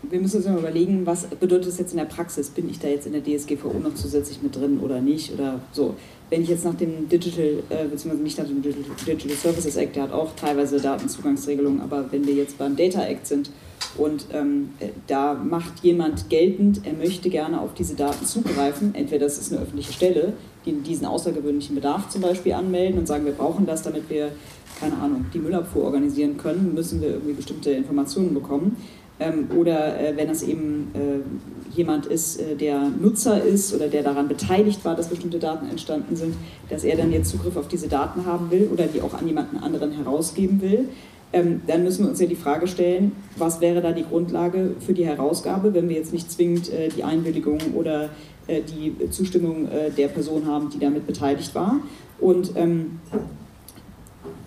wir 0.03 0.21
müssen 0.21 0.37
uns 0.37 0.47
mal 0.47 0.59
überlegen, 0.59 1.07
was 1.07 1.27
bedeutet 1.27 1.69
das 1.69 1.79
jetzt 1.79 1.93
in 1.93 1.99
der 1.99 2.05
Praxis? 2.05 2.51
Bin 2.51 2.69
ich 2.69 2.79
da 2.79 2.89
jetzt 2.89 3.07
in 3.07 3.13
der 3.13 3.23
DSGVO 3.23 3.79
noch 3.79 3.95
zusätzlich 3.95 4.43
mit 4.43 4.57
drin 4.57 4.81
oder 4.81 5.01
nicht? 5.01 5.33
Oder 5.33 5.61
so. 5.73 5.95
Wenn 6.31 6.43
ich 6.43 6.49
jetzt 6.49 6.65
nach 6.65 6.75
dem 6.75 7.09
Digital, 7.09 7.63
äh, 7.71 7.87
beziehungsweise 7.89 8.23
nicht 8.23 8.39
nach 8.39 8.47
dem 8.47 8.63
Digital, 8.63 8.95
Digital 9.07 9.37
Services 9.37 9.77
Act, 9.77 9.97
der 9.97 10.05
hat 10.05 10.13
auch 10.13 10.35
teilweise 10.37 10.81
Datenzugangsregelungen, 10.81 11.81
aber 11.81 12.11
wenn 12.13 12.27
wir 12.27 12.35
jetzt 12.35 12.59
beim 12.59 12.77
Data 12.77 13.03
Act 13.03 13.27
sind 13.27 13.51
und 13.97 14.27
ähm, 14.33 14.71
äh, 14.79 14.91
da 15.09 15.35
macht 15.35 15.83
jemand 15.83 16.31
geltend, 16.31 16.83
er 16.85 16.93
möchte 16.93 17.31
gerne 17.31 17.61
auf 17.61 17.75
diese 17.75 17.97
Daten 17.97 18.25
zugreifen, 18.25 18.95
entweder 18.95 19.27
das 19.27 19.39
ist 19.39 19.53
eine 19.53 19.63
öffentliche 19.63 19.93
Stelle, 19.93 20.35
die 20.67 20.73
diesen 20.73 21.07
außergewöhnlichen 21.07 21.75
Bedarf 21.75 22.09
zum 22.09 22.23
Beispiel 22.23 22.53
anmelden 22.53 22.99
und 22.99 23.07
sagen, 23.07 23.25
wir 23.25 23.33
brauchen 23.33 23.67
das, 23.67 23.83
damit 23.83 24.09
wir, 24.11 24.33
keine 24.79 24.97
Ahnung, 24.99 25.27
die 25.33 25.39
Müllabfuhr 25.39 25.85
organisieren 25.85 26.37
können, 26.37 26.75
müssen 26.75 27.01
wir 27.01 27.11
irgendwie 27.11 27.35
bestimmte 27.35 27.71
Informationen 27.71 28.35
bekommen. 28.35 28.77
Ähm, 29.21 29.49
oder 29.55 30.01
äh, 30.01 30.17
wenn 30.17 30.31
es 30.31 30.43
eben 30.43 30.91
äh, 30.95 31.77
jemand 31.77 32.07
ist, 32.07 32.41
äh, 32.41 32.57
der 32.57 32.89
Nutzer 32.89 33.43
ist 33.43 33.75
oder 33.75 33.89
der 33.89 34.03
daran 34.03 34.29
beteiligt 34.29 34.83
war, 34.85 34.97
dass 34.97 35.09
bestimmte 35.09 35.39
Daten 35.39 35.69
entstanden 35.69 36.17
sind, 36.17 36.35
dass 36.71 36.85
er 36.85 36.97
dann 36.97 37.13
jetzt 37.13 37.31
Zugriff 37.31 37.57
auf 37.59 37.69
diese 37.69 37.89
Daten 37.89 38.25
haben 38.25 38.51
will 38.51 38.71
oder 38.73 38.87
die 38.87 39.03
auch 39.03 39.13
an 39.13 39.27
jemanden 39.27 39.59
anderen 39.59 39.93
herausgeben 39.93 40.63
will. 40.63 40.89
Ähm, 41.33 41.63
dann 41.67 41.85
müssen 41.85 42.05
wir 42.05 42.11
uns 42.11 42.21
ja 42.21 42.27
die 42.27 42.35
Frage 42.35 42.67
stellen, 42.67 43.13
was 43.37 43.61
wäre 43.61 43.81
da 43.81 43.93
die 43.93 44.05
Grundlage 44.05 44.75
für 44.81 44.93
die 44.93 45.07
Herausgabe, 45.07 45.73
wenn 45.75 45.89
wir 45.89 45.97
jetzt 45.97 46.13
nicht 46.13 46.31
zwingend 46.31 46.73
äh, 46.73 46.89
die 46.89 47.05
Einwilligung 47.05 47.59
oder 47.75 48.11
äh, 48.49 48.63
die 48.63 49.11
Zustimmung 49.11 49.69
äh, 49.69 49.91
der 49.91 50.09
Person 50.09 50.47
haben, 50.47 50.71
die 50.71 50.81
damit 50.81 51.07
beteiligt 51.07 51.55
war. 51.55 51.77
Und 52.19 52.53
ähm, 52.57 52.99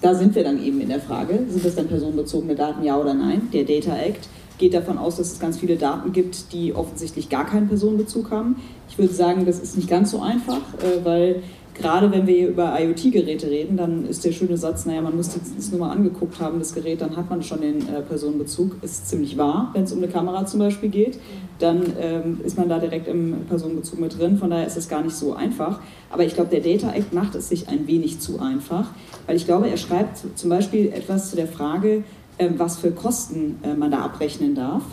da 0.02 0.14
sind 0.14 0.36
wir 0.36 0.44
dann 0.44 0.62
eben 0.62 0.82
in 0.82 0.90
der 0.90 1.00
Frage, 1.00 1.40
sind 1.48 1.64
das 1.64 1.76
dann 1.76 1.88
personenbezogene 1.88 2.56
Daten, 2.56 2.84
ja 2.84 2.98
oder 3.00 3.14
nein? 3.14 3.48
Der 3.54 3.64
Data 3.64 3.96
Act 3.96 4.28
geht 4.58 4.74
davon 4.74 4.98
aus, 4.98 5.16
dass 5.16 5.32
es 5.32 5.40
ganz 5.40 5.58
viele 5.58 5.78
Daten 5.78 6.12
gibt, 6.12 6.52
die 6.52 6.74
offensichtlich 6.76 7.30
gar 7.30 7.46
keinen 7.46 7.70
Personenbezug 7.70 8.30
haben. 8.30 8.58
Ich 8.90 8.98
würde 8.98 9.14
sagen, 9.14 9.46
das 9.46 9.60
ist 9.60 9.78
nicht 9.78 9.90
ganz 9.90 10.12
so 10.12 10.22
einfach, 10.22 10.62
äh, 10.80 11.04
weil 11.06 11.44
gerade 11.74 12.12
wenn 12.12 12.28
wir 12.28 12.50
über 12.50 12.80
IoT-Geräte 12.80 13.50
reden, 13.50 13.78
dann 13.78 14.06
ist 14.08 14.24
der 14.26 14.32
schöne 14.32 14.58
Satz, 14.58 14.86
naja, 14.86 15.02
man 15.02 15.16
muss 15.16 15.30
das 15.34 15.72
nur 15.72 15.80
mal 15.80 15.92
angeguckt 15.92 16.40
haben, 16.40 16.60
das 16.60 16.74
Gerät, 16.74 17.02
dann 17.02 17.16
hat 17.16 17.30
man 17.30 17.42
schon 17.42 17.62
den 17.62 17.88
äh, 17.88 18.02
Personenbezug. 18.02 18.78
Ist 18.82 19.10
ziemlich 19.10 19.38
wahr, 19.38 19.72
wenn 19.74 19.84
es 19.84 19.92
um 19.92 20.00
eine 20.00 20.08
Kamera 20.08 20.46
zum 20.46 20.60
Beispiel 20.60 20.90
geht, 20.90 21.20
dann 21.60 21.82
ähm, 22.00 22.42
ist 22.44 22.58
man 22.58 22.70
da 22.70 22.80
direkt 22.80 23.08
im 23.08 23.46
Personenbezug 23.48 24.00
mit 24.00 24.18
drin, 24.18 24.38
von 24.38 24.50
daher 24.50 24.68
ist 24.68 24.78
es 24.78 24.88
gar 24.88 25.02
nicht 25.02 25.16
so 25.16 25.34
einfach. 25.34 25.80
Aber 26.10 26.24
ich 26.24 26.36
glaube, 26.36 26.50
der 26.50 26.62
Data 26.62 26.94
Act 26.94 27.14
macht 27.14 27.36
es 27.36 27.50
sich 27.50 27.70
ein 27.70 27.88
wenig 27.88 28.20
zu 28.20 28.40
einfach, 28.40 28.90
weil 29.26 29.36
ich 29.36 29.46
glaube, 29.46 29.70
er 29.70 29.78
schreibt 29.78 30.38
zum 30.38 30.50
Beispiel 30.50 30.88
etwas 30.88 31.30
zu 31.30 31.36
der 31.36 31.48
Frage, 31.48 32.04
äh, 32.38 32.50
was 32.58 32.78
für 32.78 32.92
Kosten 32.92 33.60
äh, 33.64 33.74
man 33.74 33.92
da 33.92 34.00
abrechnen 34.00 34.56
darf. 34.56 34.84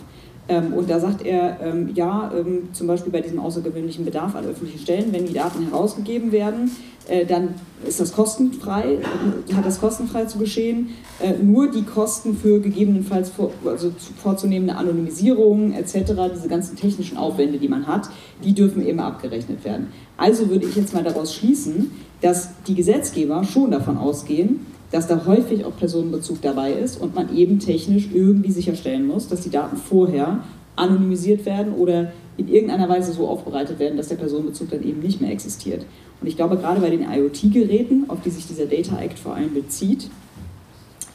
Ähm, 0.51 0.73
und 0.73 0.89
da 0.89 0.99
sagt 0.99 1.25
er, 1.25 1.61
ähm, 1.63 1.91
ja, 1.95 2.29
ähm, 2.37 2.73
zum 2.73 2.85
Beispiel 2.85 3.09
bei 3.09 3.21
diesem 3.21 3.39
außergewöhnlichen 3.39 4.03
Bedarf 4.03 4.35
an 4.35 4.45
öffentlichen 4.45 4.79
Stellen, 4.79 5.13
wenn 5.13 5.25
die 5.25 5.33
Daten 5.33 5.63
herausgegeben 5.63 6.33
werden, 6.33 6.71
äh, 7.07 7.25
dann 7.25 7.55
ist 7.87 8.01
das 8.01 8.11
kostenfrei, 8.11 8.95
äh, 8.95 9.53
hat 9.53 9.65
das 9.65 9.79
kostenfrei 9.79 10.25
zu 10.25 10.39
geschehen. 10.39 10.89
Äh, 11.21 11.41
nur 11.41 11.71
die 11.71 11.83
Kosten 11.83 12.35
für 12.35 12.59
gegebenenfalls 12.59 13.29
vor, 13.29 13.51
also 13.65 13.93
vorzunehmende 14.21 14.75
Anonymisierung 14.75 15.71
etc., 15.71 16.11
diese 16.35 16.49
ganzen 16.49 16.75
technischen 16.75 17.15
Aufwände, 17.15 17.57
die 17.57 17.69
man 17.69 17.87
hat, 17.87 18.09
die 18.43 18.53
dürfen 18.53 18.85
eben 18.85 18.99
abgerechnet 18.99 19.63
werden. 19.63 19.87
Also 20.17 20.49
würde 20.49 20.65
ich 20.65 20.75
jetzt 20.75 20.93
mal 20.93 21.03
daraus 21.03 21.33
schließen, 21.33 21.91
dass 22.19 22.49
die 22.67 22.75
Gesetzgeber 22.75 23.45
schon 23.45 23.71
davon 23.71 23.97
ausgehen, 23.97 24.65
dass 24.91 25.07
da 25.07 25.25
häufig 25.25 25.65
auch 25.65 25.75
Personenbezug 25.75 26.41
dabei 26.41 26.73
ist 26.73 26.99
und 26.99 27.15
man 27.15 27.35
eben 27.35 27.59
technisch 27.59 28.09
irgendwie 28.13 28.51
sicherstellen 28.51 29.07
muss, 29.07 29.27
dass 29.27 29.41
die 29.41 29.49
Daten 29.49 29.77
vorher 29.77 30.43
anonymisiert 30.75 31.45
werden 31.45 31.73
oder 31.73 32.11
in 32.37 32.47
irgendeiner 32.47 32.89
Weise 32.89 33.13
so 33.13 33.27
aufbereitet 33.27 33.79
werden, 33.79 33.97
dass 33.97 34.09
der 34.09 34.15
Personenbezug 34.15 34.69
dann 34.69 34.83
eben 34.83 34.99
nicht 34.99 35.21
mehr 35.21 35.31
existiert. 35.31 35.85
Und 36.19 36.27
ich 36.27 36.35
glaube, 36.35 36.57
gerade 36.57 36.81
bei 36.81 36.89
den 36.89 37.03
IoT-Geräten, 37.09 38.05
auf 38.09 38.21
die 38.21 38.29
sich 38.29 38.47
dieser 38.47 38.65
Data 38.65 38.99
Act 38.99 39.19
vor 39.19 39.35
allem 39.35 39.53
bezieht, 39.53 40.09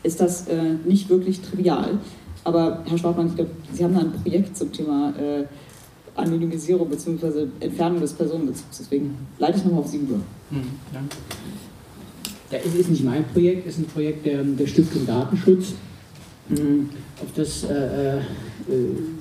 ist 0.02 0.20
das 0.20 0.48
äh, 0.48 0.74
nicht 0.84 1.08
wirklich 1.08 1.40
trivial. 1.40 1.98
Aber 2.44 2.82
Herr 2.86 2.98
Schwartmann, 2.98 3.28
ich 3.28 3.34
glaube, 3.34 3.50
Sie 3.72 3.82
haben 3.82 3.94
da 3.94 4.00
ein 4.00 4.12
Projekt 4.12 4.56
zum 4.56 4.72
Thema 4.72 5.12
äh, 5.18 5.44
Anonymisierung 6.14 6.88
bzw. 6.88 7.46
Entfernung 7.60 8.00
des 8.00 8.12
Personenbezugs. 8.12 8.78
Deswegen 8.78 9.16
leite 9.38 9.58
ich 9.58 9.64
nochmal 9.64 9.80
auf 9.80 9.88
Sie 9.88 9.98
über. 9.98 10.16
Mhm, 10.50 10.70
danke. 10.92 11.16
Ja, 12.50 12.58
es 12.64 12.74
ist 12.74 12.90
nicht 12.90 13.04
mein 13.04 13.24
Projekt, 13.24 13.66
es 13.66 13.74
ist 13.74 13.80
ein 13.80 13.86
Projekt 13.86 14.24
der, 14.24 14.42
der 14.44 14.66
Stiftung 14.68 15.04
Datenschutz, 15.04 15.74
mhm, 16.48 16.90
auf 17.20 17.28
das 17.34 17.64
äh, 17.64 18.18
äh, 18.18 18.20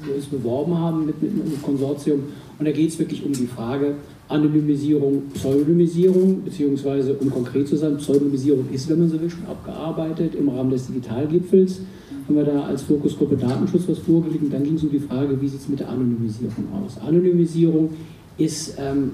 wir 0.03 0.15
uns 0.15 0.25
beworben 0.27 0.77
haben 0.77 1.07
mit, 1.07 1.21
mit 1.21 1.31
einem 1.31 1.61
Konsortium. 1.61 2.23
Und 2.57 2.65
da 2.65 2.71
geht 2.71 2.89
es 2.89 2.99
wirklich 2.99 3.25
um 3.25 3.33
die 3.33 3.47
Frage 3.47 3.95
Anonymisierung, 4.27 5.23
Pseudonymisierung, 5.33 6.43
beziehungsweise 6.43 7.13
um 7.15 7.31
konkret 7.31 7.67
zu 7.67 7.75
sein, 7.75 7.97
Pseudonymisierung 7.97 8.67
ist, 8.71 8.89
wenn 8.89 8.99
man 8.99 9.09
so 9.09 9.19
will, 9.19 9.29
schon 9.29 9.45
abgearbeitet 9.45 10.35
im 10.35 10.49
Rahmen 10.49 10.71
des 10.71 10.87
Digitalgipfels. 10.87 11.81
Haben 12.27 12.35
wir 12.35 12.43
da 12.43 12.61
als 12.63 12.83
Fokusgruppe 12.83 13.37
Datenschutz 13.37 13.83
was 13.87 13.99
vorgelegt 13.99 14.43
und 14.43 14.53
dann 14.53 14.63
ging 14.63 14.75
es 14.75 14.83
um 14.83 14.89
die 14.89 14.99
Frage, 14.99 15.39
wie 15.39 15.47
sieht 15.47 15.61
es 15.61 15.67
mit 15.67 15.79
der 15.79 15.89
Anonymisierung 15.89 16.65
aus. 16.73 16.97
Anonymisierung 16.99 17.89
ist 18.37 18.75
ähm, 18.79 19.11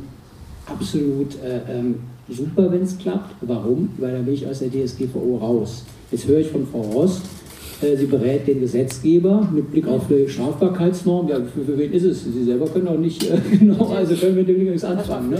absolut 0.66 1.36
äh, 1.43 1.80
ähm, 1.80 1.95
super, 2.30 2.72
wenn 2.72 2.84
es 2.84 2.97
klappt. 2.97 3.36
Warum? 3.41 3.89
Weil 3.97 4.13
da 4.13 4.19
bin 4.19 4.34
ich 4.34 4.47
aus 4.47 4.59
der 4.59 4.69
DSGVO 4.69 5.38
raus. 5.38 5.84
Jetzt 6.11 6.28
höre 6.28 6.39
ich 6.39 6.47
von 6.49 6.67
Frau 6.67 6.82
Rost, 6.82 7.22
äh, 7.82 7.95
sie 7.95 8.05
berät 8.05 8.47
den 8.47 8.59
Gesetzgeber 8.59 9.47
mit 9.53 9.72
Blick 9.72 9.88
auf 9.88 10.03
die 10.07 10.28
Strafbarkeitsnorm. 10.30 11.30
Ja, 11.30 11.38
für, 11.38 11.63
für 11.63 11.78
wen 11.78 11.91
ist 11.93 12.03
es? 12.03 12.24
Sie 12.24 12.43
selber 12.43 12.67
können 12.67 12.88
auch 12.88 12.97
nicht 12.97 13.24
äh, 13.24 13.38
genau, 13.57 13.88
also 13.88 14.15
können 14.15 14.36
wir 14.36 14.43
mit 14.43 14.49
dem 14.49 14.65
nichts 14.65 14.84
anfangen. 14.84 15.30
Ne? 15.30 15.39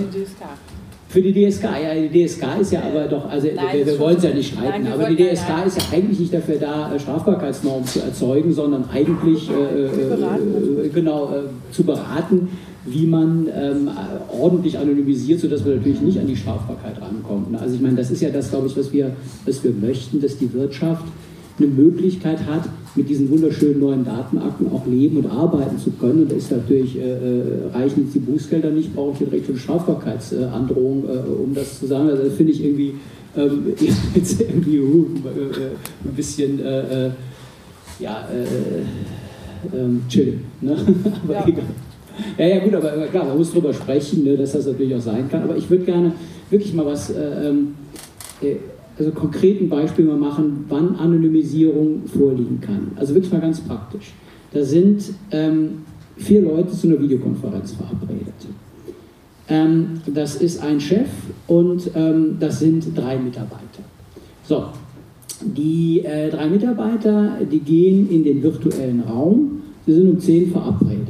Für 1.10 1.22
die 1.22 1.34
DSK, 1.34 1.64
ja, 1.64 1.94
die 1.94 2.26
DSK 2.26 2.62
ist 2.62 2.72
ja 2.72 2.84
aber 2.84 3.04
doch, 3.04 3.30
also 3.30 3.50
nein, 3.54 3.66
wir, 3.74 3.86
wir 3.86 4.00
wollen 4.00 4.16
es 4.16 4.24
ja 4.24 4.30
nicht 4.30 4.54
streiten, 4.54 4.86
nein, 4.86 4.94
aber 4.94 5.10
die 5.10 5.18
DSK 5.18 5.50
nein. 5.50 5.68
ist 5.68 5.78
ja 5.78 5.84
eigentlich 5.92 6.20
nicht 6.22 6.34
dafür 6.34 6.56
da, 6.56 6.96
äh, 6.96 6.98
Strafbarkeitsnormen 6.98 7.86
zu 7.86 8.00
erzeugen, 8.00 8.54
sondern 8.54 8.86
eigentlich 8.90 9.50
äh, 9.50 10.86
äh, 10.86 10.90
genau 10.90 11.26
äh, 11.26 11.74
zu 11.74 11.84
beraten, 11.84 12.48
wie 12.86 13.06
man 13.06 13.48
ähm, 13.54 13.90
ordentlich 14.32 14.78
anonymisiert, 14.78 15.40
sodass 15.40 15.64
wir 15.66 15.76
natürlich 15.76 16.02
nicht 16.02 16.20
an 16.20 16.28
die 16.28 16.36
Strafbarkeit 16.36 17.00
rankommen. 17.00 17.56
Also 17.56 17.76
ich 17.76 17.82
meine, 17.82 17.96
das 17.96 18.10
ist 18.10 18.22
ja 18.22 18.30
das, 18.30 18.50
glaube 18.50 18.68
ich, 18.68 18.78
was 18.78 18.92
wir, 18.92 19.12
was 19.46 19.64
wir 19.64 19.72
möchten, 19.72 20.20
dass 20.20 20.38
die 20.38 20.52
Wirtschaft 20.54 21.06
eine 21.60 21.68
Möglichkeit 21.68 22.40
hat, 22.48 22.68
mit 22.96 23.08
diesen 23.08 23.30
wunderschönen 23.30 23.80
neuen 23.80 24.04
Datenakten 24.04 24.70
auch 24.72 24.86
leben 24.86 25.18
und 25.18 25.28
arbeiten 25.28 25.78
zu 25.78 25.92
können. 25.92 26.24
Und 26.24 26.32
da 26.32 26.36
ist 26.36 26.52
natürlich, 26.52 26.98
äh, 26.98 27.12
äh 27.12 27.68
reichen 27.74 28.04
jetzt 28.04 28.16
die 28.16 28.20
Bußgelder 28.20 28.72
nicht, 28.72 28.96
brauche 28.96 29.14
ich 29.14 29.20
direkt 29.20 29.46
schon 29.46 29.58
Strafbarkeitsandrohung, 29.58 31.06
äh, 31.08 31.44
um 31.44 31.54
das 31.54 31.80
zu 31.80 31.88
sagen. 31.88 32.10
Also 32.10 32.24
das 32.24 32.34
finde 32.34 32.52
ich 32.52 32.64
irgendwie, 32.64 32.96
ähm, 33.38 33.74
jetzt 34.16 34.42
irgendwie 34.42 34.80
uh, 34.80 35.06
äh, 35.26 36.08
ein 36.08 36.16
bisschen, 36.16 36.60
äh, 36.60 37.08
äh, 37.08 37.12
ja, 38.00 38.28
ähm, 39.74 40.02
chillen. 40.10 40.42
Ne? 40.60 40.76
Aber 41.24 41.34
ja. 41.34 41.48
egal. 41.48 41.64
Ja, 42.38 42.48
ja, 42.48 42.60
gut, 42.60 42.74
aber 42.74 43.08
klar, 43.08 43.26
man 43.26 43.38
muss 43.38 43.52
darüber 43.52 43.74
sprechen, 43.74 44.24
ne, 44.24 44.38
dass 44.38 44.54
das 44.54 44.66
natürlich 44.66 44.96
auch 44.96 45.02
sein 45.02 45.30
kann. 45.30 45.44
Aber 45.44 45.56
ich 45.56 45.70
würde 45.70 45.86
gerne 45.86 46.14
wirklich 46.50 46.74
mal 46.74 46.86
was, 46.86 47.10
äh, 47.10 47.50
ähm, 47.50 47.76
äh, 48.42 48.56
also 48.98 49.12
konkreten 49.12 49.70
Beispiel 49.70 50.06
mal 50.06 50.18
machen, 50.18 50.66
wann 50.70 50.96
Anonymisierung 50.96 52.04
vorliegen 52.06 52.60
kann. 52.62 52.92
Also 52.96 53.14
wirklich 53.14 53.32
mal 53.32 53.42
ganz 53.42 53.62
praktisch. 53.62 54.14
Da 54.54 54.64
sind 54.64 55.04
ähm, 55.32 55.84
vier 56.18 56.42
Leute 56.42 56.72
zu 56.72 56.88
einer 56.88 57.00
Videokonferenz 57.00 57.74
verabredet. 57.74 58.34
Ähm, 59.48 60.02
das 60.14 60.36
ist 60.36 60.62
ein 60.62 60.80
Chef 60.80 61.10
und 61.48 61.92
ähm, 61.96 62.38
das 62.40 62.60
sind 62.60 62.98
drei 62.98 63.18
Mitarbeiter. 63.18 63.84
So, 64.44 64.66
die 65.44 66.02
äh, 66.06 66.30
drei 66.30 66.48
Mitarbeiter, 66.48 67.38
die 67.52 67.60
gehen 67.60 68.10
in 68.10 68.24
den 68.24 68.44
virtuellen 68.44 69.02
Raum. 69.02 69.62
Sie 69.86 69.94
sind 69.94 70.10
um 70.10 70.20
10 70.20 70.52
verabredet. 70.52 71.01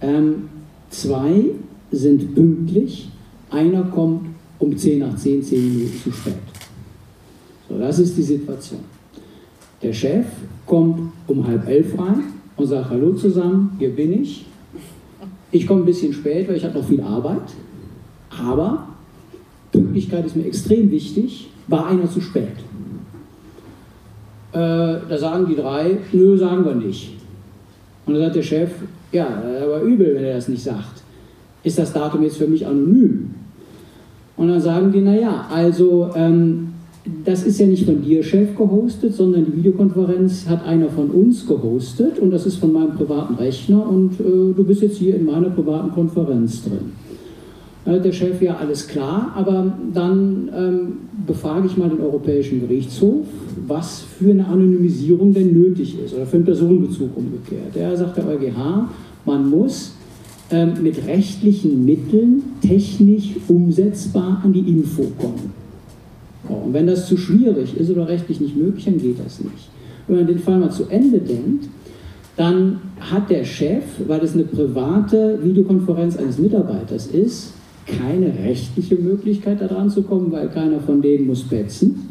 Ähm, 0.00 0.48
zwei 0.90 1.44
sind 1.90 2.34
pünktlich, 2.34 3.08
einer 3.50 3.84
kommt 3.84 4.28
um 4.58 4.76
10 4.76 5.00
nach 5.00 5.16
10, 5.16 5.42
10 5.42 5.74
Minuten 5.74 6.00
zu 6.02 6.12
spät. 6.12 6.34
So, 7.68 7.78
das 7.78 7.98
ist 7.98 8.16
die 8.16 8.22
Situation. 8.22 8.80
Der 9.82 9.92
Chef 9.92 10.26
kommt 10.64 11.12
um 11.26 11.46
halb 11.46 11.66
elf 11.68 11.98
rein 11.98 12.24
und 12.56 12.66
sagt, 12.66 12.90
hallo 12.90 13.12
zusammen, 13.12 13.76
hier 13.78 13.90
bin 13.90 14.22
ich. 14.22 14.46
Ich 15.50 15.66
komme 15.66 15.82
ein 15.82 15.86
bisschen 15.86 16.12
spät, 16.12 16.48
weil 16.48 16.56
ich 16.56 16.64
habe 16.64 16.78
noch 16.78 16.86
viel 16.86 17.00
Arbeit. 17.00 17.42
Aber 18.30 18.88
Pünktlichkeit 19.72 20.26
ist 20.26 20.36
mir 20.36 20.44
extrem 20.44 20.90
wichtig. 20.90 21.48
War 21.68 21.86
einer 21.86 22.10
zu 22.10 22.20
spät? 22.20 22.48
Äh, 24.52 24.56
da 25.08 25.18
sagen 25.18 25.46
die 25.48 25.56
drei, 25.56 25.98
nö, 26.12 26.36
sagen 26.36 26.64
wir 26.64 26.74
nicht. 26.74 27.12
Und 28.06 28.14
dann 28.14 28.22
sagt 28.22 28.36
der 28.36 28.42
Chef, 28.42 28.70
ja, 29.16 29.42
aber 29.62 29.82
übel, 29.82 30.14
wenn 30.14 30.24
er 30.24 30.34
das 30.34 30.48
nicht 30.48 30.62
sagt. 30.62 31.02
Ist 31.62 31.78
das 31.78 31.92
Datum 31.92 32.22
jetzt 32.22 32.36
für 32.36 32.46
mich 32.46 32.66
anonym? 32.66 33.30
Und 34.36 34.48
dann 34.48 34.60
sagen 34.60 34.92
die, 34.92 35.00
naja, 35.00 35.46
also 35.50 36.10
ähm, 36.14 36.68
das 37.24 37.44
ist 37.44 37.58
ja 37.58 37.66
nicht 37.66 37.84
von 37.84 38.02
dir, 38.02 38.22
Chef, 38.22 38.56
gehostet, 38.56 39.14
sondern 39.14 39.46
die 39.46 39.56
Videokonferenz 39.56 40.46
hat 40.48 40.64
einer 40.66 40.88
von 40.88 41.10
uns 41.10 41.46
gehostet 41.46 42.18
und 42.18 42.30
das 42.30 42.46
ist 42.46 42.56
von 42.56 42.72
meinem 42.72 42.94
privaten 42.94 43.34
Rechner 43.34 43.88
und 43.88 44.20
äh, 44.20 44.54
du 44.54 44.64
bist 44.64 44.82
jetzt 44.82 44.98
hier 44.98 45.16
in 45.16 45.24
meiner 45.24 45.50
privaten 45.50 45.90
Konferenz 45.92 46.62
drin. 46.64 46.92
Äh, 47.86 48.00
der 48.00 48.12
Chef, 48.12 48.42
ja, 48.42 48.56
alles 48.56 48.88
klar, 48.88 49.32
aber 49.36 49.72
dann 49.94 50.50
ähm, 50.54 50.92
befrage 51.26 51.66
ich 51.66 51.76
mal 51.76 51.88
den 51.88 52.00
Europäischen 52.00 52.60
Gerichtshof, 52.60 53.26
was 53.66 54.04
für 54.18 54.30
eine 54.30 54.46
Anonymisierung 54.46 55.32
denn 55.32 55.52
nötig 55.52 55.96
ist 56.04 56.14
oder 56.14 56.26
für 56.26 56.36
einen 56.36 56.44
Personenbezug 56.44 57.16
umgekehrt. 57.16 57.76
Er 57.76 57.96
sagt 57.96 58.16
der 58.16 58.26
EuGH, 58.26 58.88
man 59.24 59.48
muss 59.48 59.92
ähm, 60.50 60.74
mit 60.82 61.06
rechtlichen 61.06 61.84
Mitteln 61.84 62.42
technisch 62.60 63.36
umsetzbar 63.48 64.40
an 64.44 64.52
die 64.52 64.60
Info 64.60 65.04
kommen. 65.18 65.52
Und 66.48 66.72
wenn 66.72 66.86
das 66.86 67.06
zu 67.06 67.16
schwierig 67.16 67.76
ist 67.76 67.90
oder 67.90 68.08
rechtlich 68.08 68.40
nicht 68.40 68.56
möglich, 68.56 68.84
dann 68.84 68.98
geht 68.98 69.18
das 69.24 69.40
nicht. 69.40 69.70
Wenn 70.06 70.16
man 70.18 70.26
den 70.26 70.38
Fall 70.38 70.58
mal 70.58 70.70
zu 70.70 70.84
Ende 70.88 71.18
denkt, 71.18 71.68
dann 72.36 72.80
hat 73.00 73.30
der 73.30 73.44
Chef, 73.44 73.82
weil 74.06 74.20
es 74.20 74.34
eine 74.34 74.44
private 74.44 75.40
Videokonferenz 75.42 76.16
eines 76.16 76.38
Mitarbeiters 76.38 77.06
ist, 77.08 77.54
keine 77.86 78.32
rechtliche 78.44 78.96
Möglichkeit, 78.96 79.60
da 79.60 79.66
dran 79.66 79.88
zu 79.88 80.02
kommen, 80.02 80.30
weil 80.32 80.48
keiner 80.48 80.80
von 80.80 81.00
denen 81.00 81.26
muss 81.26 81.42
betzen. 81.44 82.08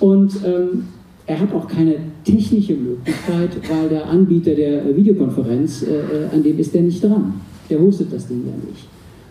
Und 0.00 0.32
ähm, 0.44 0.84
er 1.26 1.40
hat 1.40 1.52
auch 1.54 1.66
keine 1.66 1.94
technische 2.24 2.74
Möglichkeit, 2.74 3.50
weil 3.70 3.88
der 3.88 4.08
Anbieter 4.08 4.54
der 4.54 4.96
Videokonferenz, 4.96 5.82
äh, 5.82 5.94
äh, 5.94 6.00
an 6.32 6.42
dem 6.42 6.58
ist 6.58 6.74
der 6.74 6.82
nicht 6.82 7.02
dran. 7.02 7.34
Der 7.70 7.80
hostet 7.80 8.12
das 8.12 8.26
Ding 8.26 8.42
ja 8.44 8.70
nicht. 8.70 8.86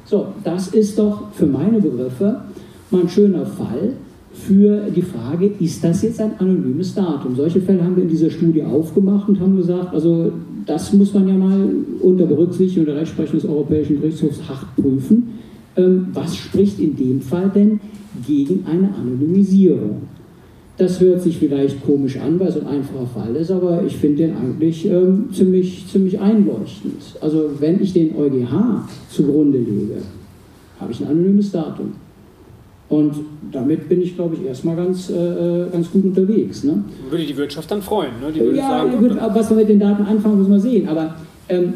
So, 0.05 0.27
das 0.43 0.69
ist 0.69 0.97
doch 0.97 1.31
für 1.33 1.45
meine 1.45 1.79
Begriffe 1.79 2.41
mal 2.89 3.01
ein 3.01 3.09
schöner 3.09 3.45
Fall 3.45 3.93
für 4.33 4.89
die 4.89 5.01
Frage, 5.01 5.51
ist 5.59 5.83
das 5.83 6.01
jetzt 6.01 6.19
ein 6.19 6.31
anonymes 6.39 6.95
Datum? 6.95 7.35
Solche 7.35 7.61
Fälle 7.61 7.83
haben 7.83 7.95
wir 7.95 8.03
in 8.03 8.09
dieser 8.09 8.29
Studie 8.29 8.63
aufgemacht 8.63 9.27
und 9.27 9.39
haben 9.39 9.57
gesagt, 9.57 9.93
also 9.93 10.31
das 10.65 10.93
muss 10.93 11.13
man 11.13 11.27
ja 11.27 11.33
mal 11.33 11.69
unter 12.01 12.25
Berücksichtigung 12.25 12.85
der 12.85 12.95
Rechtsprechung 12.95 13.39
des 13.39 13.49
Europäischen 13.49 13.99
Gerichtshofs 13.99 14.39
hart 14.47 14.75
prüfen. 14.75 15.40
Ähm, 15.77 16.07
was 16.13 16.35
spricht 16.35 16.79
in 16.79 16.95
dem 16.95 17.21
Fall 17.21 17.49
denn 17.53 17.79
gegen 18.27 18.65
eine 18.65 18.93
Anonymisierung? 18.93 20.03
Das 20.77 20.99
hört 20.99 21.21
sich 21.21 21.37
vielleicht 21.37 21.83
komisch 21.85 22.17
an, 22.17 22.39
weil 22.39 22.47
es 22.47 22.59
ein 22.59 22.67
einfacher 22.67 23.05
Fall 23.05 23.35
ist, 23.35 23.51
aber 23.51 23.83
ich 23.85 23.95
finde 23.97 24.23
den 24.23 24.35
eigentlich 24.35 24.85
ähm, 24.85 25.29
ziemlich, 25.31 25.85
ziemlich 25.87 26.19
einleuchtend. 26.19 27.01
Also 27.21 27.51
wenn 27.59 27.81
ich 27.81 27.93
den 27.93 28.15
EuGH 28.15 28.87
zugrunde 29.09 29.59
lege, 29.59 30.01
habe 30.79 30.91
ich 30.91 30.99
ein 31.01 31.07
anonymes 31.07 31.51
Datum. 31.51 31.93
Und 32.89 33.13
damit 33.51 33.87
bin 33.87 34.01
ich, 34.01 34.15
glaube 34.15 34.35
ich, 34.35 34.45
erstmal 34.45 34.75
ganz, 34.75 35.09
äh, 35.09 35.13
äh, 35.13 35.69
ganz 35.71 35.89
gut 35.91 36.03
unterwegs. 36.03 36.63
Ne? 36.63 36.83
Würde 37.09 37.25
die 37.25 37.37
Wirtschaft 37.37 37.71
dann 37.71 37.81
freuen? 37.81 38.11
Ne? 38.21 38.31
Die 38.33 38.39
würde 38.41 38.57
ja, 38.57 38.67
sagen, 38.67 38.97
gut, 38.97 39.17
was 39.33 39.49
wir 39.49 39.57
mit 39.57 39.69
den 39.69 39.79
Daten 39.79 40.03
anfangen, 40.03 40.39
muss 40.39 40.49
man 40.49 40.59
sehen. 40.59 40.89
Aber 40.89 41.15
Ähm, 41.47 41.73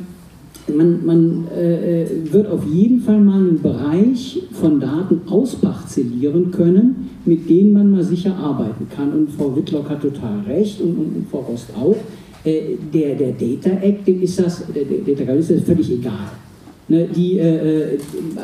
man, 0.73 1.05
man 1.05 1.47
äh, 1.47 2.05
wird 2.31 2.47
auf 2.49 2.65
jeden 2.65 2.99
Fall 3.01 3.19
mal 3.19 3.39
einen 3.39 3.61
Bereich 3.61 4.41
von 4.51 4.79
Daten 4.79 5.21
ausparzellieren 5.27 6.51
können, 6.51 7.09
mit 7.25 7.49
denen 7.49 7.73
man 7.73 7.91
mal 7.91 8.03
sicher 8.03 8.35
arbeiten 8.35 8.87
kann. 8.89 9.13
Und 9.13 9.31
Frau 9.31 9.55
Whitlock 9.55 9.89
hat 9.89 10.01
total 10.01 10.39
recht 10.47 10.81
und, 10.81 10.97
und, 10.97 11.15
und 11.15 11.27
Frau 11.29 11.39
Rost 11.39 11.67
auch. 11.75 11.95
Äh, 12.43 12.77
der, 12.93 13.15
der 13.15 13.31
Data 13.31 13.71
Act, 13.81 14.07
dem 14.07 14.21
ist 14.21 14.39
das, 14.39 14.63
der, 14.73 14.83
der 14.83 15.15
Data 15.15 15.33
ist 15.33 15.51
das 15.51 15.61
völlig 15.61 15.91
egal. 15.91 16.31
Ne, 16.87 17.07
die, 17.15 17.39
äh, 17.39 17.95
äh, 17.95 17.97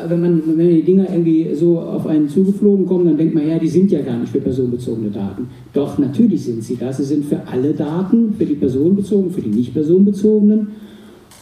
wenn, 0.08 0.20
man, 0.20 0.42
wenn 0.56 0.68
die 0.68 0.82
Dinger 0.82 1.06
irgendwie 1.08 1.54
so 1.54 1.78
auf 1.78 2.08
einen 2.08 2.28
zugeflogen 2.28 2.86
kommen, 2.86 3.06
dann 3.06 3.16
denkt 3.16 3.34
man, 3.34 3.46
ja, 3.46 3.56
die 3.56 3.68
sind 3.68 3.92
ja 3.92 4.00
gar 4.02 4.18
nicht 4.18 4.32
für 4.32 4.40
personenbezogene 4.40 5.10
Daten. 5.10 5.46
Doch, 5.72 5.96
natürlich 5.98 6.42
sind 6.44 6.64
sie 6.64 6.76
das. 6.76 6.96
Sie 6.96 7.04
sind 7.04 7.24
für 7.24 7.46
alle 7.46 7.72
Daten, 7.72 8.34
für 8.36 8.44
die 8.44 8.54
personenbezogenen, 8.54 9.32
für 9.32 9.42
die 9.42 9.50
nicht 9.50 9.72
personenbezogenen. 9.72 10.68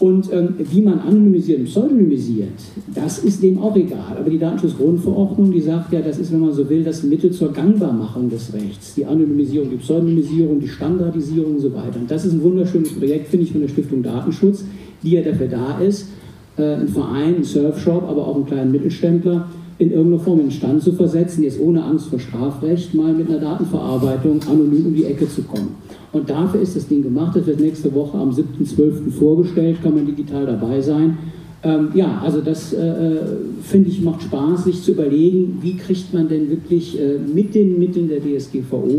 Und 0.00 0.32
ähm, 0.32 0.54
wie 0.58 0.80
man 0.80 0.98
anonymisiert 1.00 1.60
und 1.60 1.66
pseudonymisiert, 1.66 2.48
das 2.94 3.18
ist 3.18 3.42
dem 3.42 3.58
auch 3.58 3.76
egal. 3.76 4.16
Aber 4.18 4.30
die 4.30 4.38
Datenschutzgrundverordnung, 4.38 5.52
die 5.52 5.60
sagt 5.60 5.92
ja, 5.92 6.00
das 6.00 6.18
ist, 6.18 6.32
wenn 6.32 6.40
man 6.40 6.54
so 6.54 6.68
will, 6.70 6.82
das 6.82 7.02
Mittel 7.02 7.30
zur 7.30 7.52
Gangbarmachung 7.52 8.30
des 8.30 8.54
Rechts. 8.54 8.94
Die 8.94 9.04
Anonymisierung, 9.04 9.68
die 9.68 9.76
Pseudonymisierung, 9.76 10.58
die 10.58 10.68
Standardisierung 10.68 11.56
und 11.56 11.60
so 11.60 11.74
weiter. 11.74 12.00
Und 12.00 12.10
das 12.10 12.24
ist 12.24 12.32
ein 12.32 12.42
wunderschönes 12.42 12.94
Projekt, 12.94 13.28
finde 13.28 13.44
ich, 13.44 13.52
von 13.52 13.60
der 13.60 13.68
Stiftung 13.68 14.02
Datenschutz, 14.02 14.64
die 15.02 15.10
ja 15.10 15.22
dafür 15.22 15.48
da 15.48 15.78
ist, 15.80 16.08
äh, 16.56 16.62
einen 16.62 16.88
Verein, 16.88 17.34
einen 17.34 17.44
Surfshop, 17.44 18.08
aber 18.08 18.26
auch 18.26 18.36
einen 18.36 18.46
kleinen 18.46 18.72
Mittelständler 18.72 19.48
in 19.76 19.90
irgendeiner 19.92 20.22
Form 20.22 20.40
in 20.40 20.50
Stand 20.50 20.82
zu 20.82 20.92
versetzen, 20.92 21.42
jetzt 21.42 21.60
ohne 21.60 21.84
Angst 21.84 22.08
vor 22.08 22.18
Strafrecht 22.18 22.94
mal 22.94 23.12
mit 23.12 23.28
einer 23.28 23.38
Datenverarbeitung 23.38 24.40
anonym 24.48 24.86
um 24.86 24.94
die 24.94 25.04
Ecke 25.04 25.28
zu 25.28 25.42
kommen. 25.42 25.74
Und 26.12 26.28
dafür 26.28 26.60
ist 26.60 26.76
das 26.76 26.88
Ding 26.88 27.02
gemacht. 27.02 27.36
Das 27.36 27.46
wird 27.46 27.60
nächste 27.60 27.94
Woche 27.94 28.18
am 28.18 28.30
7.12. 28.30 29.10
vorgestellt, 29.12 29.82
kann 29.82 29.94
man 29.94 30.06
digital 30.06 30.46
dabei 30.46 30.80
sein. 30.80 31.18
Ähm, 31.62 31.90
ja, 31.94 32.20
also 32.22 32.40
das 32.40 32.72
äh, 32.72 32.78
äh, 32.78 33.20
finde 33.62 33.90
ich 33.90 34.00
macht 34.00 34.22
Spaß, 34.22 34.64
sich 34.64 34.82
zu 34.82 34.92
überlegen, 34.92 35.58
wie 35.60 35.76
kriegt 35.76 36.12
man 36.14 36.26
denn 36.28 36.48
wirklich 36.48 36.98
äh, 36.98 37.18
mit 37.18 37.54
den 37.54 37.78
Mitteln 37.78 38.08
der 38.08 38.20
DSGVO 38.20 38.98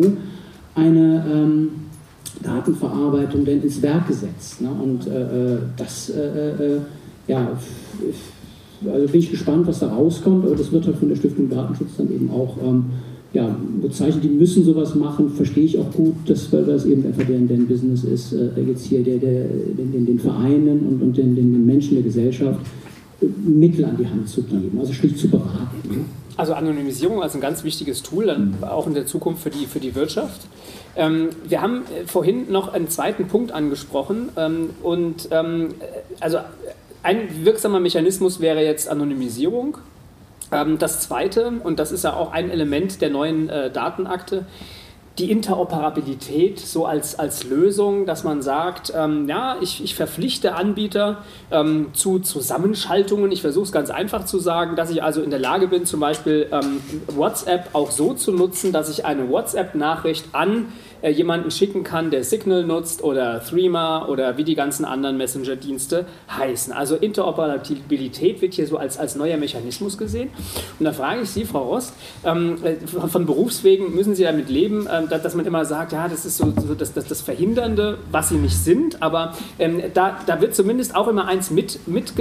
eine 0.75 1.25
ähm, 1.31 1.69
Datenverarbeitung 2.43 3.45
denn 3.45 3.63
ins 3.63 3.81
Werk 3.81 4.07
gesetzt. 4.07 4.61
Ne? 4.61 4.69
Und 4.69 5.07
äh, 5.07 5.55
äh 5.55 5.57
das, 5.75 6.11
äh, 6.11 6.79
ja, 7.27 7.51
also 8.85 9.07
bin 9.11 9.19
ich 9.19 9.31
gespannt, 9.31 9.67
was 9.67 9.79
da 9.79 9.87
rauskommt, 9.87 10.45
aber 10.45 10.55
das 10.55 10.71
wird 10.71 10.85
halt 10.85 10.97
von 10.97 11.09
der 11.09 11.15
Stiftung 11.15 11.49
Datenschutz 11.49 11.97
dann 11.97 12.11
eben 12.11 12.29
auch 12.29 12.57
ähm, 12.63 12.85
ja, 13.33 13.55
bezeichnet, 13.81 14.25
die 14.25 14.29
müssen 14.29 14.63
sowas 14.65 14.93
machen, 14.93 15.29
verstehe 15.29 15.63
ich 15.63 15.79
auch 15.79 15.89
gut, 15.91 16.15
dass, 16.25 16.51
weil 16.51 16.65
das 16.65 16.85
eben 16.85 17.05
einfach 17.05 17.23
deren, 17.23 17.47
deren 17.47 17.67
Business 17.67 18.03
ist, 18.03 18.33
äh, 18.33 18.49
jetzt 18.67 18.85
hier 18.85 19.03
der, 19.03 19.17
der, 19.17 19.45
den, 19.45 20.05
den 20.05 20.19
Vereinen 20.19 20.85
und, 20.87 21.01
und 21.01 21.17
den, 21.17 21.35
den 21.35 21.65
Menschen 21.65 21.95
der 21.95 22.03
Gesellschaft 22.03 22.59
äh, 23.21 23.25
Mittel 23.25 23.85
an 23.85 23.95
die 23.97 24.07
Hand 24.07 24.27
zu 24.27 24.43
geben, 24.43 24.77
also 24.79 24.91
schlicht 24.91 25.17
zu 25.17 25.29
beraten. 25.29 25.89
Ne? 25.89 26.05
Also 26.35 26.53
Anonymisierung 26.53 27.21
als 27.21 27.35
ein 27.35 27.41
ganz 27.41 27.63
wichtiges 27.63 28.03
Tool, 28.03 28.25
dann 28.25 28.55
mhm. 28.57 28.63
auch 28.65 28.85
in 28.87 28.93
der 28.93 29.05
Zukunft 29.05 29.43
für 29.43 29.49
die, 29.49 29.65
für 29.65 29.79
die 29.79 29.95
Wirtschaft. 29.95 30.41
Ähm, 30.97 31.29
wir 31.47 31.61
haben 31.61 31.83
äh, 31.83 32.07
vorhin 32.07 32.51
noch 32.51 32.73
einen 32.73 32.89
zweiten 32.89 33.27
Punkt 33.27 33.53
angesprochen 33.53 34.27
ähm, 34.35 34.71
und 34.83 35.29
ähm, 35.31 35.69
also 36.19 36.39
ein 37.01 37.45
wirksamer 37.45 37.79
Mechanismus 37.79 38.41
wäre 38.41 38.61
jetzt 38.61 38.89
Anonymisierung. 38.89 39.77
Ähm, 40.51 40.77
das 40.77 40.99
Zweite, 40.99 41.51
und 41.63 41.79
das 41.79 41.91
ist 41.91 42.03
ja 42.03 42.13
auch 42.13 42.31
ein 42.31 42.49
Element 42.49 43.01
der 43.01 43.09
neuen 43.09 43.49
äh, 43.49 43.71
Datenakte, 43.71 44.45
die 45.17 45.29
Interoperabilität 45.29 46.59
so 46.59 46.85
als, 46.85 47.19
als 47.19 47.43
Lösung, 47.43 48.05
dass 48.05 48.23
man 48.23 48.41
sagt, 48.41 48.93
ähm, 48.95 49.27
ja, 49.27 49.57
ich, 49.61 49.83
ich 49.83 49.93
verpflichte 49.93 50.55
Anbieter 50.55 51.23
ähm, 51.51 51.89
zu 51.93 52.19
Zusammenschaltungen. 52.19 53.31
Ich 53.31 53.41
versuche 53.41 53.65
es 53.65 53.71
ganz 53.73 53.89
einfach 53.89 54.25
zu 54.25 54.39
sagen, 54.39 54.75
dass 54.75 54.89
ich 54.89 55.03
also 55.03 55.21
in 55.21 55.29
der 55.29 55.39
Lage 55.39 55.67
bin, 55.67 55.85
zum 55.85 55.99
Beispiel 55.99 56.47
ähm, 56.51 56.81
WhatsApp 57.07 57.69
auch 57.73 57.91
so 57.91 58.13
zu 58.13 58.31
nutzen, 58.31 58.71
dass 58.71 58.89
ich 58.89 59.05
eine 59.05 59.29
WhatsApp-Nachricht 59.29 60.25
an 60.31 60.67
äh, 61.01 61.09
jemanden 61.09 61.51
schicken 61.51 61.83
kann, 61.83 62.11
der 62.11 62.23
Signal 62.23 62.63
nutzt 62.63 63.03
oder 63.03 63.43
Threema 63.43 64.07
oder 64.07 64.37
wie 64.37 64.43
die 64.43 64.55
ganzen 64.55 64.85
anderen 64.85 65.17
Messenger-Dienste 65.17 66.05
heißen. 66.29 66.73
Also 66.73 66.95
Interoperabilität 66.95 68.41
wird 68.41 68.53
hier 68.53 68.67
so 68.67 68.77
als, 68.77 68.97
als 68.97 69.15
neuer 69.15 69.37
Mechanismus 69.37 69.97
gesehen. 69.97 70.29
Und 70.79 70.85
da 70.85 70.93
frage 70.93 71.21
ich 71.21 71.29
Sie, 71.29 71.45
Frau 71.45 71.63
Rost, 71.63 71.93
ähm, 72.23 72.57
äh, 72.63 72.75
von 72.87 73.25
Berufswegen 73.25 73.95
müssen 73.95 74.15
Sie 74.15 74.23
damit 74.23 74.49
leben, 74.49 74.87
äh, 74.87 75.07
dass 75.07 75.35
man 75.35 75.45
immer 75.45 75.65
sagt, 75.65 75.91
ja, 75.91 76.07
das 76.07 76.25
ist 76.25 76.37
so, 76.37 76.53
so 76.55 76.73
das, 76.75 76.93
das, 76.93 77.05
das 77.05 77.21
Verhindernde, 77.21 77.97
was 78.11 78.29
Sie 78.29 78.37
nicht 78.37 78.57
sind, 78.57 79.01
aber 79.01 79.33
ähm, 79.59 79.81
da, 79.93 80.19
da 80.25 80.41
wird 80.41 80.55
zumindest 80.55 80.95
auch 80.95 81.07
immer 81.07 81.27
eins 81.27 81.51
mit, 81.51 81.87
mit, 81.87 82.13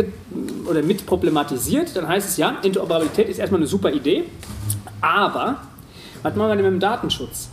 oder 0.69 0.83
mit 0.83 1.07
problematisiert. 1.07 1.97
Dann 1.97 2.09
heißt 2.09 2.29
es 2.31 2.37
ja, 2.37 2.57
Interoperabilität 2.63 3.29
ist 3.29 3.39
erstmal 3.39 3.61
eine 3.61 3.67
super 3.67 3.93
Idee, 3.93 4.25
aber 5.01 5.61
was 6.23 6.35
machen 6.35 6.49
wir 6.49 6.57
denn 6.57 6.65
mit 6.65 6.75
dem 6.75 6.81
Datenschutz? 6.81 7.51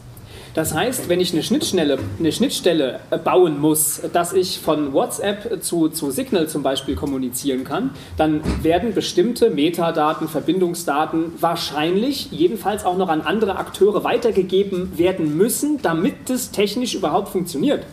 Das 0.57 0.73
heißt, 0.73 1.07
wenn 1.07 1.19
ich 1.19 1.33
eine 1.33 1.43
Schnittstelle, 1.43 1.99
eine 2.17 2.31
Schnittstelle 2.31 2.99
äh, 3.11 3.19
bauen 3.19 3.61
muss, 3.61 4.01
dass 4.11 4.33
ich 4.33 4.57
von 4.57 4.91
WhatsApp 4.91 5.61
zu, 5.61 5.89
zu 5.89 6.09
Signal 6.09 6.49
zum 6.49 6.63
Beispiel 6.63 6.95
kommunizieren 6.95 7.63
kann, 7.63 7.91
dann 8.17 8.41
werden 8.63 8.95
bestimmte 8.95 9.51
Metadaten, 9.51 10.27
Verbindungsdaten 10.27 11.25
wahrscheinlich 11.39 12.31
jedenfalls 12.31 12.85
auch 12.85 12.97
noch 12.97 13.09
an 13.09 13.21
andere 13.21 13.57
Akteure 13.57 14.03
weitergegeben 14.03 14.97
werden 14.97 15.37
müssen, 15.37 15.79
damit 15.83 16.27
es 16.31 16.49
technisch 16.49 16.95
überhaupt 16.95 17.29
funktioniert. 17.29 17.83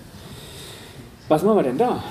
Was 1.29 1.45
machen 1.45 1.59
wir 1.59 1.65
denn 1.65 1.77
da? 1.77 2.03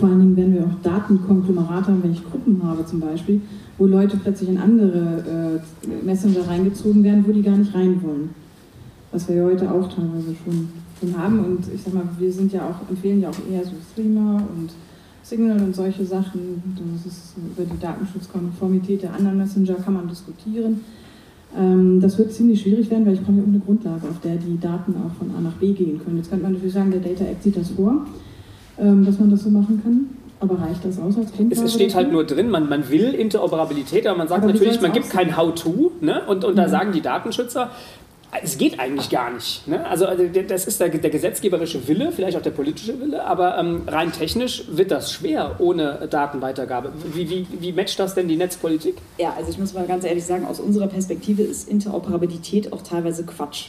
Vor 0.00 0.08
allen 0.08 0.18
Dingen, 0.18 0.36
wenn 0.36 0.54
wir 0.54 0.62
auch 0.62 0.82
Datenkonglomerate 0.82 1.92
haben, 1.92 2.02
wenn 2.02 2.12
ich 2.12 2.28
Gruppen 2.28 2.60
habe 2.64 2.84
zum 2.86 2.98
Beispiel, 2.98 3.40
wo 3.78 3.86
Leute 3.86 4.16
plötzlich 4.16 4.48
in 4.48 4.58
andere 4.58 5.60
äh, 5.84 6.04
Messenger 6.04 6.48
reingezogen 6.48 7.04
werden, 7.04 7.24
wo 7.24 7.30
die 7.30 7.42
gar 7.42 7.56
nicht 7.56 7.72
rein 7.72 8.02
wollen 8.02 8.43
was 9.14 9.28
wir 9.28 9.44
heute 9.44 9.70
auch 9.70 9.88
teilweise 9.88 10.34
schon, 10.44 10.68
schon 10.98 11.16
haben. 11.16 11.44
Und 11.44 11.60
ich 11.72 11.82
sag 11.82 11.94
mal, 11.94 12.02
wir 12.18 12.32
sind 12.32 12.52
ja 12.52 12.62
auch, 12.62 12.90
empfehlen 12.90 13.20
ja 13.20 13.28
auch 13.28 13.50
eher 13.50 13.64
so 13.64 13.72
Streamer 13.92 14.42
und 14.56 14.70
Signal 15.22 15.60
und 15.60 15.74
solche 15.74 16.04
Sachen. 16.04 16.62
Das 16.76 17.06
ist 17.12 17.34
über 17.36 17.64
die 17.64 17.78
Datenschutzkonformität 17.78 19.02
der 19.02 19.14
anderen 19.14 19.38
Messenger 19.38 19.74
kann 19.74 19.94
man 19.94 20.08
diskutieren. 20.08 20.80
Ähm, 21.56 22.00
das 22.00 22.18
wird 22.18 22.32
ziemlich 22.32 22.60
schwierig 22.60 22.90
werden, 22.90 23.06
weil 23.06 23.14
ich 23.14 23.22
brauche 23.22 23.36
ja 23.36 23.44
eine 23.44 23.60
Grundlage, 23.60 24.08
auf 24.08 24.20
der 24.20 24.34
die 24.34 24.58
Daten 24.58 24.94
auch 24.96 25.14
von 25.16 25.30
A 25.36 25.40
nach 25.40 25.54
B 25.54 25.72
gehen 25.72 26.00
können. 26.02 26.16
Jetzt 26.16 26.30
könnte 26.30 26.42
man 26.42 26.54
natürlich 26.54 26.74
sagen, 26.74 26.90
der 26.90 27.00
Data 27.00 27.24
Act 27.24 27.44
sieht 27.44 27.56
das 27.56 27.70
vor, 27.70 28.04
ähm, 28.78 29.04
dass 29.04 29.20
man 29.20 29.30
das 29.30 29.44
so 29.44 29.50
machen 29.50 29.80
kann. 29.82 30.06
Aber 30.40 30.60
reicht 30.60 30.84
das 30.84 30.98
aus 30.98 31.16
als 31.16 31.32
Grundlage? 31.32 31.64
Es 31.64 31.72
steht 31.72 31.94
halt 31.94 32.12
nur 32.12 32.24
drin, 32.24 32.50
man, 32.50 32.68
man 32.68 32.90
will 32.90 33.14
Interoperabilität, 33.14 34.06
aber 34.06 34.18
man 34.18 34.28
sagt 34.28 34.42
aber 34.42 34.52
natürlich, 34.52 34.80
man 34.80 34.92
gibt 34.92 35.08
kein 35.08 35.36
How-To. 35.36 35.92
Ne? 36.00 36.22
Und, 36.26 36.44
und 36.44 36.56
da 36.56 36.68
sagen 36.68 36.92
die 36.92 37.00
Datenschützer, 37.00 37.70
es 38.42 38.58
geht 38.58 38.80
eigentlich 38.80 39.10
gar 39.10 39.30
nicht. 39.32 39.66
Ne? 39.68 39.86
Also, 39.86 40.06
also 40.06 40.24
das 40.26 40.66
ist 40.66 40.80
der, 40.80 40.88
der, 40.88 41.10
gesetzgeberische 41.10 41.86
Wille, 41.86 42.12
vielleicht 42.12 42.36
auch 42.36 42.42
der 42.42 42.50
politische 42.50 42.98
Wille, 43.00 43.24
aber 43.24 43.58
ähm, 43.58 43.82
rein 43.86 44.12
technisch 44.12 44.64
wird 44.68 44.90
das 44.90 45.12
schwer 45.12 45.56
ohne 45.58 46.08
Datenweitergabe. 46.10 46.92
Wie, 47.12 47.28
wie, 47.28 47.46
wie 47.58 47.72
matcht 47.72 47.98
das 47.98 48.14
denn 48.14 48.28
die 48.28 48.36
Netzpolitik? 48.36 48.96
Ja, 49.18 49.34
also 49.36 49.50
ich 49.50 49.58
muss 49.58 49.72
mal 49.74 49.86
ganz 49.86 50.04
ehrlich 50.04 50.24
sagen, 50.24 50.46
aus 50.46 50.60
unserer 50.60 50.88
Perspektive 50.88 51.42
ist 51.42 51.68
Interoperabilität 51.68 52.72
auch 52.72 52.82
teilweise 52.82 53.24
Quatsch. 53.24 53.68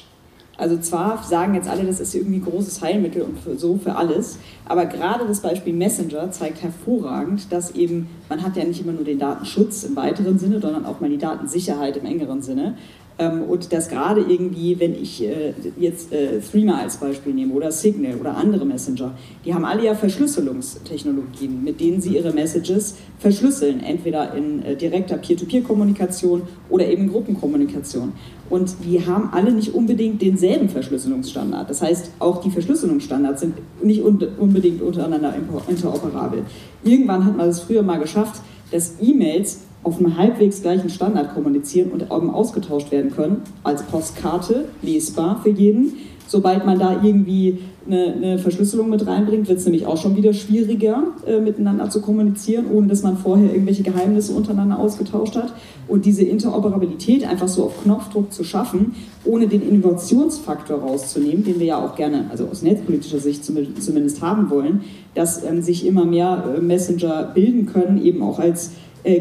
Also 0.57 0.77
zwar 0.77 1.21
sagen 1.21 1.53
jetzt 1.55 1.67
alle, 1.67 1.83
das 1.83 1.99
ist 1.99 2.15
irgendwie 2.15 2.39
großes 2.39 2.81
Heilmittel 2.81 3.23
und 3.23 3.39
für, 3.39 3.57
so 3.57 3.77
für 3.77 3.95
alles, 3.95 4.39
aber 4.65 4.85
gerade 4.85 5.27
das 5.27 5.41
Beispiel 5.41 5.73
Messenger 5.73 6.31
zeigt 6.31 6.63
hervorragend, 6.63 7.51
dass 7.51 7.71
eben, 7.71 8.09
man 8.29 8.41
hat 8.41 8.55
ja 8.55 8.63
nicht 8.63 8.81
immer 8.81 8.93
nur 8.93 9.03
den 9.03 9.19
Datenschutz 9.19 9.83
im 9.83 9.97
weiteren 9.97 10.39
Sinne, 10.39 10.61
sondern 10.61 10.85
auch 10.85 11.01
mal 11.01 11.09
die 11.09 11.17
Datensicherheit 11.17 11.97
im 11.97 12.05
engeren 12.05 12.41
Sinne. 12.41 12.77
Ähm, 13.17 13.43
und 13.43 13.71
dass 13.71 13.87
gerade 13.87 14.21
irgendwie, 14.21 14.77
wenn 14.79 14.93
ich 14.93 15.23
äh, 15.23 15.53
jetzt 15.79 16.11
äh, 16.11 16.39
Threema 16.39 16.79
als 16.79 16.97
Beispiel 16.97 17.33
nehme 17.33 17.53
oder 17.53 17.71
Signal 17.71 18.15
oder 18.19 18.35
andere 18.35 18.65
Messenger, 18.65 19.13
die 19.45 19.53
haben 19.53 19.63
alle 19.63 19.85
ja 19.85 19.95
Verschlüsselungstechnologien, 19.95 21.63
mit 21.63 21.79
denen 21.79 22.01
sie 22.01 22.15
ihre 22.15 22.33
Messages 22.33 22.95
verschlüsseln, 23.19 23.81
entweder 23.81 24.33
in 24.33 24.61
äh, 24.63 24.75
direkter 24.75 25.17
Peer-to-Peer-Kommunikation 25.17 26.41
oder 26.69 26.87
eben 26.87 27.09
Gruppenkommunikation. 27.09 28.11
Und 28.49 28.75
die 28.83 29.05
haben 29.05 29.29
alle 29.31 29.51
nicht 29.53 29.73
unbedingt 29.73 30.21
denselben 30.21 30.67
Verschlüsselungsstandard. 30.67 31.69
Das 31.69 31.81
heißt, 31.81 32.11
auch 32.19 32.41
die 32.41 32.51
Verschlüsselungsstandards 32.51 33.41
sind 33.41 33.55
nicht 33.81 34.03
un 34.03 34.21
unbedingt 34.37 34.81
untereinander 34.81 35.33
interoperabel. 35.67 36.43
Irgendwann 36.83 37.25
hat 37.25 37.37
man 37.37 37.47
es 37.47 37.61
früher 37.61 37.81
mal 37.81 37.97
geschafft, 37.97 38.41
dass 38.71 38.95
E-Mails 39.01 39.61
auf 39.85 39.99
einem 39.99 40.17
halbwegs 40.17 40.63
gleichen 40.63 40.89
Standard 40.89 41.35
kommunizieren 41.35 41.91
und 41.91 42.09
ausgetauscht 42.09 42.91
werden 42.91 43.11
können, 43.11 43.43
als 43.63 43.83
Postkarte, 43.83 44.65
lesbar 44.81 45.39
für 45.43 45.51
jeden. 45.51 45.93
Sobald 46.27 46.65
man 46.65 46.79
da 46.79 47.03
irgendwie 47.03 47.59
eine, 47.85 48.13
eine 48.13 48.39
Verschlüsselung 48.39 48.89
mit 48.89 49.05
reinbringt, 49.05 49.47
wird 49.47 49.59
es 49.59 49.65
nämlich 49.65 49.85
auch 49.85 49.97
schon 49.97 50.15
wieder 50.15 50.33
schwieriger, 50.33 51.03
äh, 51.27 51.39
miteinander 51.39 51.87
zu 51.91 52.01
kommunizieren, 52.01 52.65
ohne 52.73 52.87
dass 52.87 53.03
man 53.03 53.17
vorher 53.17 53.51
irgendwelche 53.51 53.83
Geheimnisse 53.83 54.33
untereinander 54.33 54.79
ausgetauscht 54.79 55.35
hat. 55.35 55.53
Und 55.87 56.05
diese 56.05 56.23
Interoperabilität 56.23 57.29
einfach 57.29 57.47
so 57.47 57.65
auf 57.65 57.83
Knopfdruck 57.83 58.33
zu 58.33 58.43
schaffen, 58.43 58.95
ohne 59.23 59.47
den 59.47 59.61
Innovationsfaktor 59.61 60.79
rauszunehmen, 60.79 61.43
den 61.43 61.59
wir 61.59 61.67
ja 61.67 61.85
auch 61.85 61.95
gerne, 61.95 62.25
also 62.31 62.45
aus 62.45 62.63
netzpolitischer 62.63 63.19
Sicht 63.19 63.45
zumindest 63.45 64.19
haben 64.23 64.49
wollen, 64.49 64.81
dass 65.13 65.43
ähm, 65.43 65.61
sich 65.61 65.85
immer 65.85 66.05
mehr 66.05 66.55
äh, 66.57 66.61
Messenger 66.61 67.31
bilden 67.35 67.67
können, 67.67 68.03
eben 68.03 68.23
auch 68.23 68.39
als 68.39 68.71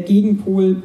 Gegenpol 0.01 0.83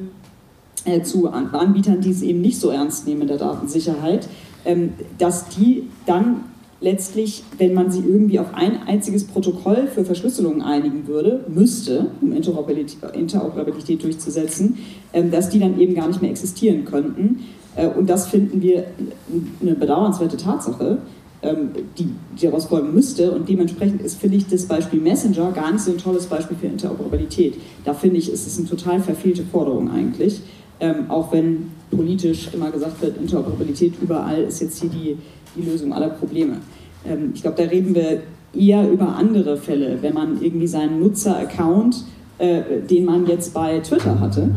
äh, 0.85 1.03
zu 1.03 1.29
Anbietern, 1.31 2.01
die 2.01 2.11
es 2.11 2.23
eben 2.23 2.41
nicht 2.41 2.59
so 2.59 2.71
ernst 2.71 3.07
nehmen 3.07 3.21
mit 3.21 3.31
der 3.31 3.39
Datensicherheit, 3.39 4.29
ähm, 4.65 4.95
dass 5.19 5.49
die 5.49 5.85
dann 6.07 6.45
letztlich, 6.81 7.45
wenn 7.59 7.75
man 7.75 7.91
sie 7.91 8.01
irgendwie 8.01 8.39
auf 8.39 8.55
ein 8.55 8.83
einziges 8.87 9.25
Protokoll 9.25 9.87
für 9.87 10.05
Verschlüsselung 10.05 10.63
einigen 10.63 11.07
würde, 11.07 11.45
müsste, 11.49 12.11
um 12.21 12.33
Interoperabilität, 12.33 13.15
Interoperabilität 13.15 14.03
durchzusetzen, 14.03 14.79
ähm, 15.13 15.31
dass 15.31 15.51
die 15.51 15.59
dann 15.59 15.79
eben 15.79 15.95
gar 15.95 16.09
nicht 16.09 16.23
mehr 16.23 16.31
existieren 16.31 16.85
könnten. 16.85 17.41
Äh, 17.77 17.89
und 17.89 18.09
das 18.09 18.29
finden 18.29 18.63
wir 18.63 18.85
eine 19.61 19.75
bedauernswerte 19.75 20.37
Tatsache, 20.37 20.99
ähm, 21.43 21.71
die, 21.99 22.09
die 22.39 22.47
daraus 22.47 22.67
folgen 22.67 22.95
müsste. 22.95 23.33
Und 23.33 23.49
dementsprechend 23.49 24.03
ist, 24.03 24.21
finde 24.21 24.37
ich, 24.37 24.47
das 24.47 24.67
Beispiel 24.67 25.01
Messenger 25.01 25.53
gar 25.53 25.73
nicht 25.73 25.83
so 25.83 25.93
ein 25.93 25.99
tolles 25.99 26.27
Beispiel 26.27 26.57
für 26.57 26.67
Interoperabilität. 26.67 27.55
Da 27.85 27.95
finde 27.95 28.17
ich, 28.19 28.31
ist 28.31 28.47
es 28.47 28.59
eine 28.59 28.69
total 28.69 29.01
verfehlte 29.01 29.43
Forderung 29.45 29.91
eigentlich. 29.91 30.41
Ähm, 30.81 31.11
auch 31.11 31.33
wenn 31.33 31.73
politisch 31.91 32.51
immer 32.53 32.71
gesagt 32.71 33.03
wird, 33.03 33.19
Interoperabilität 33.19 33.95
überall 34.01 34.43
ist 34.43 34.61
jetzt 34.61 34.81
hier 34.81 34.91
die, 34.91 35.17
die 35.57 35.69
Lösung 35.69 35.93
aller 35.93 36.11
Probleme. 36.11 36.57
Ähm, 37.07 37.33
ich 37.35 37.43
glaube, 37.43 37.63
da 37.63 37.69
reden 37.69 37.95
wir 37.95 38.23
eher 38.55 38.91
über 38.91 39.17
andere 39.17 39.57
Fälle, 39.57 39.99
wenn 40.01 40.15
man 40.15 40.43
irgendwie 40.43 40.67
seinen 40.67 41.01
Nutzer-Account, 41.01 42.05
äh, 42.39 42.63
den 42.89 43.05
man 43.05 43.27
jetzt 43.27 43.55
bei 43.55 43.81
Twitter 43.81 44.19
hatte, 44.19 44.51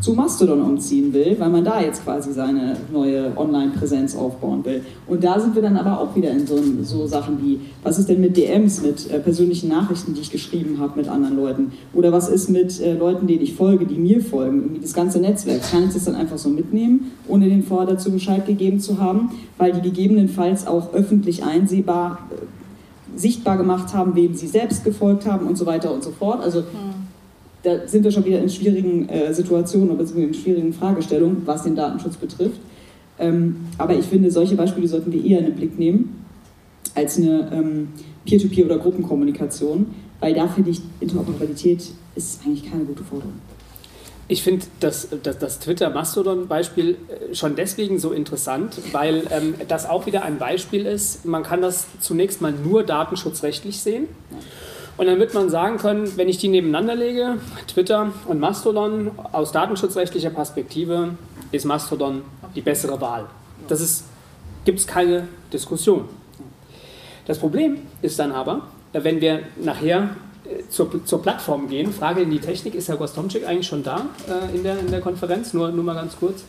zu 0.00 0.12
Mastodon 0.12 0.62
umziehen 0.62 1.12
will, 1.12 1.36
weil 1.38 1.48
man 1.48 1.64
da 1.64 1.80
jetzt 1.80 2.04
quasi 2.04 2.32
seine 2.32 2.76
neue 2.92 3.32
Online-Präsenz 3.36 4.14
aufbauen 4.16 4.64
will. 4.64 4.82
Und 5.06 5.24
da 5.24 5.40
sind 5.40 5.54
wir 5.54 5.62
dann 5.62 5.76
aber 5.76 6.00
auch 6.00 6.14
wieder 6.14 6.30
in 6.30 6.46
so, 6.46 6.58
so 6.82 7.06
Sachen 7.06 7.42
wie, 7.42 7.60
was 7.82 7.98
ist 7.98 8.08
denn 8.08 8.20
mit 8.20 8.36
DMs, 8.36 8.80
mit 8.82 9.10
äh, 9.10 9.18
persönlichen 9.18 9.68
Nachrichten, 9.68 10.14
die 10.14 10.20
ich 10.20 10.30
geschrieben 10.30 10.78
habe 10.78 10.98
mit 10.98 11.08
anderen 11.08 11.36
Leuten? 11.36 11.72
Oder 11.94 12.12
was 12.12 12.28
ist 12.28 12.48
mit 12.48 12.80
äh, 12.80 12.94
Leuten, 12.94 13.26
denen 13.26 13.42
ich 13.42 13.54
folge, 13.54 13.86
die 13.86 13.96
mir 13.96 14.20
folgen? 14.20 14.62
Irgendwie 14.62 14.80
das 14.80 14.94
ganze 14.94 15.18
Netzwerk. 15.18 15.62
Kann 15.68 15.84
ich 15.84 15.94
das 15.94 16.04
dann 16.04 16.14
einfach 16.14 16.38
so 16.38 16.48
mitnehmen, 16.48 17.12
ohne 17.26 17.48
den 17.48 17.64
vorher 17.64 17.88
dazu 17.88 18.12
Bescheid 18.12 18.46
gegeben 18.46 18.78
zu 18.78 19.00
haben? 19.00 19.30
Weil 19.56 19.72
die 19.72 19.80
gegebenenfalls 19.80 20.66
auch 20.66 20.94
öffentlich 20.94 21.42
einsehbar 21.42 22.18
äh, 22.30 22.36
sichtbar 23.18 23.56
gemacht 23.56 23.94
haben, 23.94 24.14
wem 24.14 24.34
sie 24.34 24.46
selbst 24.46 24.84
gefolgt 24.84 25.26
haben 25.26 25.46
und 25.48 25.58
so 25.58 25.66
weiter 25.66 25.92
und 25.92 26.04
so 26.04 26.10
fort. 26.12 26.40
Also 26.40 26.62
da 27.68 27.86
sind 27.86 28.04
wir 28.04 28.10
schon 28.10 28.24
wieder 28.24 28.40
in 28.40 28.48
schwierigen 28.48 29.08
äh, 29.08 29.32
Situationen 29.34 29.90
oder 29.90 30.04
in 30.16 30.34
schwierigen 30.34 30.72
Fragestellungen, 30.72 31.42
was 31.44 31.64
den 31.64 31.76
Datenschutz 31.76 32.16
betrifft. 32.16 32.60
Ähm, 33.18 33.56
aber 33.76 33.94
ich 33.94 34.06
finde, 34.06 34.30
solche 34.30 34.54
Beispiele 34.54 34.88
sollten 34.88 35.12
wir 35.12 35.24
eher 35.24 35.40
in 35.40 35.46
den 35.46 35.54
Blick 35.54 35.78
nehmen 35.78 36.24
als 36.94 37.18
eine 37.18 37.50
ähm, 37.52 37.88
Peer-to-Peer- 38.24 38.64
oder 38.64 38.78
Gruppenkommunikation, 38.78 39.86
weil 40.20 40.34
da 40.34 40.48
finde 40.48 40.70
ich, 40.70 40.80
Interoperabilität 41.00 41.90
ist 42.14 42.40
eigentlich 42.44 42.68
keine 42.68 42.84
gute 42.84 43.04
Forderung. 43.04 43.34
Ich 44.30 44.42
finde 44.42 44.66
das, 44.80 45.08
das, 45.22 45.38
das 45.38 45.58
Twitter-Mastodon-Beispiel 45.58 46.96
äh, 47.30 47.34
schon 47.34 47.56
deswegen 47.56 47.98
so 47.98 48.12
interessant, 48.12 48.78
weil 48.92 49.24
ähm, 49.30 49.54
das 49.68 49.88
auch 49.88 50.06
wieder 50.06 50.22
ein 50.22 50.38
Beispiel 50.38 50.86
ist. 50.86 51.24
Man 51.24 51.42
kann 51.42 51.62
das 51.62 51.86
zunächst 52.00 52.40
mal 52.40 52.52
nur 52.52 52.82
datenschutzrechtlich 52.82 53.80
sehen. 53.80 54.06
Und 54.98 55.06
dann 55.06 55.20
wird 55.20 55.32
man 55.32 55.48
sagen 55.48 55.78
können, 55.78 56.12
wenn 56.16 56.28
ich 56.28 56.38
die 56.38 56.48
nebeneinander 56.48 56.96
lege, 56.96 57.36
Twitter 57.68 58.12
und 58.26 58.40
Mastodon, 58.40 59.12
aus 59.30 59.52
datenschutzrechtlicher 59.52 60.30
Perspektive 60.30 61.10
ist 61.52 61.64
Mastodon 61.64 62.22
die 62.56 62.60
bessere 62.60 63.00
Wahl. 63.00 63.26
Das 63.68 64.04
gibt 64.64 64.80
es 64.80 64.86
keine 64.86 65.28
Diskussion. 65.52 66.06
Das 67.26 67.38
Problem 67.38 67.78
ist 68.02 68.18
dann 68.18 68.32
aber, 68.32 68.62
wenn 68.92 69.20
wir 69.20 69.40
nachher 69.62 70.10
äh, 70.44 70.68
zur, 70.68 71.04
zur 71.04 71.22
Plattform 71.22 71.68
gehen, 71.68 71.92
Frage 71.92 72.22
in 72.22 72.30
die 72.30 72.40
Technik, 72.40 72.74
ist 72.74 72.88
Herr 72.88 72.96
Gostomczyk 72.96 73.46
eigentlich 73.46 73.66
schon 73.68 73.84
da 73.84 74.06
äh, 74.26 74.56
in, 74.56 74.64
der, 74.64 74.80
in 74.80 74.90
der 74.90 75.00
Konferenz? 75.00 75.54
Nur, 75.54 75.70
nur 75.70 75.84
mal 75.84 75.94
ganz 75.94 76.16
kurz. 76.16 76.42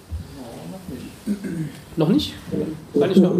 Noch 1.97 2.09
nicht? 2.09 2.33
Kann 2.97 3.11
ich 3.11 3.17
noch? 3.17 3.35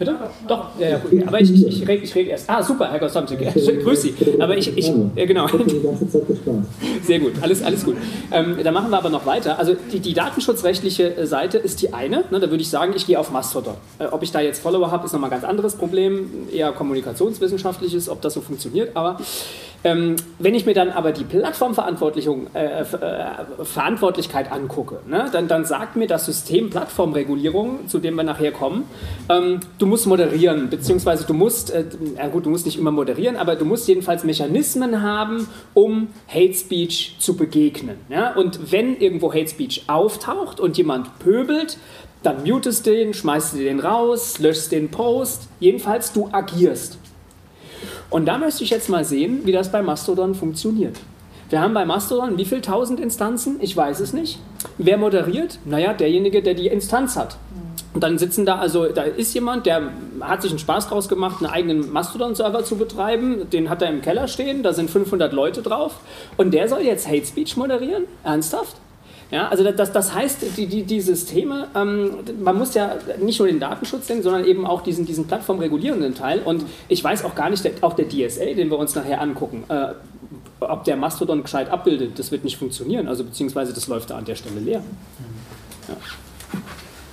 Bitte? 0.00 0.16
Doch, 0.48 0.68
ja, 0.78 0.88
ja, 0.88 0.98
gut. 0.98 1.28
Aber 1.28 1.42
ich, 1.42 1.52
ich, 1.52 1.66
ich 1.66 1.86
rede 1.86 2.02
ich 2.02 2.14
red 2.14 2.28
erst. 2.28 2.48
Ah, 2.48 2.62
super, 2.62 2.90
Herr 2.90 2.98
Gostomczyk. 2.98 3.38
Grüß 3.84 4.00
Sie. 4.00 4.14
Aber 4.40 4.56
ich, 4.56 4.74
ich 4.74 4.90
ja, 5.14 5.26
genau. 5.26 5.46
Sehr 7.02 7.18
gut, 7.18 7.34
alles, 7.42 7.62
alles 7.62 7.84
gut. 7.84 7.98
Ähm, 8.32 8.56
dann 8.64 8.72
machen 8.72 8.88
wir 8.88 8.96
aber 8.96 9.10
noch 9.10 9.26
weiter. 9.26 9.58
Also 9.58 9.76
die, 9.92 10.00
die 10.00 10.14
datenschutzrechtliche 10.14 11.26
Seite 11.26 11.58
ist 11.58 11.82
die 11.82 11.92
eine. 11.92 12.24
Ne, 12.30 12.40
da 12.40 12.48
würde 12.48 12.62
ich 12.62 12.70
sagen, 12.70 12.94
ich 12.96 13.06
gehe 13.06 13.20
auf 13.20 13.30
Mastodon. 13.30 13.74
Äh, 13.98 14.06
ob 14.06 14.22
ich 14.22 14.32
da 14.32 14.40
jetzt 14.40 14.62
Follower 14.62 14.90
habe, 14.90 15.04
ist 15.04 15.12
nochmal 15.12 15.28
ein 15.28 15.32
ganz 15.32 15.44
anderes 15.44 15.76
Problem. 15.76 16.30
Eher 16.50 16.72
kommunikationswissenschaftliches, 16.72 18.08
ob 18.08 18.22
das 18.22 18.32
so 18.32 18.40
funktioniert. 18.40 18.96
Aber 18.96 19.18
ähm, 19.82 20.16
wenn 20.38 20.54
ich 20.54 20.66
mir 20.66 20.74
dann 20.74 20.90
aber 20.90 21.12
die 21.12 21.24
Plattformverantwortlichung, 21.24 22.48
äh, 22.54 22.80
äh, 22.82 22.84
Verantwortlichkeit 23.64 24.52
angucke, 24.52 25.00
ne, 25.08 25.28
dann, 25.32 25.48
dann 25.48 25.64
sagt 25.64 25.96
mir 25.96 26.06
das 26.06 26.26
System 26.26 26.70
Plattformregulierung, 26.70 27.88
zu 27.88 27.98
dem 27.98 28.14
wir 28.16 28.22
nachher 28.22 28.52
kommen, 28.52 28.84
ähm, 29.28 29.60
du 29.78 29.86
musst 29.86 30.06
moderieren, 30.06 30.68
beziehungsweise 30.68 31.24
du 31.24 31.34
musst, 31.34 31.72
äh, 31.72 31.84
gut, 32.30 32.46
du 32.46 32.50
musst 32.50 32.66
nicht 32.66 32.78
immer 32.78 32.90
moderieren, 32.90 33.36
aber 33.36 33.56
du 33.56 33.64
musst 33.64 33.88
jedenfalls 33.88 34.24
Mechanismen 34.24 35.02
haben, 35.02 35.48
um 35.74 36.08
Hate 36.28 36.54
Speech 36.54 37.16
zu 37.18 37.36
begegnen. 37.36 37.96
Ja? 38.08 38.34
Und 38.34 38.72
wenn 38.72 38.96
irgendwo 38.96 39.32
Hate 39.32 39.48
Speech 39.48 39.84
auftaucht 39.86 40.60
und 40.60 40.76
jemand 40.76 41.18
pöbelt, 41.18 41.78
dann 42.22 42.44
mutest 42.44 42.86
du 42.86 42.90
den, 42.90 43.14
schmeißt 43.14 43.54
du 43.54 43.58
den 43.58 43.80
raus, 43.80 44.38
löschst 44.38 44.72
den 44.72 44.90
Post, 44.90 45.48
jedenfalls 45.58 46.12
du 46.12 46.28
agierst. 46.30 46.98
Und 48.10 48.26
da 48.26 48.38
möchte 48.38 48.64
ich 48.64 48.70
jetzt 48.70 48.88
mal 48.88 49.04
sehen, 49.04 49.42
wie 49.44 49.52
das 49.52 49.70
bei 49.70 49.82
Mastodon 49.82 50.34
funktioniert. 50.34 50.98
Wir 51.48 51.60
haben 51.60 51.74
bei 51.74 51.84
Mastodon 51.84 52.38
wie 52.38 52.44
viele 52.44 52.60
tausend 52.60 53.00
Instanzen? 53.00 53.56
Ich 53.60 53.76
weiß 53.76 54.00
es 54.00 54.12
nicht. 54.12 54.38
Wer 54.78 54.98
moderiert? 54.98 55.58
Naja, 55.64 55.92
derjenige, 55.94 56.42
der 56.42 56.54
die 56.54 56.68
Instanz 56.68 57.16
hat. 57.16 57.36
Und 57.92 58.04
dann 58.04 58.18
sitzen 58.18 58.46
da, 58.46 58.56
also 58.56 58.86
da 58.86 59.02
ist 59.02 59.34
jemand, 59.34 59.66
der 59.66 59.90
hat 60.20 60.42
sich 60.42 60.52
einen 60.52 60.60
Spaß 60.60 60.88
draus 60.88 61.08
gemacht, 61.08 61.38
einen 61.40 61.52
eigenen 61.52 61.92
Mastodon-Server 61.92 62.64
zu 62.64 62.76
betreiben. 62.76 63.50
Den 63.50 63.68
hat 63.68 63.82
er 63.82 63.88
im 63.88 64.00
Keller 64.00 64.28
stehen, 64.28 64.62
da 64.62 64.72
sind 64.72 64.90
500 64.90 65.32
Leute 65.32 65.62
drauf. 65.62 66.00
Und 66.36 66.52
der 66.52 66.68
soll 66.68 66.82
jetzt 66.82 67.08
Hate 67.08 67.26
Speech 67.26 67.56
moderieren? 67.56 68.04
Ernsthaft? 68.22 68.76
Ja, 69.30 69.48
also 69.48 69.62
das, 69.62 69.92
das 69.92 70.14
heißt, 70.14 70.56
die, 70.56 70.66
die, 70.66 70.82
die 70.82 71.00
Systeme, 71.00 71.68
ähm, 71.76 72.10
man 72.42 72.58
muss 72.58 72.74
ja 72.74 72.96
nicht 73.20 73.38
nur 73.38 73.46
den 73.46 73.60
Datenschutz 73.60 74.08
sehen, 74.08 74.22
sondern 74.22 74.44
eben 74.44 74.66
auch 74.66 74.82
diesen, 74.82 75.06
diesen 75.06 75.26
plattformregulierenden 75.26 76.14
Teil. 76.14 76.40
Und 76.40 76.64
ich 76.88 77.02
weiß 77.02 77.24
auch 77.24 77.36
gar 77.36 77.48
nicht, 77.48 77.64
auch 77.82 77.92
der 77.92 78.08
DSA, 78.08 78.54
den 78.54 78.70
wir 78.70 78.78
uns 78.78 78.94
nachher 78.96 79.20
angucken, 79.20 79.64
äh, 79.68 79.88
ob 80.58 80.84
der 80.84 80.96
Mastodon 80.96 81.42
gescheit 81.42 81.70
abbildet, 81.70 82.18
das 82.18 82.32
wird 82.32 82.42
nicht 82.42 82.56
funktionieren. 82.56 83.06
Also 83.06 83.24
beziehungsweise 83.24 83.72
das 83.72 83.86
läuft 83.86 84.10
da 84.10 84.16
an 84.16 84.24
der 84.24 84.34
Stelle 84.34 84.60
leer. 84.60 84.82
Ja. 85.88 85.96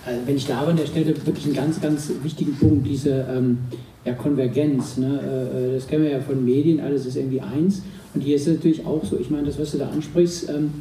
Also 0.05 0.21
wenn 0.25 0.37
ich 0.37 0.47
da 0.47 0.61
an 0.61 0.77
der 0.77 0.85
Stelle 0.85 1.13
wirklich 1.25 1.45
einen 1.45 1.55
ganz, 1.55 1.81
ganz 1.81 2.11
wichtigen 2.23 2.55
Punkt, 2.57 2.87
diese 2.87 3.27
ähm, 3.29 3.59
ja, 4.05 4.13
Konvergenz, 4.13 4.97
ne? 4.97 5.19
Äh, 5.21 5.73
äh, 5.73 5.75
das 5.75 5.87
kennen 5.87 6.03
wir 6.03 6.11
ja 6.11 6.21
von 6.21 6.43
Medien, 6.43 6.79
alles 6.79 7.05
ist 7.05 7.15
irgendwie 7.15 7.41
eins. 7.41 7.83
Und 8.13 8.21
hier 8.21 8.37
ist 8.37 8.47
es 8.47 8.55
natürlich 8.55 8.85
auch 8.85 9.03
so, 9.03 9.19
ich 9.19 9.29
meine, 9.29 9.45
das, 9.45 9.59
was 9.59 9.71
du 9.71 9.77
da 9.77 9.89
ansprichst, 9.89 10.49
ähm, 10.49 10.73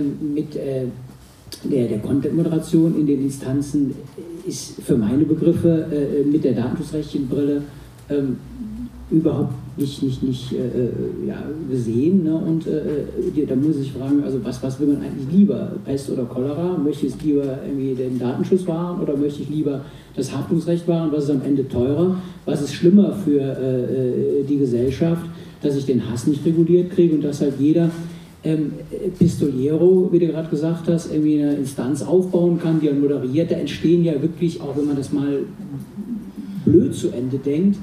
mit 0.00 0.56
äh, 0.56 0.86
der, 1.64 1.88
der 1.88 1.98
Content-Moderation 1.98 2.98
in 2.98 3.06
den 3.06 3.22
Instanzen 3.22 3.94
ist 4.46 4.80
für 4.82 4.96
meine 4.96 5.24
Begriffe 5.24 5.86
äh, 5.90 6.24
mit 6.24 6.44
der 6.44 6.52
datenschutzrechtlichen 6.52 7.28
Brille 7.28 7.62
ähm, 8.08 8.36
überhaupt 9.10 9.52
nicht, 9.76 10.02
nicht, 10.02 10.22
nicht 10.22 10.52
äh, 10.52 11.26
ja, 11.26 11.42
gesehen. 11.70 12.24
Ne? 12.24 12.34
Und 12.34 12.66
äh, 12.66 13.46
da 13.46 13.54
muss 13.54 13.76
ich 13.76 13.92
fragen, 13.92 14.22
also 14.24 14.42
was, 14.42 14.62
was 14.62 14.80
will 14.80 14.88
man 14.88 15.02
eigentlich 15.02 15.32
lieber? 15.32 15.72
Pest 15.84 16.10
oder 16.10 16.24
Cholera? 16.24 16.76
Möchte 16.78 17.06
ich 17.06 17.22
lieber 17.22 17.58
irgendwie 17.64 17.94
den 17.94 18.18
Datenschutz 18.18 18.66
wahren 18.66 19.00
oder 19.00 19.16
möchte 19.16 19.42
ich 19.42 19.50
lieber 19.50 19.82
das 20.16 20.34
Haftungsrecht 20.34 20.88
wahren? 20.88 21.10
Was 21.12 21.24
ist 21.24 21.30
am 21.30 21.42
Ende 21.42 21.68
teurer? 21.68 22.16
Was 22.44 22.62
ist 22.62 22.74
schlimmer 22.74 23.12
für 23.12 23.40
äh, 23.40 24.44
die 24.48 24.58
Gesellschaft? 24.58 25.26
Dass 25.62 25.76
ich 25.76 25.86
den 25.86 26.10
Hass 26.10 26.26
nicht 26.26 26.44
reguliert 26.44 26.90
kriege 26.90 27.14
und 27.14 27.22
dass 27.22 27.40
halt 27.40 27.54
jeder 27.58 27.90
ähm, 28.44 28.72
Pistoliero, 29.18 30.08
wie 30.10 30.18
du 30.18 30.26
gerade 30.26 30.48
gesagt 30.48 30.88
hast, 30.88 31.12
irgendwie 31.12 31.42
eine 31.42 31.54
Instanz 31.54 32.02
aufbauen 32.02 32.58
kann, 32.58 32.80
die 32.80 32.88
er 32.88 32.94
moderiert. 32.94 33.50
Da 33.50 33.56
entstehen 33.56 34.04
ja 34.04 34.20
wirklich, 34.20 34.60
auch 34.60 34.76
wenn 34.76 34.86
man 34.86 34.96
das 34.96 35.12
mal 35.12 35.40
blöd 36.64 36.94
zu 36.94 37.10
Ende 37.10 37.38
denkt, 37.38 37.78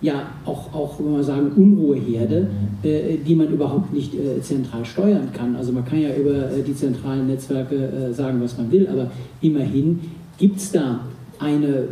ja 0.00 0.28
auch, 0.44 0.72
auch 0.74 0.98
wenn 0.98 1.12
man 1.12 1.22
sagen, 1.22 1.50
Unruheherde, 1.56 2.48
äh, 2.82 3.16
die 3.26 3.34
man 3.34 3.48
überhaupt 3.48 3.92
nicht 3.92 4.14
äh, 4.14 4.40
zentral 4.42 4.84
steuern 4.84 5.30
kann. 5.32 5.56
Also 5.56 5.72
man 5.72 5.84
kann 5.84 6.00
ja 6.00 6.14
über 6.14 6.50
äh, 6.52 6.62
die 6.62 6.74
zentralen 6.74 7.26
Netzwerke 7.26 7.74
äh, 7.76 8.12
sagen, 8.12 8.40
was 8.42 8.56
man 8.58 8.70
will, 8.70 8.86
aber 8.86 9.10
immerhin 9.40 10.00
gibt 10.38 10.58
es 10.58 10.72
da 10.72 11.00
eine 11.38 11.88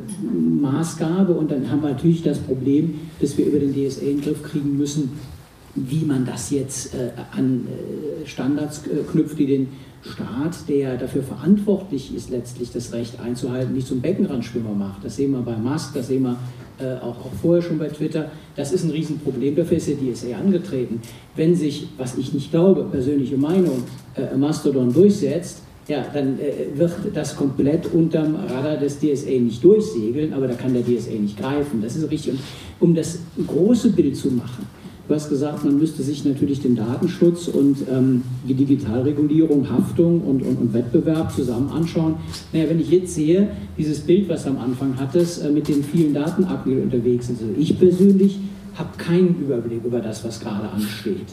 Maßgabe 0.61 1.33
und 1.33 1.51
dann 1.51 1.70
haben 1.70 1.83
wir 1.83 1.91
natürlich 1.91 2.23
das 2.23 2.39
Problem, 2.39 2.95
dass 3.20 3.37
wir 3.37 3.47
über 3.47 3.59
den 3.59 3.73
DSA 3.73 4.03
in 4.03 4.16
den 4.18 4.20
Griff 4.20 4.43
kriegen 4.43 4.77
müssen, 4.77 5.11
wie 5.75 6.05
man 6.05 6.27
das 6.27 6.51
jetzt 6.51 6.95
äh, 6.95 7.11
an 7.33 7.66
äh, 7.66 8.27
Standards 8.27 8.83
äh, 8.87 9.03
knüpft, 9.11 9.39
die 9.39 9.47
den 9.47 9.68
Staat, 10.03 10.68
der 10.68 10.97
dafür 10.97 11.23
verantwortlich 11.23 12.14
ist, 12.14 12.31
letztlich 12.31 12.73
das 12.73 12.93
Recht 12.93 13.20
einzuhalten, 13.20 13.73
nicht 13.73 13.87
zum 13.87 14.01
Beckenrandschwimmer 14.01 14.75
macht. 14.75 15.05
Das 15.05 15.16
sehen 15.16 15.31
wir 15.31 15.41
bei 15.41 15.57
Musk, 15.57 15.95
das 15.95 16.09
sehen 16.09 16.25
wir 16.25 16.37
äh, 16.79 16.97
auch, 16.97 17.18
auch, 17.25 17.33
vorher 17.41 17.62
schon 17.62 17.79
bei 17.79 17.89
Twitter. 17.89 18.31
Das 18.57 18.73
ist 18.73 18.85
ein 18.85 18.91
Riesenproblem, 18.91 19.55
dafür 19.55 19.77
ist 19.77 19.89
der 19.89 19.97
DSA 19.97 20.37
angetreten. 20.37 21.01
Wenn 21.37 21.55
sich, 21.55 21.89
was 21.97 22.18
ich 22.18 22.33
nicht 22.33 22.51
glaube, 22.51 22.85
persönliche 22.85 23.37
Meinung, 23.37 23.85
äh, 24.14 24.37
Mastodon 24.37 24.93
durchsetzt, 24.93 25.62
ja, 25.89 26.05
dann 26.12 26.39
äh, 26.39 26.77
wird 26.77 26.93
das 27.14 27.37
komplett 27.37 27.87
unterm 27.93 28.35
Radar 28.35 28.77
des 28.77 28.99
DSA 28.99 29.31
nicht 29.31 29.62
durchsegeln, 29.62 30.33
aber 30.33 30.49
da 30.49 30.55
kann 30.55 30.75
der 30.75 30.83
DSA 30.83 31.12
nicht 31.12 31.39
greifen. 31.39 31.81
Das 31.81 31.97
ist 31.97 32.11
richtig. 32.11 32.35
Und 32.35 32.41
um 32.81 32.95
das 32.95 33.20
große 33.47 33.91
Bild 33.91 34.16
zu 34.16 34.31
machen, 34.33 34.66
Du 35.09 35.16
hast 35.16 35.28
gesagt, 35.28 35.64
man 35.64 35.78
müsste 35.78 36.03
sich 36.03 36.24
natürlich 36.24 36.61
den 36.61 36.76
Datenschutz 36.76 37.48
und 37.48 37.78
ähm, 37.90 38.22
die 38.48 38.55
Digitalregulierung, 38.55 39.68
Haftung 39.68 40.20
und, 40.20 40.42
und, 40.42 40.61
und, 40.61 40.72
Wettbewerb 40.72 41.32
zusammen 41.32 41.70
anschauen. 41.70 42.14
Naja, 42.53 42.70
wenn 42.70 42.80
ich 42.80 42.90
jetzt 42.90 43.14
sehe, 43.14 43.48
dieses 43.76 44.00
Bild, 44.00 44.28
was 44.28 44.44
du 44.44 44.50
am 44.50 44.59
Anfang 44.59 44.94
hattest, 44.98 45.44
äh, 45.44 45.50
mit 45.50 45.66
den 45.66 45.82
vielen 45.82 46.14
Datenakten, 46.14 46.72
die 46.72 46.80
unterwegs 46.80 47.26
sind, 47.26 47.40
also 47.40 47.53
ich 47.59 47.78
persönlich 47.78 48.38
habe 48.74 48.90
keinen 48.96 49.36
Überblick 49.40 49.84
über 49.84 49.98
das, 49.98 50.24
was 50.24 50.38
gerade 50.38 50.68
ansteht. 50.68 51.26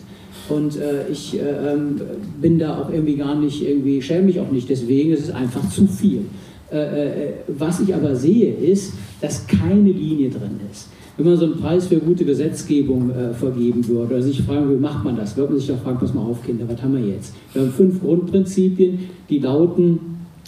Und 0.49 0.75
äh, 0.77 1.07
ich 1.07 1.39
äh, 1.39 1.73
ähm, 1.73 2.01
bin 2.41 2.57
da 2.57 2.75
auch 2.75 2.91
irgendwie 2.91 3.17
gar 3.17 3.35
nicht, 3.35 3.61
irgendwie 3.61 4.01
schäme 4.01 4.23
mich 4.23 4.39
auch 4.39 4.49
nicht 4.49 4.67
deswegen, 4.67 5.13
es 5.13 5.21
ist 5.21 5.31
einfach 5.31 5.69
zu 5.69 5.85
viel. 5.85 6.25
Äh, 6.71 6.77
äh 6.77 7.33
was 7.47 7.79
ich 7.79 7.93
aber 7.93 8.15
sehe, 8.15 8.51
ist, 8.51 8.93
dass 9.21 9.45
keine 9.45 9.91
Linie 9.91 10.31
drin 10.31 10.59
ist 10.71 10.87
wenn 11.19 11.25
man 11.25 11.37
so 11.37 11.45
einen 11.45 11.57
Preis 11.57 11.87
für 11.87 11.97
gute 11.97 12.23
Gesetzgebung 12.23 13.11
äh, 13.11 13.33
vergeben 13.33 13.85
würde, 13.87 14.13
oder 14.13 14.21
sich 14.21 14.41
fragen, 14.41 14.71
wie 14.71 14.79
macht 14.79 15.03
man 15.03 15.17
das, 15.17 15.35
würde 15.35 15.51
man 15.51 15.59
sich 15.59 15.69
doch 15.69 15.79
fragen, 15.79 15.99
pass 15.99 16.13
mal 16.13 16.21
auf, 16.21 16.41
Kinder, 16.43 16.63
was 16.67 16.81
haben 16.81 16.95
wir 16.95 17.05
jetzt? 17.05 17.35
Wir 17.51 17.61
haben 17.61 17.71
fünf 17.71 18.01
Grundprinzipien, 18.01 18.99
die 19.29 19.39
lauten, 19.39 19.99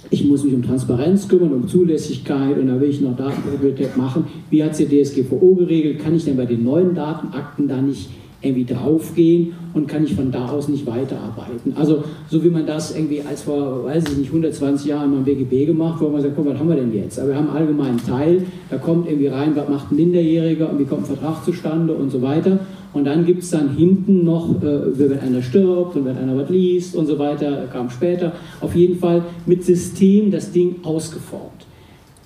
ich 0.09 0.25
muss 0.25 0.45
mich 0.45 0.53
um 0.53 0.63
Transparenz 0.63 1.27
kümmern, 1.27 1.53
um 1.53 1.67
Zulässigkeit 1.67 2.57
und 2.57 2.67
da 2.67 2.79
will 2.79 2.89
ich 2.89 3.01
noch 3.01 3.15
Datenpriorität 3.17 3.97
machen. 3.97 4.23
Wie 4.49 4.63
hat 4.63 4.71
es 4.71 4.77
die 4.77 4.87
DSGVO 4.87 5.55
geregelt? 5.55 5.99
Kann 5.99 6.15
ich 6.15 6.23
denn 6.23 6.37
bei 6.37 6.45
den 6.45 6.63
neuen 6.63 6.95
Datenakten 6.95 7.67
da 7.67 7.81
nicht 7.81 8.09
irgendwie 8.41 8.65
draufgehen 8.65 9.53
und 9.73 9.87
kann 9.87 10.03
ich 10.03 10.15
von 10.15 10.31
da 10.31 10.49
aus 10.49 10.67
nicht 10.67 10.85
weiterarbeiten. 10.85 11.73
Also 11.75 12.03
so 12.29 12.43
wie 12.43 12.49
man 12.49 12.65
das 12.65 12.95
irgendwie 12.95 13.21
als 13.21 13.43
vor, 13.43 13.85
weiß 13.85 14.03
ich 14.11 14.17
nicht, 14.17 14.27
120 14.27 14.87
Jahren 14.87 15.11
beim 15.11 15.23
BGB 15.23 15.67
gemacht, 15.67 16.01
wo 16.01 16.09
man 16.09 16.21
sagt, 16.21 16.35
komm, 16.35 16.47
was 16.47 16.57
haben 16.57 16.69
wir 16.69 16.75
denn 16.75 16.93
jetzt? 16.93 17.19
Aber 17.19 17.29
wir 17.29 17.35
haben 17.35 17.49
einen 17.49 17.57
allgemeinen 17.57 17.97
Teil, 17.97 18.43
da 18.69 18.77
kommt 18.77 19.07
irgendwie 19.07 19.27
rein, 19.27 19.55
was 19.55 19.69
macht 19.69 19.91
ein 19.91 19.95
Minderjähriger 19.95 20.69
und 20.69 20.79
wie 20.79 20.85
kommt 20.85 21.03
ein 21.03 21.17
Vertrag 21.17 21.45
zustande 21.45 21.93
und 21.93 22.09
so 22.09 22.21
weiter. 22.21 22.59
Und 22.93 23.05
dann 23.05 23.25
gibt 23.25 23.43
es 23.43 23.51
dann 23.51 23.75
hinten 23.75 24.25
noch, 24.25 24.61
äh, 24.61 24.99
wenn 24.99 25.19
einer 25.19 25.41
stirbt 25.41 25.95
und 25.95 26.05
wenn 26.05 26.17
einer 26.17 26.37
was 26.37 26.49
liest 26.49 26.95
und 26.95 27.05
so 27.05 27.17
weiter, 27.17 27.67
kam 27.71 27.89
später. 27.89 28.33
Auf 28.59 28.75
jeden 28.75 28.97
Fall 28.97 29.23
mit 29.45 29.63
System 29.63 30.29
das 30.29 30.51
Ding 30.51 30.75
ausgeformt. 30.83 31.50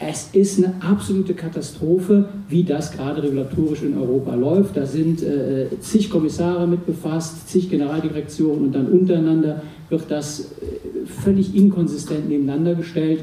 Es 0.07 0.29
ist 0.33 0.63
eine 0.63 0.73
absolute 0.81 1.33
Katastrophe, 1.33 2.25
wie 2.47 2.63
das 2.63 2.91
gerade 2.91 3.23
regulatorisch 3.23 3.81
in 3.81 3.97
Europa 3.97 4.35
läuft. 4.35 4.77
Da 4.77 4.85
sind 4.85 5.23
äh, 5.23 5.67
zig 5.79 6.11
Kommissare 6.11 6.67
mit 6.67 6.85
befasst, 6.85 7.49
zig 7.49 7.71
Generaldirektionen 7.71 8.65
und 8.65 8.75
dann 8.75 8.87
untereinander 8.87 9.63
wird 9.89 10.03
das 10.09 10.41
äh, 10.41 11.05
völlig 11.07 11.55
inkonsistent 11.55 12.29
nebeneinander 12.29 12.75
gestellt. 12.75 13.21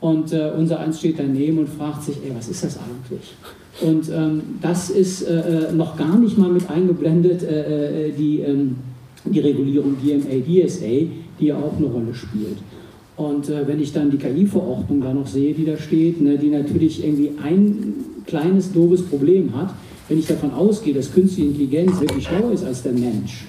Und 0.00 0.32
äh, 0.32 0.52
unser 0.56 0.78
Eins 0.78 1.00
steht 1.00 1.18
daneben 1.18 1.58
und 1.58 1.68
fragt 1.68 2.04
sich, 2.04 2.16
ey, 2.24 2.32
was 2.36 2.48
ist 2.48 2.62
das 2.62 2.78
eigentlich? 2.78 3.34
Und 3.80 4.08
ähm, 4.14 4.42
das 4.60 4.90
ist 4.90 5.22
äh, 5.22 5.70
äh 5.70 5.72
noch 5.72 5.96
gar 5.96 6.18
nicht 6.18 6.38
mal 6.38 6.50
mit 6.50 6.70
eingeblendet, 6.70 7.42
äh, 7.42 8.12
die, 8.16 8.40
ähm, 8.40 8.76
die 9.24 9.40
Regulierung 9.40 9.96
DMA, 10.00 10.40
DSA, 10.40 11.08
die 11.40 11.46
ja 11.46 11.56
auch 11.56 11.76
eine 11.76 11.86
Rolle 11.86 12.14
spielt. 12.14 12.58
Und 13.16 13.48
äh, 13.48 13.66
wenn 13.66 13.80
ich 13.80 13.92
dann 13.92 14.10
die 14.10 14.16
KI-Verordnung 14.16 15.00
da 15.00 15.12
noch 15.12 15.26
sehe, 15.26 15.52
die 15.54 15.64
da 15.64 15.76
steht, 15.76 16.20
ne, 16.20 16.38
die 16.38 16.48
natürlich 16.48 17.04
irgendwie 17.04 17.32
ein 17.42 17.94
kleines, 18.26 18.72
doofes 18.72 19.02
Problem 19.02 19.54
hat, 19.54 19.74
wenn 20.08 20.18
ich 20.18 20.26
davon 20.26 20.52
ausgehe, 20.52 20.94
dass 20.94 21.12
künstliche 21.12 21.48
Intelligenz 21.48 22.00
wirklich 22.00 22.26
schlauer 22.26 22.52
ist 22.52 22.64
als 22.64 22.82
der 22.82 22.92
Mensch, 22.92 23.46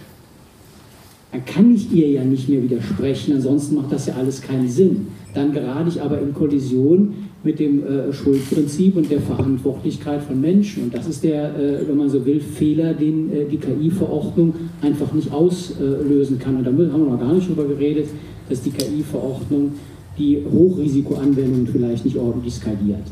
dann 1.32 1.46
kann 1.46 1.74
ich 1.74 1.92
ihr 1.92 2.10
ja 2.10 2.24
nicht 2.24 2.48
mehr 2.48 2.62
widersprechen, 2.62 3.34
ansonsten 3.34 3.76
macht 3.76 3.92
das 3.92 4.06
ja 4.06 4.16
alles 4.16 4.42
keinen 4.42 4.70
Sinn. 4.70 5.08
Dann 5.34 5.52
gerate 5.52 5.90
ich 5.90 6.02
aber 6.02 6.22
in 6.22 6.34
Kollision 6.34 7.23
mit 7.44 7.60
dem 7.60 7.86
äh, 7.86 8.14
Schuldprinzip 8.14 8.96
und 8.96 9.12
der 9.12 9.20
Verantwortlichkeit 9.20 10.24
von 10.24 10.40
Menschen. 10.40 10.84
Und 10.84 10.94
das 10.94 11.08
ist 11.08 11.24
der, 11.24 11.56
äh, 11.56 11.88
wenn 11.88 11.98
man 11.98 12.10
so 12.10 12.26
will, 12.26 12.40
Fehler, 12.40 12.94
den 12.94 13.32
äh, 13.32 13.46
die 13.46 13.58
KI-Verordnung 13.58 14.54
einfach 14.82 15.12
nicht 15.14 15.32
auslösen 15.32 16.40
kann. 16.40 16.56
Und 16.58 16.64
da 16.64 16.72
haben 16.72 16.78
wir 16.78 16.88
noch 16.88 17.20
gar 17.20 17.34
nicht 17.34 17.50
drüber 17.50 17.66
geredet, 17.66 18.08
dass 18.50 18.62
die 18.62 18.72
KI-Verordnung 18.72 19.74
die 20.18 20.44
Hochrisikoanwendungen 20.50 21.68
vielleicht 21.68 22.06
nicht 22.06 22.18
ordentlich 22.18 22.54
skaliert. 22.54 23.04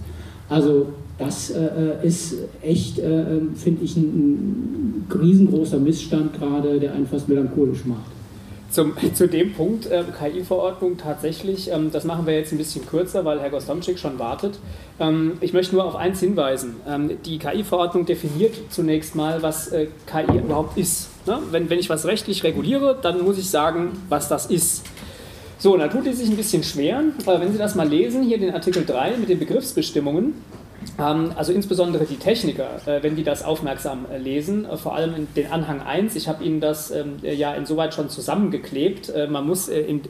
Also 0.48 0.88
das 1.18 1.52
äh, 1.52 2.06
ist 2.06 2.36
echt, 2.62 3.00
äh, 3.00 3.38
ähm, 3.38 3.52
finde 3.56 3.84
ich, 3.84 3.96
ein, 3.96 5.06
ein, 5.10 5.20
riesengroßer 5.22 5.80
Missstand 5.80 6.34
gerade, 6.38 6.80
der 6.80 6.94
einen 6.94 7.06
fast 7.06 7.30
melancholisch 7.30 7.86
macht. 7.86 8.12
Zum, 8.72 8.94
zu 9.14 9.28
dem 9.28 9.54
Punkt 9.54 9.86
äh, 9.86 10.04
KI-Verordnung 10.18 10.98
tatsächlich, 10.98 11.70
ähm, 11.70 11.92
das 11.92 12.06
machen 12.06 12.26
wir 12.26 12.34
jetzt 12.34 12.52
ein 12.52 12.58
bisschen 12.58 12.86
kürzer, 12.86 13.26
weil 13.26 13.40
Herr 13.40 13.50
Gostomczyk 13.50 14.00
schon 14.00 14.18
wartet. 14.18 14.58
Ähm, 15.00 15.38
ich 15.42 15.54
möchte 15.54 15.76
nur 15.76 15.86
auf 15.86 15.96
eins 15.96 16.20
hinweisen. 16.20 16.78
Ähm, 16.88 17.18
die 17.26 17.38
KI-Verordnung 17.38 18.06
definiert 18.06 18.56
zunächst 18.70 19.16
mal, 19.16 19.44
was 19.44 19.68
äh, 19.68 19.88
KI 20.08 20.38
überhaupt 20.38 20.78
ist. 20.78 21.10
Ne? 21.28 21.40
Wenn, 21.52 21.70
wenn 21.70 21.80
ich 21.80 21.90
was 21.90 22.06
rechtlich 22.06 22.44
reguliere, 22.44 22.98
dann 23.02 23.22
muss 23.24 23.38
ich 23.38 23.50
sagen, 23.50 23.92
was 24.10 24.28
das 24.30 24.46
ist. 24.48 24.84
So, 25.60 25.78
da 25.78 25.88
tut 25.90 26.08
es 26.08 26.18
sich 26.18 26.28
ein 26.28 26.38
bisschen 26.38 26.64
schwer. 26.64 27.04
Wenn 27.24 27.52
Sie 27.52 27.60
das 27.60 27.76
mal 27.76 27.88
lesen, 27.88 28.24
hier 28.24 28.40
den 28.40 28.52
Artikel 28.52 28.84
3 28.84 29.18
mit 29.18 29.30
den 29.30 29.38
Begriffsbestimmungen, 29.38 30.34
also 30.98 31.52
insbesondere 31.52 32.06
die 32.06 32.18
Techniker, 32.18 32.82
äh, 32.86 33.02
wenn 33.02 33.16
die 33.16 33.24
das 33.24 33.44
aufmerksam 33.44 34.06
äh, 34.12 34.18
lesen, 34.18 34.66
äh, 34.66 34.78
vor 34.78 34.96
allem 34.96 35.16
in 35.16 35.28
den 35.36 35.52
Anhang 35.52 35.82
1, 35.82 36.16
ich 36.16 36.28
habe 36.28 36.44
Ihnen 36.44 36.60
das 36.60 36.92
ähm, 36.92 37.18
ja 37.22 37.54
insoweit 37.54 37.94
schon 37.94 38.10
zusammengeklebt. 38.10 39.12
Man 39.30 39.46
muss 39.48 39.68
in, 39.70 40.02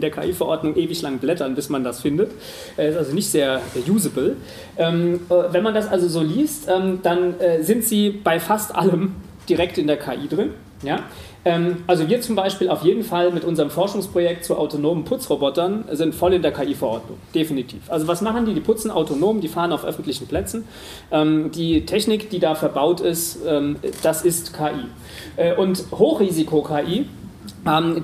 der 0.00 0.10
KI-Verordnung 0.10 0.76
ewig 0.76 1.02
lang 1.02 1.18
blättern, 1.18 1.54
bis 1.54 1.68
man 1.68 1.84
das 1.84 2.00
findet. 2.00 2.32
Ist 2.76 2.96
also 2.96 3.12
nicht 3.12 3.30
sehr 3.30 3.60
usable. 3.88 4.36
Ähm, 4.76 5.20
wenn 5.28 5.62
man 5.62 5.74
das 5.74 5.88
also 5.88 6.08
so 6.08 6.22
liest, 6.22 6.68
dann 6.68 7.34
sind 7.60 7.84
Sie 7.84 8.10
bei 8.10 8.40
fast 8.40 8.74
allem 8.74 9.14
direkt 9.48 9.78
in 9.78 9.86
der 9.86 9.96
KI 9.96 10.28
drin. 10.28 10.50
Ja? 10.82 11.00
Ähm, 11.44 11.78
also 11.86 12.08
wir 12.08 12.20
zum 12.20 12.36
Beispiel 12.36 12.68
auf 12.68 12.82
jeden 12.82 13.02
Fall 13.02 13.32
mit 13.32 13.44
unserem 13.44 13.70
Forschungsprojekt 13.70 14.44
zu 14.44 14.56
autonomen 14.56 15.04
Putzrobotern 15.04 15.84
sind 15.92 16.14
voll 16.14 16.34
in 16.34 16.42
der 16.42 16.52
KI-Verordnung, 16.52 17.18
definitiv. 17.34 17.80
Also 17.88 18.06
was 18.06 18.20
machen 18.20 18.46
die? 18.46 18.54
Die 18.54 18.60
putzen 18.60 18.90
autonom, 18.90 19.40
die 19.40 19.48
fahren 19.48 19.72
auf 19.72 19.84
öffentlichen 19.84 20.26
Plätzen. 20.26 20.64
Ähm, 21.10 21.50
die 21.52 21.84
Technik, 21.84 22.30
die 22.30 22.38
da 22.38 22.54
verbaut 22.54 23.00
ist, 23.00 23.40
ähm, 23.46 23.76
das 24.02 24.24
ist 24.24 24.54
KI. 24.56 24.86
Äh, 25.36 25.54
und 25.54 25.84
Hochrisiko-KI, 25.90 27.06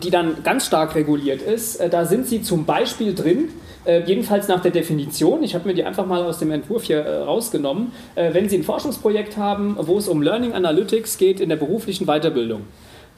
die 0.03 0.11
dann 0.11 0.43
ganz 0.45 0.67
stark 0.67 0.95
reguliert 0.95 1.43
ist, 1.43 1.77
äh, 1.77 1.89
da 1.89 2.05
sind 2.05 2.27
sie 2.27 2.43
zum 2.43 2.65
Beispiel 2.65 3.15
drin, 3.15 3.49
äh, 3.85 4.03
jedenfalls 4.05 4.49
nach 4.49 4.61
der 4.61 4.71
Definition, 4.71 5.43
ich 5.43 5.55
habe 5.55 5.67
mir 5.67 5.75
die 5.75 5.83
einfach 5.83 6.07
mal 6.07 6.23
aus 6.23 6.39
dem 6.39 6.51
Entwurf 6.51 6.85
hier 6.85 6.99
äh, 6.99 7.23
rausgenommen, 7.23 7.93
äh, 8.15 8.35
wenn 8.35 8.49
Sie 8.49 8.59
ein 8.59 8.63
Forschungsprojekt 8.63 9.37
haben, 9.37 9.77
wo 9.81 9.97
es 9.99 10.09
um 10.09 10.21
Learning 10.21 10.53
Analytics 10.53 11.17
geht 11.17 11.41
in 11.41 11.49
der 11.49 11.57
beruflichen 11.57 12.07
Weiterbildung 12.07 12.63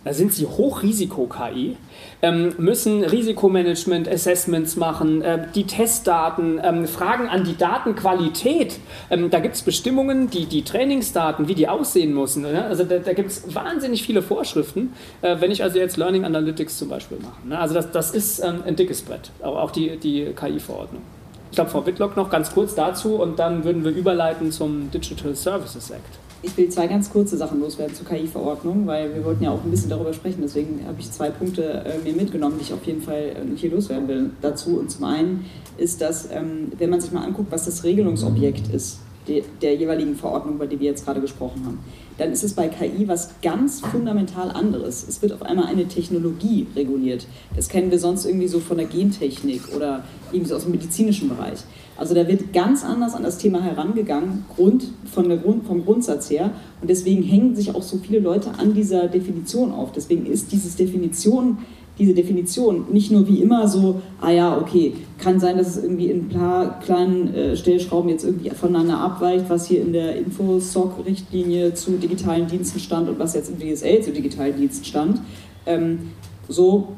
da 0.05 0.15
sind 0.15 0.33
sie 0.33 0.47
Hochrisiko-KI, 0.47 1.77
ähm, 2.23 2.55
müssen 2.59 3.05
Risikomanagement, 3.05 4.09
Assessments 4.09 4.77
machen, 4.77 5.21
äh, 5.21 5.47
die 5.55 5.65
Testdaten, 5.65 6.61
ähm, 6.63 6.87
Fragen 6.87 7.29
an 7.29 7.45
die 7.45 7.57
Datenqualität. 7.57 8.79
Ähm, 9.11 9.31
da 9.31 9.41
gibt 9.41 9.57
es 9.57 9.63
Bestimmungen, 9.63 10.31
die, 10.31 10.47
die 10.47 10.63
Trainingsdaten, 10.63 11.49
wie 11.49 11.55
die 11.55 11.69
aussehen 11.69 12.15
müssen. 12.15 12.43
Ne? 12.43 12.65
Also 12.65 12.85
da, 12.85 12.99
da 12.99 13.13
gibt 13.13 13.31
es 13.31 13.55
wahnsinnig 13.55 14.03
viele 14.03 14.23
Vorschriften, 14.23 14.95
äh, 15.21 15.37
wenn 15.41 15.51
ich 15.51 15.63
also 15.63 15.79
jetzt 15.79 15.99
Learning 15.99 16.25
Analytics 16.25 16.79
zum 16.79 16.89
Beispiel 16.89 17.19
mache. 17.19 17.47
Ne? 17.47 17.59
Also 17.59 17.75
das, 17.75 17.91
das 17.91 18.13
ist 18.13 18.41
ähm, 18.41 18.63
ein 18.67 18.77
dickes 18.77 19.03
Brett, 19.03 19.31
auch, 19.43 19.57
auch 19.57 19.71
die, 19.71 19.99
die 19.99 20.33
KI-Verordnung. 20.35 21.03
Ich 21.51 21.57
glaube, 21.57 21.71
Frau 21.71 21.85
Whitlock 21.85 22.17
noch 22.17 22.31
ganz 22.31 22.53
kurz 22.53 22.75
dazu 22.75 23.17
und 23.17 23.39
dann 23.39 23.65
würden 23.65 23.85
wir 23.85 23.91
überleiten 23.91 24.53
zum 24.53 24.91
Digital 24.91 25.35
Services 25.35 25.91
Act. 25.91 26.30
Ich 26.43 26.57
will 26.57 26.71
zwei 26.71 26.87
ganz 26.87 27.11
kurze 27.11 27.37
Sachen 27.37 27.61
loswerden 27.61 27.95
zur 27.95 28.07
KI-Verordnung, 28.07 28.87
weil 28.87 29.15
wir 29.15 29.23
wollten 29.25 29.45
ja 29.45 29.51
auch 29.51 29.63
ein 29.63 29.71
bisschen 29.71 29.91
darüber 29.91 30.15
sprechen. 30.15 30.41
Deswegen 30.43 30.81
habe 30.87 30.97
ich 30.99 31.11
zwei 31.13 31.29
Punkte 31.29 31.85
äh, 31.85 31.99
mir 32.03 32.15
mitgenommen, 32.15 32.57
die 32.59 32.63
ich 32.63 32.73
auf 32.73 32.85
jeden 32.87 33.03
Fall 33.03 33.37
äh, 33.37 33.57
hier 33.57 33.71
loswerden 33.71 34.09
will 34.09 34.31
dazu. 34.41 34.79
Und 34.79 34.91
zum 34.91 35.05
einen 35.05 35.45
ist 35.77 36.01
das, 36.01 36.31
ähm, 36.33 36.73
wenn 36.79 36.89
man 36.89 37.01
sich 37.01 37.13
mal 37.13 37.25
anguckt, 37.25 37.53
was 37.53 37.67
das 37.67 37.85
Regelungsobjekt 37.85 38.73
ist 38.73 39.01
der, 39.29 39.43
der 39.61 39.75
jeweiligen 39.77 40.17
Verordnung, 40.17 40.57
über 40.57 40.67
die 40.67 40.81
wir 40.81 40.89
jetzt 40.89 41.05
gerade 41.05 41.21
gesprochen 41.21 41.65
haben, 41.65 41.79
dann 42.19 42.33
ist 42.33 42.43
es 42.43 42.55
bei 42.55 42.69
KI 42.69 43.07
was 43.07 43.31
ganz 43.43 43.81
fundamental 43.81 44.51
anderes. 44.51 45.07
Es 45.09 45.23
wird 45.23 45.33
auf 45.33 45.43
einmal 45.43 45.67
eine 45.67 45.87
Technologie 45.89 46.67
reguliert. 46.75 47.27
Das 47.57 47.69
kennen 47.69 47.91
wir 47.91 47.99
sonst 47.99 48.25
irgendwie 48.25 48.49
so 48.49 48.61
von 48.61 48.77
der 48.77 48.87
Gentechnik 48.87 49.63
oder 49.75 50.05
irgendwie 50.33 50.51
so 50.51 50.57
aus 50.57 50.63
dem 50.63 50.73
medizinischen 50.73 51.29
Bereich. 51.29 51.61
Also 52.01 52.15
da 52.15 52.27
wird 52.27 52.55
ganz 52.55 52.83
anders 52.83 53.15
an 53.15 53.23
das 53.23 53.37
Thema 53.37 53.63
herangegangen, 53.63 54.47
Grund, 54.57 54.87
von 55.05 55.29
der 55.29 55.37
Grund, 55.37 55.67
vom 55.67 55.85
Grundsatz 55.85 56.31
her. 56.31 56.51
Und 56.81 56.89
deswegen 56.89 57.23
hängen 57.23 57.55
sich 57.55 57.75
auch 57.75 57.83
so 57.83 57.99
viele 57.99 58.21
Leute 58.21 58.53
an 58.59 58.73
dieser 58.73 59.07
Definition 59.07 59.71
auf. 59.71 59.93
Deswegen 59.93 60.25
ist 60.25 60.51
dieses 60.51 60.77
Definition 60.77 61.59
diese 61.99 62.15
Definition 62.15 62.87
nicht 62.91 63.13
nur 63.13 63.29
wie 63.29 63.43
immer 63.43 63.69
so, 63.69 64.01
ah 64.23 64.31
ja, 64.31 64.57
okay, 64.57 64.95
kann 65.19 65.39
sein, 65.39 65.59
dass 65.59 65.77
es 65.77 65.83
irgendwie 65.83 66.07
in 66.07 66.21
ein 66.21 66.29
paar 66.31 66.81
kleinen 66.81 67.35
äh, 67.35 67.55
Stellschrauben 67.55 68.09
jetzt 68.09 68.25
irgendwie 68.25 68.49
voneinander 68.49 68.99
abweicht, 68.99 69.45
was 69.49 69.67
hier 69.67 69.83
in 69.83 69.93
der 69.93 70.17
Info-SOC-Richtlinie 70.17 71.75
zu 71.75 71.99
digitalen 71.99 72.47
Diensten 72.47 72.81
stand 72.81 73.11
und 73.11 73.19
was 73.19 73.35
jetzt 73.35 73.51
im 73.51 73.59
DSL 73.59 74.01
zu 74.03 74.13
digitalen 74.13 74.57
Diensten 74.57 74.87
stand. 74.87 75.21
Ähm, 75.67 76.13
so 76.49 76.89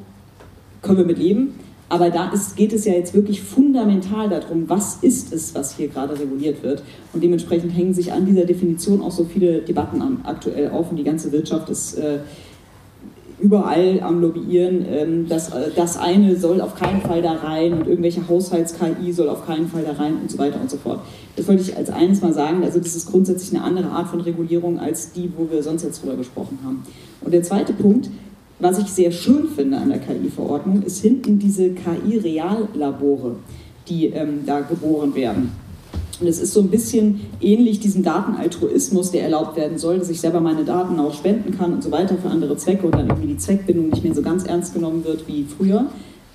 können 0.83 0.99
wir 0.99 1.05
mit 1.05 1.19
leben. 1.19 1.55
Aber 1.93 2.09
da 2.09 2.31
ist, 2.31 2.57
geht 2.57 2.73
es 2.73 2.87
ja 2.87 2.95
jetzt 2.95 3.13
wirklich 3.13 3.43
fundamental 3.43 4.31
darum, 4.31 4.67
was 4.67 4.97
ist 5.03 5.31
es, 5.31 5.55
was 5.55 5.77
hier 5.77 5.89
gerade 5.89 6.19
reguliert 6.19 6.63
wird. 6.63 6.83
Und 7.13 7.23
dementsprechend 7.23 7.77
hängen 7.77 7.93
sich 7.93 8.15
an 8.15 8.25
dieser 8.25 8.47
Definition 8.47 9.03
auch 9.03 9.11
so 9.11 9.25
viele 9.25 9.61
Debatten 9.61 10.01
aktuell 10.25 10.71
auf 10.71 10.91
und 10.91 10.97
die 10.97 11.05
ganze 11.05 11.31
Wirtschaft 11.33 11.69
ist 11.69 11.99
äh, 11.99 12.21
überall 13.43 14.01
am 14.01 14.23
Lobbyieren, 14.23 14.87
ähm, 14.89 15.29
das, 15.29 15.51
äh, 15.51 15.71
das 15.77 15.99
eine 15.99 16.35
soll 16.37 16.63
auf 16.63 16.77
keinen 16.77 17.03
Fall 17.03 17.21
da 17.21 17.33
rein 17.33 17.75
und 17.75 17.87
irgendwelche 17.87 18.27
Haushalts-KI 18.27 19.13
soll 19.13 19.29
auf 19.29 19.45
keinen 19.45 19.69
Fall 19.69 19.83
da 19.85 19.93
rein 19.93 20.17
und 20.23 20.31
so 20.31 20.39
weiter 20.39 20.63
und 20.63 20.71
so 20.71 20.79
fort. 20.79 21.01
Das 21.37 21.47
wollte 21.47 21.61
ich 21.61 21.77
als 21.77 21.91
eines 21.91 22.23
mal 22.23 22.33
sagen. 22.33 22.65
Also 22.65 22.79
das 22.79 22.97
ist 22.97 23.11
grundsätzlich 23.11 23.55
eine 23.55 23.65
andere 23.65 23.91
Art 23.91 24.09
von 24.09 24.23
Regulierung 24.23 24.79
als 24.79 25.13
die, 25.13 25.31
wo 25.37 25.51
wir 25.51 25.63
sonst 25.63 25.83
jetzt 25.83 26.03
drüber 26.03 26.17
gesprochen 26.17 26.59
haben. 26.65 26.85
Und 27.21 27.35
der 27.35 27.43
zweite 27.43 27.75
Punkt, 27.75 28.09
was 28.63 28.79
ich 28.79 28.87
sehr 28.87 29.11
schön 29.11 29.49
finde 29.49 29.79
an 29.79 29.89
der 29.89 29.99
KI-Verordnung, 29.99 30.83
ist 30.83 31.03
hinten 31.03 31.39
diese 31.39 31.71
KI-Reallabore, 31.71 33.37
die 33.89 34.07
ähm, 34.07 34.41
da 34.47 34.61
geboren 34.61 35.15
werden. 35.15 35.51
Und 36.21 36.29
es 36.29 36.39
ist 36.39 36.53
so 36.55 36.61
ein 36.61 36.69
bisschen 36.69 37.23
ähnlich 37.41 37.81
diesem 37.81 38.05
Datenaltruismus, 38.05 39.11
der 39.11 39.25
erlaubt 39.25 39.57
werden 39.57 39.79
soll, 39.79 39.99
dass 39.99 40.09
ich 40.09 40.21
selber 40.21 40.41
meine 40.41 40.65
Daten 40.65 41.01
auch 41.01 41.15
spenden 41.15 41.59
kann 41.59 41.73
und 41.73 41.83
so 41.83 41.91
weiter 41.91 42.17
für 42.17 42.29
andere 42.29 42.57
Zwecke 42.57 42.87
und 42.87 42.95
dann 42.95 43.09
irgendwie 43.09 43.27
die 43.29 43.39
Zweckbindung 43.39 43.89
nicht 43.89 44.05
mehr 44.05 44.15
so 44.15 44.23
ganz 44.23 44.45
ernst 44.45 44.73
genommen 44.73 45.05
wird 45.05 45.27
wie 45.27 45.45
früher 45.45 45.87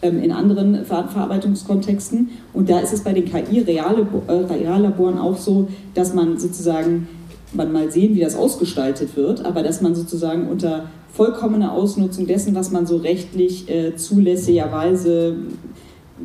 ähm, 0.01 0.21
in 0.21 0.33
anderen 0.33 0.83
Ver 0.83 1.07
Verarbeitungskontexten. 1.07 2.29
Und 2.53 2.69
da 2.69 2.79
ist 2.79 2.91
es 2.91 3.01
bei 3.01 3.13
den 3.13 3.23
KI-Reallaboren 3.25 5.17
auch 5.17 5.37
so, 5.37 5.69
dass 5.93 6.13
man 6.13 6.37
sozusagen, 6.37 7.07
man 7.53 7.71
mal 7.71 7.91
sehen, 7.91 8.15
wie 8.15 8.19
das 8.19 8.35
ausgestaltet 8.35 9.15
wird, 9.15 9.45
aber 9.45 9.63
dass 9.63 9.81
man 9.81 9.95
sozusagen 9.95 10.47
unter 10.47 10.89
vollkommener 11.13 11.71
Ausnutzung 11.71 12.27
dessen, 12.27 12.53
was 12.55 12.71
man 12.71 12.85
so 12.85 12.97
rechtlich 12.97 13.69
äh, 13.69 13.95
zulässigerweise 13.95 15.35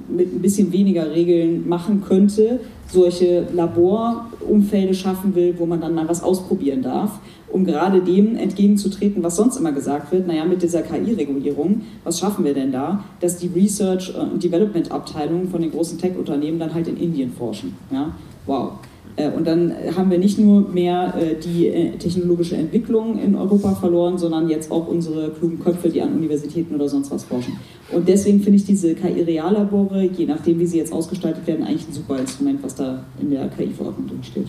mit 0.08 0.34
ein 0.34 0.42
bisschen 0.42 0.72
weniger 0.72 1.10
Regeln 1.10 1.68
machen 1.68 2.02
könnte, 2.06 2.60
solche 2.88 3.46
Laborumfelde 3.52 4.94
schaffen 4.94 5.34
will, 5.34 5.54
wo 5.58 5.66
man 5.66 5.80
dann 5.80 5.94
mal 5.94 6.08
was 6.08 6.22
ausprobieren 6.22 6.82
darf, 6.82 7.20
um 7.50 7.64
gerade 7.64 8.00
dem 8.00 8.36
entgegenzutreten, 8.36 9.22
was 9.22 9.36
sonst 9.36 9.56
immer 9.56 9.72
gesagt 9.72 10.12
wird, 10.12 10.26
naja, 10.26 10.44
mit 10.44 10.62
dieser 10.62 10.82
KI-Regulierung, 10.82 11.82
was 12.04 12.18
schaffen 12.18 12.44
wir 12.44 12.54
denn 12.54 12.72
da, 12.72 13.04
dass 13.20 13.36
die 13.36 13.48
Research- 13.48 14.14
und 14.14 14.42
Development-Abteilungen 14.42 15.48
von 15.48 15.60
den 15.60 15.70
großen 15.70 15.98
Tech-Unternehmen 15.98 16.58
dann 16.58 16.72
halt 16.72 16.88
in 16.88 16.96
Indien 16.96 17.32
forschen. 17.32 17.74
Ja? 17.90 18.14
Wow. 18.46 18.72
Äh, 19.16 19.30
und 19.30 19.46
dann 19.46 19.74
haben 19.96 20.10
wir 20.10 20.18
nicht 20.18 20.38
nur 20.38 20.68
mehr 20.68 21.14
äh, 21.18 21.34
die 21.34 21.68
äh, 21.68 21.96
technologische 21.98 22.56
Entwicklung 22.56 23.18
in 23.18 23.34
Europa 23.34 23.74
verloren, 23.74 24.18
sondern 24.18 24.48
jetzt 24.48 24.70
auch 24.70 24.86
unsere 24.86 25.30
klugen 25.30 25.60
Köpfe, 25.60 25.88
die 25.88 26.00
an 26.00 26.14
Universitäten 26.14 26.74
oder 26.74 26.88
sonst 26.88 27.10
was 27.10 27.24
forschen. 27.24 27.58
Und 27.90 28.08
deswegen 28.08 28.40
finde 28.40 28.56
ich 28.56 28.64
diese 28.64 28.94
KI-Reallabore, 28.94 30.04
je 30.04 30.26
nachdem, 30.26 30.58
wie 30.58 30.66
sie 30.66 30.78
jetzt 30.78 30.92
ausgestaltet 30.92 31.46
werden, 31.46 31.64
eigentlich 31.64 31.88
ein 31.88 31.92
super 31.92 32.18
Instrument, 32.18 32.62
was 32.62 32.74
da 32.74 33.04
in 33.20 33.30
der 33.30 33.48
KI-Verordnung 33.48 34.08
drin 34.08 34.24
steht. 34.24 34.48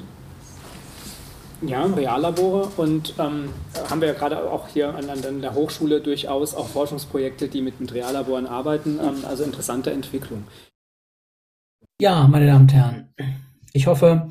Ja, 1.66 1.86
Reallabore 1.86 2.70
und 2.76 3.14
ähm, 3.20 3.50
haben 3.90 4.02
wir 4.02 4.10
ja 4.10 4.14
gerade 4.14 4.52
auch 4.52 4.68
hier 4.68 4.96
an, 4.96 5.10
an, 5.10 5.42
der 5.42 5.56
Hochschule 5.56 6.02
durchaus 6.02 6.56
auch 6.56 6.68
Forschungsprojekte, 6.68 7.48
die 7.48 7.62
mit, 7.62 7.80
mit 7.80 7.94
Reallaboren 7.94 8.48
arbeiten. 8.48 9.00
Ähm, 9.02 9.24
also 9.28 9.44
interessante 9.44 9.92
Entwicklung. 9.92 10.44
Ja, 12.02 12.28
meine 12.28 12.48
Damen 12.48 12.64
und 12.64 12.74
Herren, 12.74 13.14
ich 13.74 13.88
hoffe, 13.88 14.30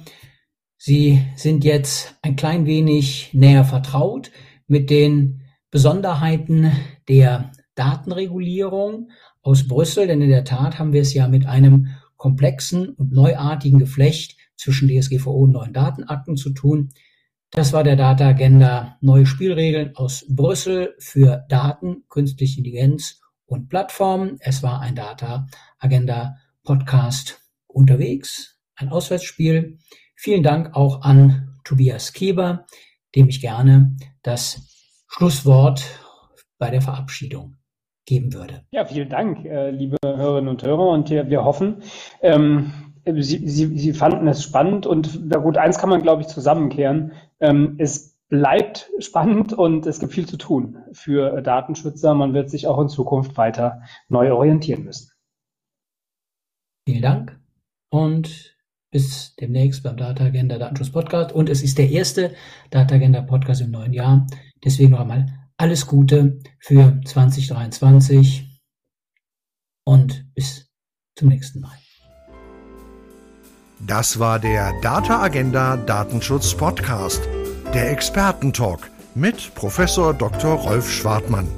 Sie 0.84 1.24
sind 1.36 1.62
jetzt 1.62 2.16
ein 2.22 2.34
klein 2.34 2.66
wenig 2.66 3.30
näher 3.34 3.64
vertraut 3.64 4.32
mit 4.66 4.90
den 4.90 5.42
Besonderheiten 5.70 6.72
der 7.08 7.52
Datenregulierung 7.76 9.10
aus 9.42 9.68
Brüssel, 9.68 10.08
denn 10.08 10.22
in 10.22 10.30
der 10.30 10.44
Tat 10.44 10.80
haben 10.80 10.92
wir 10.92 11.02
es 11.02 11.14
ja 11.14 11.28
mit 11.28 11.46
einem 11.46 11.88
komplexen 12.16 12.88
und 12.90 13.12
neuartigen 13.12 13.78
Geflecht 13.78 14.36
zwischen 14.56 14.88
DSGVO 14.88 15.44
und 15.44 15.52
neuen 15.52 15.72
Datenakten 15.72 16.36
zu 16.36 16.50
tun. 16.50 16.90
Das 17.50 17.72
war 17.72 17.84
der 17.84 17.96
Data 17.96 18.26
Agenda 18.26 18.96
Neue 19.00 19.26
Spielregeln 19.26 19.94
aus 19.94 20.24
Brüssel 20.28 20.94
für 20.98 21.44
Daten, 21.48 22.04
künstliche 22.08 22.58
Intelligenz 22.58 23.20
und 23.46 23.68
Plattformen. 23.68 24.38
Es 24.40 24.64
war 24.64 24.80
ein 24.80 24.96
Data 24.96 25.46
Agenda 25.78 26.36
Podcast 26.64 27.40
unterwegs 27.68 28.51
ein 28.76 28.88
Auswärtsspiel. 28.88 29.78
Vielen 30.16 30.42
Dank 30.42 30.74
auch 30.74 31.02
an 31.02 31.58
Tobias 31.64 32.12
Keber, 32.12 32.66
dem 33.14 33.28
ich 33.28 33.40
gerne 33.40 33.96
das 34.22 35.04
Schlusswort 35.08 35.84
bei 36.58 36.70
der 36.70 36.82
Verabschiedung 36.82 37.56
geben 38.06 38.32
würde. 38.32 38.64
Ja, 38.70 38.84
vielen 38.84 39.08
Dank, 39.08 39.44
äh, 39.44 39.70
liebe 39.70 39.96
Hörerinnen 40.04 40.48
und 40.48 40.62
Hörer. 40.62 40.88
Und 40.88 41.10
wir 41.10 41.44
hoffen, 41.44 41.82
ähm, 42.20 42.72
Sie, 43.04 43.48
Sie, 43.48 43.78
Sie 43.78 43.92
fanden 43.94 44.28
es 44.28 44.44
spannend 44.44 44.86
und 44.86 45.20
na 45.24 45.38
gut, 45.38 45.58
eins 45.58 45.78
kann 45.78 45.90
man, 45.90 46.02
glaube 46.02 46.22
ich, 46.22 46.28
zusammenkehren. 46.28 47.12
Ähm, 47.40 47.74
es 47.78 48.16
bleibt 48.28 48.90
spannend 49.00 49.52
und 49.52 49.86
es 49.86 49.98
gibt 49.98 50.12
viel 50.12 50.26
zu 50.26 50.36
tun 50.36 50.78
für 50.92 51.42
Datenschützer. 51.42 52.14
Man 52.14 52.32
wird 52.32 52.48
sich 52.48 52.68
auch 52.68 52.80
in 52.80 52.88
Zukunft 52.88 53.36
weiter 53.36 53.82
neu 54.08 54.32
orientieren 54.32 54.84
müssen. 54.84 55.10
Vielen 56.86 57.02
Dank 57.02 57.40
und 57.90 58.51
bis 58.92 59.34
demnächst 59.36 59.82
beim 59.82 59.96
Data 59.96 60.24
Agenda 60.24 60.58
Datenschutz 60.58 60.90
Podcast. 60.90 61.32
Und 61.32 61.48
es 61.48 61.62
ist 61.62 61.78
der 61.78 61.90
erste 61.90 62.34
Data 62.70 62.94
Agenda 62.94 63.22
Podcast 63.22 63.62
im 63.62 63.72
neuen 63.72 63.92
Jahr. 63.92 64.26
Deswegen 64.64 64.92
noch 64.92 65.00
einmal 65.00 65.26
alles 65.56 65.86
Gute 65.86 66.38
für 66.60 67.00
2023 67.04 68.60
und 69.84 70.26
bis 70.34 70.70
zum 71.16 71.28
nächsten 71.28 71.60
Mal. 71.60 71.76
Das 73.80 74.20
war 74.20 74.38
der 74.38 74.72
Data 74.80 75.20
Agenda 75.22 75.76
Datenschutz 75.76 76.54
Podcast, 76.54 77.20
der 77.74 77.90
Expertentalk 77.90 78.90
mit 79.14 79.54
Professor 79.54 80.14
Dr. 80.14 80.54
Rolf 80.54 80.90
Schwartmann. 80.90 81.48